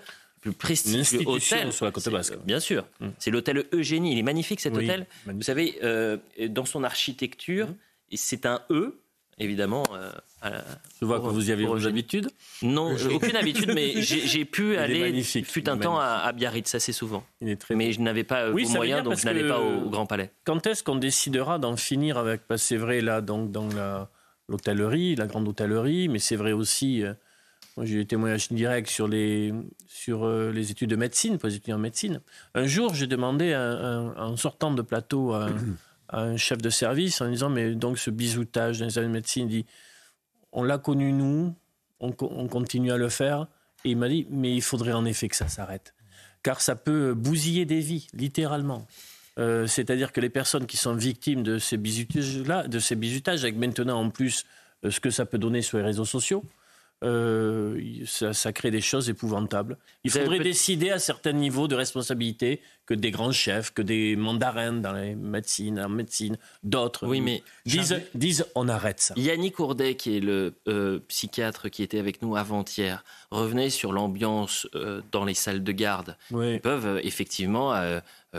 [0.52, 2.34] plus prestigieux hôtel sur la côte basque.
[2.44, 2.86] Bien sûr.
[3.00, 3.08] Mm.
[3.18, 4.12] C'est l'hôtel Eugénie.
[4.12, 5.06] Il est magnifique cet hôtel.
[5.26, 6.16] Vous savez, euh,
[6.48, 7.74] dans son architecture, mm.
[8.14, 8.98] c'est un E,
[9.38, 9.84] évidemment.
[9.94, 10.10] Euh,
[11.00, 12.30] je vois que vous y avez vos habitudes.
[12.62, 17.24] Non, aucune habitude, mais j'ai pu aller, fut un temps à, Biarritz assez souvent.
[17.40, 20.30] mais je n'avais pas oui, moyens, donc je n'allais pas au, Grand Palais.
[20.44, 23.68] Quand est-ce qu'on décidera d'en finir avec c'est vrai là, donc dans
[24.48, 27.02] l'hôtellerie, la, grande hôtellerie, mais c'est vrai aussi.
[27.02, 27.14] Euh,
[27.78, 29.55] moi, j'ai eu des témoignages directs sur les,
[29.86, 32.20] sur euh, les études de médecine, pour les étudiants en médecine.
[32.56, 35.48] Un jour, j'ai demandé, en sortant de plateau, à,
[36.09, 39.48] un chef de service en disant Mais donc, ce bisoutage dans les années de médecine,
[39.48, 39.66] il dit
[40.50, 41.55] On l'a connu, nous,
[42.00, 43.46] on, continue à le faire.
[43.84, 45.94] Et il m'a dit Mais il faudrait en effet que ça s'arrête.
[46.42, 48.88] Car ça peut bousiller des vies, littéralement.
[49.38, 53.55] Euh, c'est-à-dire que les personnes qui sont victimes de ces bisutages-là, de ces bisutages, avec
[53.55, 54.44] maintenant en plus
[54.84, 56.42] euh, ce que ça peut donner sur les réseaux sociaux,
[57.04, 59.78] euh, ça, crée des choses épouvantables.
[60.02, 64.72] Il faudrait décider à certains niveaux de responsabilité que des grands chefs, que des mandarins
[64.72, 69.14] dans les médecines, en médecine, d'autres oui, mais disent, disent, on arrête ça.
[69.16, 74.66] Yannick Ourdet, qui est le euh, psychiatre qui était avec nous avant-hier, revenait sur l'ambiance
[74.74, 76.16] euh, dans les salles de garde.
[76.32, 77.74] Ils peuvent effectivement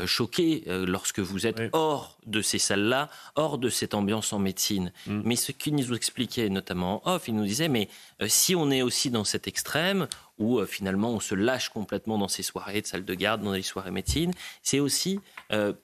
[0.06, 4.92] choquer lorsque vous êtes hors de ces salles-là, hors de cette ambiance en médecine.
[5.08, 5.22] Mm.
[5.26, 7.90] Mais ce qu'il nous expliquait, notamment en off, il nous disait, mais
[8.28, 10.08] si on est aussi dans cet extrême,
[10.38, 13.62] où finalement on se lâche complètement dans ces soirées de salle de garde, dans les
[13.62, 14.34] soirées médecine,
[14.64, 15.20] c'est aussi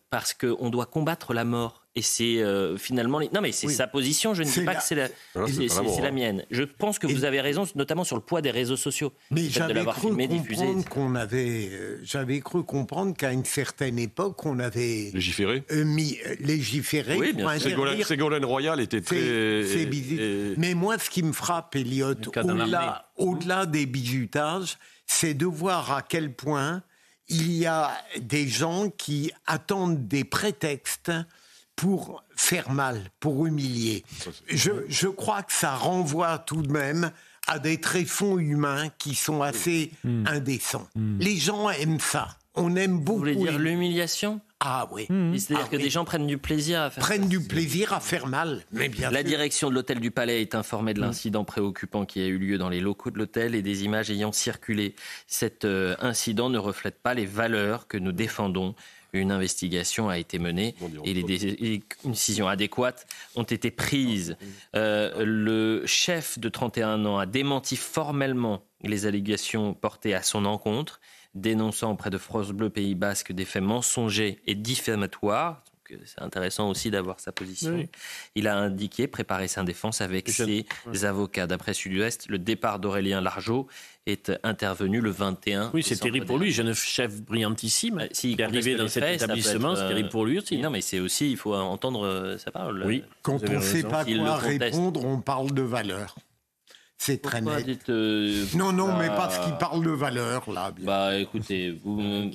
[0.10, 1.85] parce qu'on doit combattre la mort.
[1.98, 3.22] Et c'est euh, finalement.
[3.34, 4.34] Non, mais c'est sa position.
[4.34, 6.46] Je ne dis pas que c'est la, la mienne.
[6.52, 9.14] Je pense que vous avez raison, notamment sur le poids des réseaux sociaux.
[9.32, 11.70] Mais j'avais cru comprendre qu'on avait.
[11.72, 15.12] Euh, j'avais cru comprendre qu'à une certaine époque, on avait.
[15.14, 17.18] Légiféré euh, mis, Légiféré.
[17.18, 18.06] Oui, bien sûr.
[18.06, 19.22] Ségolène, Royal était très.
[20.58, 24.78] Mais moi, ce qui me frappe, Elliot, au-delà, au-delà des bijutages,
[25.08, 26.84] c'est de voir à quel point
[27.28, 31.12] il y a des gens qui attendent des prétextes
[31.76, 34.04] pour faire mal, pour humilier.
[34.48, 37.12] Je, crois que ça renvoie tout de même
[37.48, 40.26] à des tréfonds humains qui sont assez hmm.
[40.28, 40.88] indécents.
[40.96, 41.20] Hmm.
[41.20, 42.38] Les gens aiment ça.
[42.56, 43.20] On aime beaucoup.
[43.20, 44.40] Vous voulez dire l'humiliation?
[44.62, 45.06] Ah oui.
[45.10, 45.38] Hmm.
[45.38, 48.26] C'est-à-dire ah que des gens prennent du plaisir à faire Prennent du plaisir à faire
[48.26, 48.64] mal.
[48.72, 52.26] Mais bien La direction de l'hôtel du Palais est informée de l'incident préoccupant qui a
[52.26, 54.96] eu lieu dans les locaux de l'hôtel et des images ayant circulé.
[55.28, 58.76] Cet euh, incident ne reflète pas les valeurs que nous défendons
[59.18, 61.24] une investigation a été menée et les,
[62.04, 64.38] décisions adéquates ont été prises.
[64.76, 71.00] Euh, le chef de 31 ans a démenti formellement les allégations portées à son encontre,
[71.34, 75.64] dénonçant auprès de France Bleu Pays Basque des faits mensongers et diffamatoires
[76.06, 77.88] c'est intéressant aussi d'avoir sa position.
[78.36, 80.66] Il a indiqué préparer sa défense avec ses
[81.04, 81.48] avocats.
[81.48, 83.68] D'après Sud-Ouest, le départ d'Aurélien Largeau
[84.06, 85.72] est intervenu le 21.
[85.74, 88.00] Oui, c'est terrible pour lui, jeune chef brillantissime.
[88.00, 90.58] Euh, S'il est arrivé dans cet établissement, c'est terrible pour lui aussi.
[90.58, 92.84] Non, mais c'est aussi, il faut entendre euh, sa parole.
[92.86, 93.04] Oui.
[93.24, 96.16] Quand on ne sait pas quoi répondre, on parle de valeur.
[96.98, 97.90] C'est très net.
[97.90, 100.72] Euh, non, non, mais parce qu'il parle de valeur, là.
[100.80, 102.32] Bah, écoutez, vous,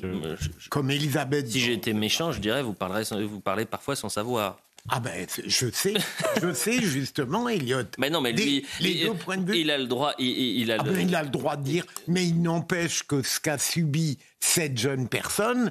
[0.69, 1.49] comme Elisabeth.
[1.49, 4.59] Si j'étais méchant, je dirais, vous parlerez, vous parlez parfois sans savoir.
[4.89, 5.95] Ah ben, je sais,
[6.41, 7.83] je sais justement, Elliot.
[7.99, 9.59] Mais non, mais lui, les deux points de vue.
[9.59, 12.27] Il a le droit, il, a, ah ben, il a le droit de dire, mais
[12.27, 15.71] il n'empêche que ce qu'a subi cette jeune personne,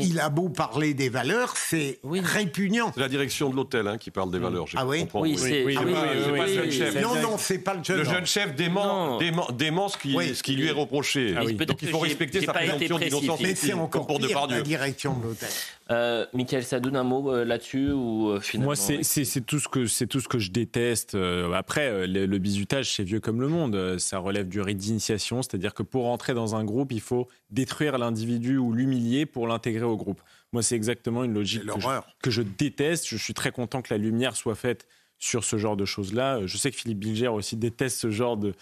[0.00, 2.92] il a beau parler des valeurs, c'est répugnant.
[2.94, 4.66] C'est la direction de l'hôtel hein, qui parle des valeurs.
[4.76, 7.02] Ah oui Oui, c'est pas, le jeune chef.
[7.02, 7.98] Non, non, c'est pas le jeune.
[7.98, 9.18] Le jeune chef dément,
[9.52, 11.34] dément, ce, qui, ce, qui, lui est reproché.
[11.36, 13.40] Ah Donc il faut respecter sa présomption d'innocence.
[13.40, 15.48] Mais c'est encore pour pire, la direction de l'hôtel.
[15.90, 19.68] Euh, Michael, ça donne un mot euh, là-dessus ou euh, finalement Moi, c'est tout ce
[19.68, 21.14] que c'est tout ce que je déteste.
[21.14, 23.98] Euh, après, le, le bizutage, c'est vieux comme le monde.
[23.98, 27.96] Ça relève du rite d'initiation, c'est-à-dire que pour entrer dans un groupe, il faut détruire
[27.96, 30.20] l'individu ou l'humilier pour l'intégrer au groupe.
[30.52, 31.88] Moi, c'est exactement une logique que je,
[32.22, 33.06] que je, déteste.
[33.08, 34.86] Je suis très content que la lumière soit faite
[35.18, 36.46] sur ce genre de choses-là.
[36.46, 38.54] Je sais que Philippe Bilger aussi déteste ce genre de,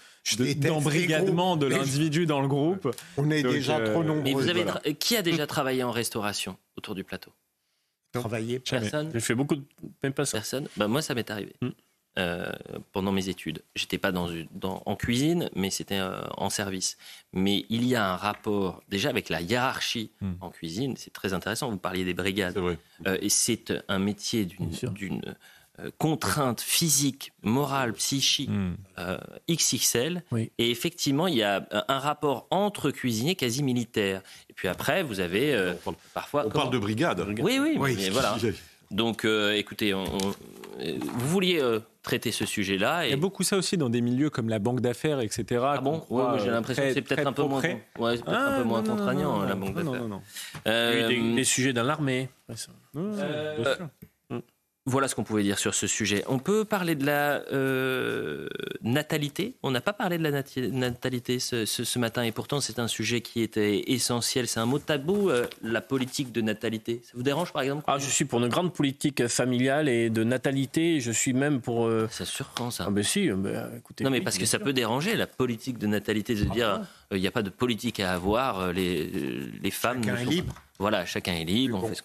[0.56, 2.94] d'embrigadement de, l'individu dans le groupe.
[3.16, 4.22] On est déjà trop nombreux.
[4.22, 7.30] Mais vous avez Qui a déjà travaillé en restauration autour du plateau?
[8.12, 9.10] Travaillé Personne.
[9.12, 9.62] J'ai fait beaucoup de...
[10.02, 10.68] Même pas Personne.
[10.76, 11.52] Ben, moi, ça m'est arrivé.
[11.60, 11.70] Hmm.
[12.18, 12.50] Euh,
[12.92, 13.62] pendant mes études.
[13.74, 14.30] J'étais pas dans,
[14.62, 16.96] en cuisine, mais c'était euh, en service.
[17.34, 20.32] Mais il y a un rapport déjà avec la hiérarchie hmm.
[20.40, 20.94] en cuisine.
[20.96, 21.70] C'est très intéressant.
[21.70, 22.56] Vous parliez des brigades.
[22.56, 25.36] Euh, et c'est un métier d'une
[25.98, 28.74] contrainte physique, morale, psychique hmm.
[29.50, 30.22] XXL.
[30.58, 34.22] Et effectivement, il y a un rapport entre cuisiniers quasi militaire.
[34.50, 35.74] Et puis après, vous avez
[36.14, 36.46] parfois.
[36.46, 37.20] On parle de brigade.
[37.40, 37.96] Oui, oui, oui.
[37.96, 38.36] Mais voilà.
[38.90, 41.60] Donc, écoutez, vous vouliez
[42.06, 43.04] traiter ce sujet-là.
[43.04, 45.60] Il y a beaucoup ça aussi dans des milieux comme la banque d'affaires, etc.
[45.64, 46.04] Ah bon?
[46.42, 49.54] J'ai l'impression que c'est peut-être un peu moins, ouais, peut un peu moins contraignant, la
[49.54, 49.92] banque d'affaires.
[49.92, 50.22] Non, non, non.
[50.66, 52.28] Euh, des, des, sujets dans l'armée.
[52.96, 53.64] Euh,
[54.86, 56.24] voilà ce qu'on pouvait dire sur ce sujet.
[56.28, 58.48] On peut parler de la euh,
[58.82, 59.56] natalité?
[59.64, 63.42] On n'a pas parlé de la natalité ce, matin et pourtant c'est un sujet qui
[63.42, 64.46] était essentiel.
[64.46, 67.00] C'est un mot tabou, euh, la politique de natalité.
[67.02, 67.82] Ça vous dérange par exemple?
[67.88, 71.00] Ah, Je suis pour une grande politique familiale et de natalité.
[71.00, 71.86] Je suis même pour...
[71.86, 72.08] Euh...
[72.12, 72.84] Ça surprend ça.
[72.86, 74.04] Ah ben si, ben, écoutez.
[74.04, 76.80] Non mais parce que ça peut déranger la politique de natalité de ah dire
[77.10, 79.10] il n'y a pas de politique à avoir, les,
[79.62, 80.04] les femmes...
[80.04, 80.54] Chacun est libre.
[80.78, 81.80] Voilà, chacun est libre.
[81.82, 82.02] On fait ce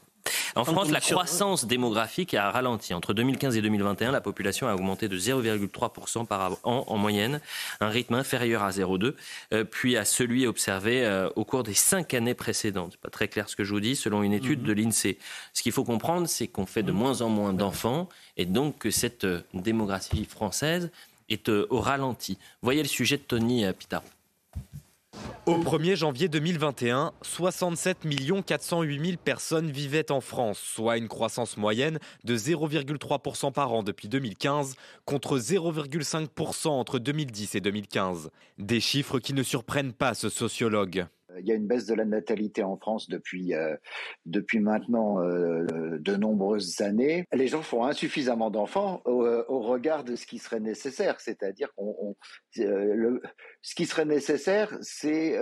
[0.55, 2.93] en France, la croissance démographique a ralenti.
[2.93, 7.41] Entre 2015 et 2021, la population a augmenté de 0,3% par an en moyenne,
[7.79, 9.13] un rythme inférieur à 0,2,
[9.53, 12.97] euh, puis à celui observé euh, au cours des cinq années précédentes.
[12.97, 14.67] Pas très clair ce que je vous dis, selon une étude mhm.
[14.67, 15.17] de l'INSEE.
[15.53, 18.91] Ce qu'il faut comprendre, c'est qu'on fait de moins en moins d'enfants et donc que
[18.91, 20.91] cette euh, démographie française
[21.29, 22.37] est au ralenti.
[22.61, 24.03] Voyez le sujet de Tony Pitaro.
[25.47, 28.07] Au 1er janvier 2021, 67
[28.45, 34.07] 408 000 personnes vivaient en France, soit une croissance moyenne de 0,3% par an depuis
[34.07, 34.75] 2015,
[35.05, 38.29] contre 0,5% entre 2010 et 2015.
[38.59, 41.07] Des chiffres qui ne surprennent pas ce sociologue.
[41.39, 43.75] Il y a une baisse de la natalité en France depuis, euh,
[44.25, 45.65] depuis maintenant euh,
[45.99, 47.25] de nombreuses années.
[47.33, 51.19] Les gens font insuffisamment d'enfants au, regard de ce qui serait nécessaire.
[51.19, 52.15] C'est-à-dire qu'on,
[52.59, 53.19] euh,
[53.61, 55.37] ce qui serait nécessaire, c'est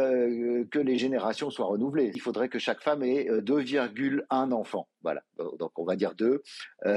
[0.72, 2.12] que les générations soient renouvelées.
[2.14, 4.88] Il faudrait que chaque femme ait 2,1 enfants.
[5.02, 5.22] Voilà,
[5.58, 6.44] donc on va dire deux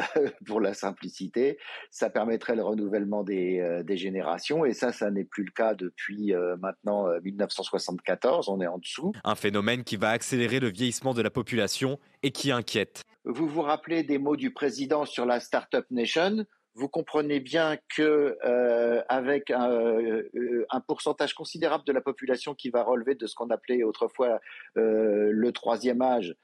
[0.47, 1.59] pour la simplicité.
[1.91, 6.35] Ça permettrait le renouvellement des, des générations et ça, ça n'est plus le cas depuis
[6.59, 8.49] maintenant 1974.
[8.49, 8.81] On est en
[9.25, 13.03] un phénomène qui va accélérer le vieillissement de la population et qui inquiète.
[13.25, 16.45] Vous vous rappelez des mots du président sur la Startup Nation?
[16.75, 20.23] Vous comprenez bien que euh, avec euh,
[20.71, 24.41] un, pourcentage considérable de la population qui va relever de ce qu'on appelait autrefois
[24.77, 26.35] euh, le troisième âge,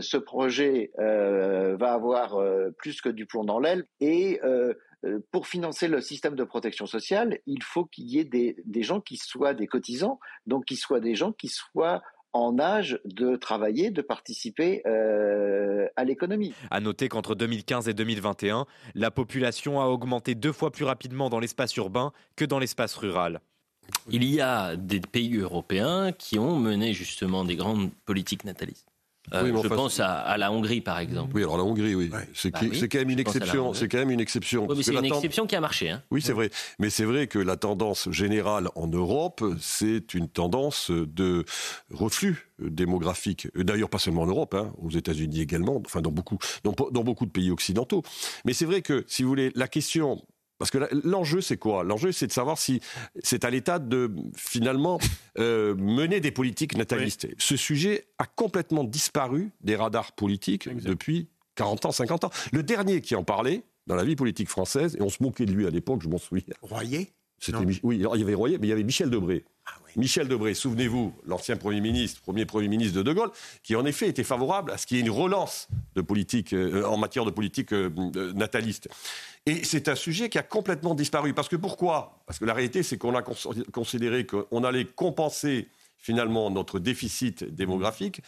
[0.00, 2.36] ce projet va avoir
[2.78, 3.86] plus que du plomb dans l'aile.
[4.00, 4.40] Et
[5.04, 9.00] euh, pour financer le système de protection sociale, il faut qu'il y ait des, gens
[9.00, 12.02] qui soient des cotisants, donc qui soient des gens qui soient
[12.34, 16.52] en âge de travailler, de participer euh, à l'économie.
[16.70, 21.38] À noter qu'entre 2015 et 2021, la population a augmenté deux fois plus rapidement dans
[21.38, 23.40] l'espace urbain que dans l'espace rural.
[24.10, 28.93] Il y a des pays européens qui ont mené justement des grandes politiques natalistes.
[29.32, 31.32] Euh, je pense à, la Hongrie, par exemple.
[31.34, 32.10] Oui, alors la Hongrie, oui.
[32.34, 33.72] C'est bah quand même une exception.
[33.72, 34.68] C'est quand même une exception.
[34.82, 35.90] c'est une exception qui a marché.
[35.90, 36.02] Hein.
[36.10, 36.50] Oui, c'est vrai.
[36.78, 41.44] Mais c'est vrai que la tendance générale en Europe, c'est une tendance de
[41.90, 43.48] reflux démographique.
[43.56, 47.26] D'ailleurs, pas seulement en Europe, hein, aux États-Unis également, enfin dans beaucoup, dans, dans beaucoup
[47.26, 48.02] de pays occidentaux.
[48.44, 50.22] Mais c'est vrai que, si vous voulez, la question
[50.64, 51.84] parce que l'enjeu, c'est quoi?
[51.84, 52.80] L'enjeu, c'est de savoir si
[53.22, 54.98] c'est à l'État de finalement
[55.38, 57.28] euh, mener des politiques natalistes.
[57.36, 62.30] Ce sujet a complètement disparu des radars politiques depuis 40 ans, 50 ans.
[62.50, 65.52] Le dernier qui en parlait dans la vie politique française, et on se moquait de
[65.52, 66.54] lui à l'époque, je m'en souviens.
[66.62, 67.12] Royer?
[67.82, 69.44] Oui, il y avait Royer, mais il y avait Michel Debré.
[69.66, 73.30] Ah Michel Debré, souvenez-vous, l'ancien Premier ministre, premier Premier ministre de De Gaulle,
[73.62, 76.84] qui en effet était favorable à ce qu'il y ait une relance de politique, euh,
[76.84, 77.90] en matière de politique euh,
[78.34, 78.88] nataliste.
[79.46, 81.34] Et c'est un sujet qui a complètement disparu.
[81.34, 82.22] Parce que pourquoi?
[82.26, 85.68] Parce que la réalité, c'est qu'on a considéré qu'on allait compenser
[85.98, 88.20] finalement notre déficit démographique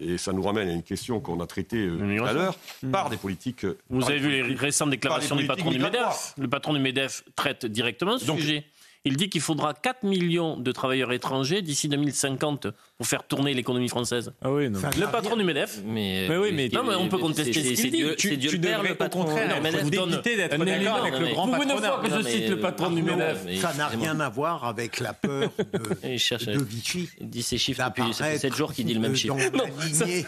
[0.00, 2.56] et ça nous ramène à une question qu'on a traitée euh, tout à l'heure,
[2.90, 3.66] par des politiques.
[3.88, 7.66] Vous avez vu les récentes déclarations du patron du MEDEF Le patron du MEDEF traite
[7.66, 8.64] directement ce sujet.
[9.06, 12.66] Il dit qu'il faudra 4 millions de travailleurs étrangers d'ici 2050
[12.98, 14.34] pour faire tourner l'économie française.
[14.42, 14.78] Ah oui, non.
[14.78, 15.80] le patron du MEDEF.
[15.86, 18.14] Mais, oui, mais, non, mais on peut contester ce qu'il dit.
[18.18, 19.24] C'est Dieu le père, le patron.
[19.24, 19.32] du
[19.62, 19.84] MEDEF.
[19.84, 21.76] vous d'éviter d'être d'accord avec le grand patron.
[21.76, 23.60] Vous fois que je cite le patron du MEDEF.
[23.60, 27.08] Ça n'a rien à voir avec la peur de Vichy.
[27.20, 29.36] Il dit ces chiffres depuis 7 jours qu'il dit le même chiffre.
[29.54, 29.64] Non,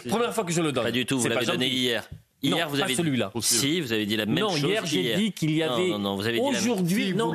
[0.09, 0.83] première fois que je le donne.
[0.83, 2.09] Pas du tout, vous l'avez donné hier.
[2.43, 3.31] Hier, vous avez celui-là.
[3.41, 4.61] Si, vous avez dit la même chose.
[4.61, 5.87] Non, hier, j'ai dit qu'il y avait.
[5.87, 7.13] Non, non, vous avez dit aujourd'hui.
[7.13, 7.33] Non,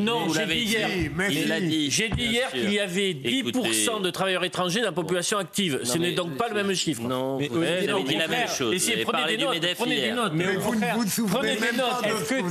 [0.00, 0.88] non, j'ai dit hier.
[1.30, 1.90] Il l'a dit.
[1.90, 5.80] J'ai dit hier qu'il y avait 10% de travailleurs étrangers dans la population active.
[5.82, 7.02] Ce n'est donc pas le même chiffre.
[7.02, 8.72] Non, vous avez dit la même chose.
[8.74, 9.56] Essayez, prenez des notes.
[9.76, 10.32] Prenez des notes.
[10.34, 12.00] Mais vous ne vous souvenez même pas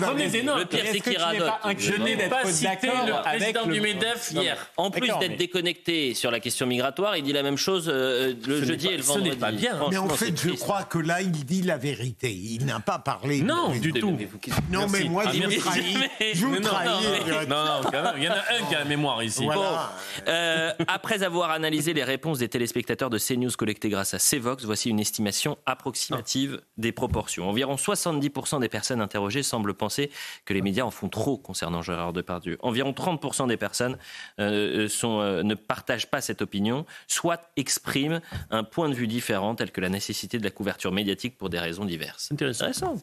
[0.01, 0.59] Prenez des notes?
[0.59, 1.51] Le pire, c'est qu'il radote.
[1.77, 4.57] Je n'ai pas cité le président du MEDEF hier?
[4.75, 8.35] En plus d'être déconnecté sur la question migratoire, il dit la même chose le
[8.65, 9.29] jeudi et le vendredi.
[9.29, 9.79] Ce n'est pas bien.
[9.89, 11.92] Mais en fait, je crois que là, il dit la vérité.
[12.23, 13.41] Il n'a pas parlé.
[13.41, 14.17] Non, du tout.
[14.71, 15.97] Non, mais moi, je vous trahis.
[16.33, 17.47] Je vous trahis.
[17.47, 19.45] Non, non, il y en a un qui a la mémoire ici.
[19.45, 19.63] Bon,
[20.27, 24.89] euh, après avoir analysé les réponses des téléspectateurs de CNews collectées grâce à CVOX, voici
[24.89, 27.49] une estimation approximative des proportions.
[27.49, 30.11] Environ 70% des personnes interrogées semblent penser
[30.45, 32.57] que les médias en font trop concernant Gérard Depardieu.
[32.61, 33.97] Environ 30% des personnes
[34.39, 39.55] euh, sont, euh, ne partagent pas cette opinion, soit expriment un point de vue différent,
[39.55, 42.25] tel que la nécessité de la couverture médiatique pour des raisons diverses.
[42.27, 42.97] C'est intéressant.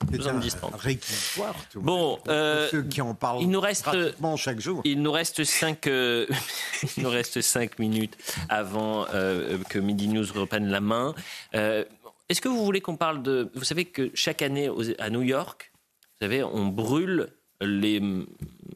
[1.76, 3.88] Bon, euh, ceux qui en parlent il nous reste,
[4.36, 4.82] chaque jour.
[4.84, 6.26] Il nous reste 5 euh,
[6.96, 8.16] il nous reste cinq minutes
[8.48, 11.14] avant euh, que Midi News reprenne la main.
[11.52, 13.50] Est-ce que vous voulez qu'on parle de...
[13.54, 14.70] Vous savez que chaque année
[15.00, 17.28] à New York, vous savez, on brûle
[17.60, 18.00] les...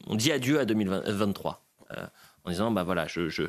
[0.07, 1.65] On dit adieu à 2023
[2.43, 3.43] en disant, bah voilà, je, je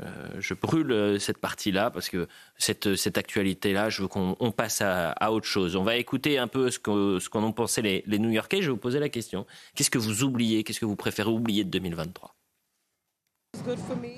[0.00, 0.06] euh,
[0.40, 2.26] je brûle euh, cette partie-là parce que
[2.58, 5.76] cette, cette actualité-là, je veux qu'on passe à, autre chose.
[5.76, 8.60] On va écouter un peu ce qu'en ont pensé les, les New-Yorkais.
[8.60, 9.46] Je vais vous poser la question.
[9.74, 10.64] Qu'est-ce que vous oubliez?
[10.64, 12.33] Qu'est-ce que vous préférez oublier de 2023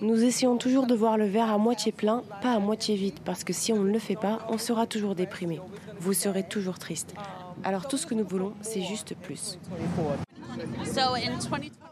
[0.00, 3.44] nous essayons toujours de voir le verre à moitié plein, pas à moitié vide, parce
[3.44, 5.60] que si on ne le fait pas, on sera toujours déprimé.
[6.00, 7.14] Vous serez toujours triste.
[7.64, 9.58] Alors tout ce que nous voulons, c'est juste plus.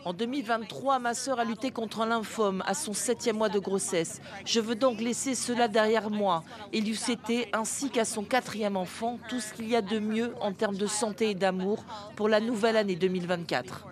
[0.04, 2.22] En 2023, ma sœur a lutté contre un
[2.66, 4.20] à son septième mois de grossesse.
[4.44, 9.18] Je veux donc laisser cela derrière moi et lui souhaiter, ainsi qu'à son quatrième enfant,
[9.28, 11.84] tout ce qu'il y a de mieux en termes de santé et d'amour
[12.16, 13.86] pour la nouvelle année 2024.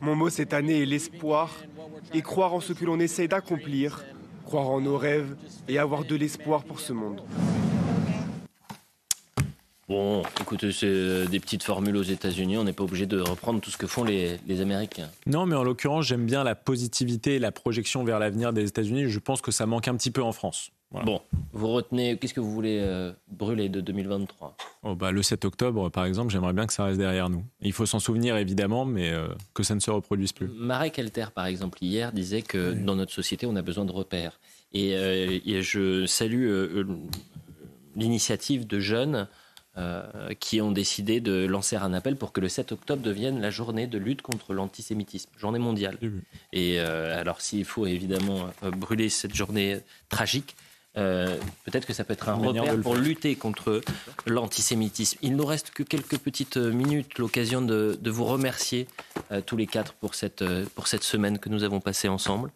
[0.00, 1.54] Mon mot cette année est l'espoir
[2.14, 4.04] et croire en ce que l'on essaie d'accomplir,
[4.44, 5.36] croire en nos rêves
[5.68, 7.20] et avoir de l'espoir pour ce monde.
[9.88, 12.58] Bon, écoutez, c'est euh, des petites formules aux États-Unis.
[12.58, 15.08] On n'est pas obligé de reprendre tout ce que font les, Américains.
[15.26, 19.08] Non, mais en l'occurrence, j'aime bien la positivité et la projection vers l'avenir des États-Unis.
[19.08, 20.72] Je pense que ça manque un petit peu en France.
[20.92, 21.20] Bon,
[21.52, 25.90] vous retenez, qu'est-ce que vous voulez euh, brûler de 2023 oh bah, Le 7 octobre,
[25.90, 27.44] par exemple, j'aimerais bien que ça reste derrière nous.
[27.60, 30.48] Il faut s'en souvenir, évidemment, mais euh, que ça ne se reproduise plus.
[30.48, 34.38] Marek Elter, par exemple, hier, disait que dans notre société, on a besoin de repères.
[34.72, 36.50] Et, et je salue
[37.94, 39.26] l'initiative de jeunes
[39.78, 43.50] euh, qui ont décidé de lancer un appel pour que le 7 octobre devienne la
[43.50, 45.98] journée de lutte contre l'antisémitisme, journée mondiale.
[46.54, 50.56] Et euh, alors s'il faut évidemment euh, brûler cette journée tragique,
[50.96, 53.80] peut-être que ça peut être un repère pour lutter contre
[54.26, 55.18] l'antisémitisme.
[55.22, 58.88] Il nous reste que quelques petites minutes, l'occasion de, de, vous remercier
[59.44, 60.44] tous les quatre pour cette,
[60.74, 62.50] pour cette semaine que nous avons passée ensemble.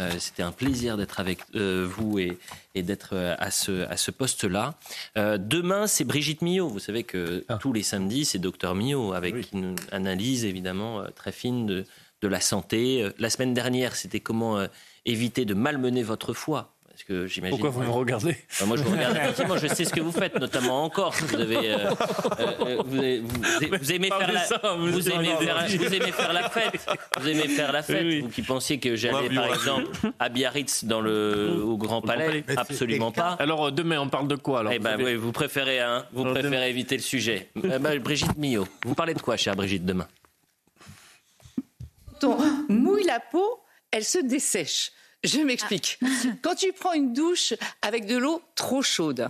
[0.00, 2.36] Euh, c'était un plaisir d'être avec euh, vous et,
[2.74, 4.74] d'être euh, à ce, à ce poste-là.
[5.16, 6.68] demain, c'est Brigitte Millot.
[6.68, 7.58] Vous savez que ah.
[7.60, 11.84] tous les samedis, c'est Docteur Millot, avec une analyse évidemment très fine de,
[12.22, 13.08] de la santé.
[13.18, 14.66] La semaine dernière, c'était comment
[15.04, 16.32] éviter de malmener votre
[17.50, 19.56] Pourquoi vous me regardez Moi, je vous regarde effectivement.
[19.56, 21.22] Je sais ce que vous faites, notamment en Corse.
[21.22, 21.76] Vous avez,
[22.84, 26.86] vous, aimez faire la, vous, aimez faire, la fête.
[27.20, 28.22] Vous aimez faire la fête.
[28.22, 29.88] Vous qui pensiez que j'allais, par exemple,
[30.18, 33.36] à Biarritz dans le au Grand Palais, absolument pas.
[33.38, 34.72] Alors demain, on parle de quoi alors?
[34.72, 37.48] Eh ben, oui, vous préférez, hein, vous préférez éviter le sujet.
[37.64, 40.06] Eh ben, Brigitte Millot, vous parlez de quoi, chère Brigitte, demain?
[42.22, 42.38] On
[42.68, 43.60] mouille la peau,
[43.90, 44.92] elle se dessèche.
[45.24, 45.98] Je m'explique.
[46.02, 46.06] Ah.
[46.42, 49.28] Quand tu prends une douche avec de l'eau trop chaude,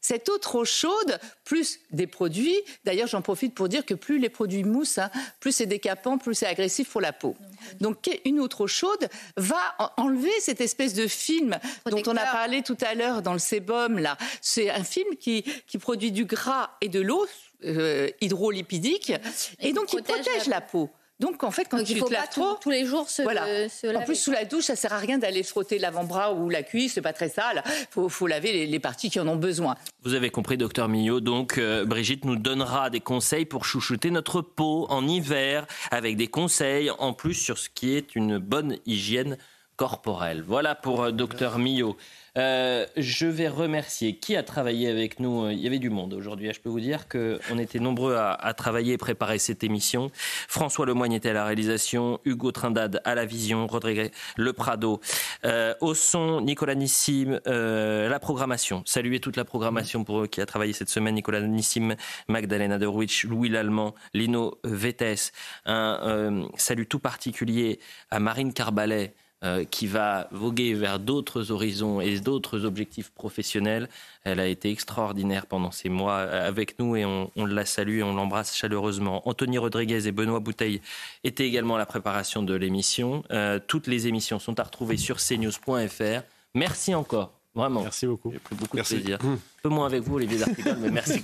[0.00, 4.28] Cette eau trop chaude, plus des produits, d'ailleurs j'en profite pour dire que plus les
[4.28, 7.36] produits moussent, hein, plus c'est décapant, plus c'est agressif pour la peau.
[7.80, 11.56] Donc une eau trop chaude va enlever cette espèce de film
[11.86, 14.00] dont on a parlé tout à l'heure dans le sébum.
[14.00, 14.18] là.
[14.40, 15.44] C'est un film qui,
[15.78, 17.24] produit du gras et de l'eau
[17.64, 19.12] euh, hydrolipidique
[19.60, 20.90] et, donc qui protège la peau.
[21.20, 23.46] Donc en fait, quand tu te laves trop, tous les jours se, voilà.
[23.94, 26.94] En plus, sous la douche, ça sert à rien d'aller frotter l'avant-bras ou la cuisse,
[26.94, 27.62] c'est pas très sale.
[27.90, 29.76] Faut, faut laver les, parties qui en ont besoin.
[30.02, 31.20] Vous avez compris, docteur Millot.
[31.20, 36.26] Donc euh, Brigitte nous donnera des conseils pour chouchouter notre peau en hiver, avec des
[36.26, 39.38] conseils en plus sur ce qui est une bonne hygiène
[39.76, 40.42] corporelle.
[40.42, 41.96] Voilà pour euh, docteur Millot.
[42.36, 45.50] Euh, je vais remercier qui a travaillé avec nous.
[45.50, 46.52] Il y avait du monde aujourd'hui.
[46.52, 50.10] Je peux vous dire qu'on était nombreux à, travailler et préparer cette émission.
[50.48, 55.00] François Lemoyne était à la réalisation, Hugo Trindade à la vision, Rodrigue Le Prado
[55.44, 58.82] euh, au son, Nicolas Nissim, euh, la programmation.
[58.84, 61.14] Saluer toute la programmation pour eux qui a travaillé cette semaine.
[61.14, 61.94] Nicolas Nissim,
[62.28, 65.32] Magdalena Derwich, Louis Lallemand, Lino Vettes.
[65.66, 67.78] Un salut tout particulier
[68.10, 73.90] à Marine Carbalet euh, qui va voguer vers d'autres horizons et d'autres objectifs professionnels.
[74.22, 78.02] Elle a été extraordinaire pendant ces mois euh, avec nous et on, la salue et
[78.02, 79.20] on l'embrasse chaleureusement.
[79.28, 80.80] Anthony Rodriguez et Benoît Bouteille
[81.24, 83.22] étaient également à la préparation de l'émission.
[83.32, 86.22] Euh, toutes les émissions sont à retrouver sur cnews.fr.
[86.54, 87.34] Merci encore.
[87.54, 87.82] Vraiment.
[87.82, 88.32] Merci beaucoup.
[88.32, 89.18] J'ai pris beaucoup de plaisir.
[89.22, 91.20] Un peu moins avec vous, Olivier D'Artigol, mais merci.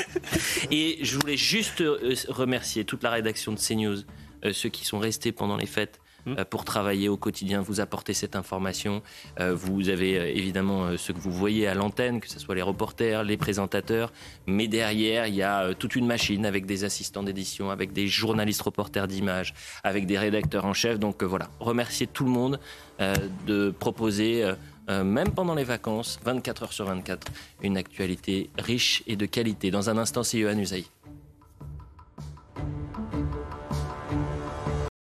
[0.70, 1.82] Et je voulais juste
[2.28, 4.02] remercier toute la rédaction de CNews,
[4.52, 8.36] ceux qui sont restés pendant les fêtes, euh, pour travailler au quotidien, vous apporter cette
[8.36, 9.02] information.
[9.40, 12.62] Euh, vous avez euh, évidemment ce que vous voyez à l'antenne, que ce soit les
[12.62, 14.12] reporters, les présentateurs,
[14.46, 18.62] mais derrière, il y a toute une machine avec des assistants d'édition, avec des journalistes
[18.62, 19.54] reporters d'images,
[19.84, 20.98] avec des rédacteurs en chef.
[20.98, 22.60] Donc voilà, remercier tout le monde
[23.46, 24.52] de proposer...
[24.88, 27.32] même pendant les vacances, 24 heures sur 24,
[27.62, 29.70] une actualité riche et de qualité.
[29.70, 30.86] Dans un instant, c'est Yohann Usaï.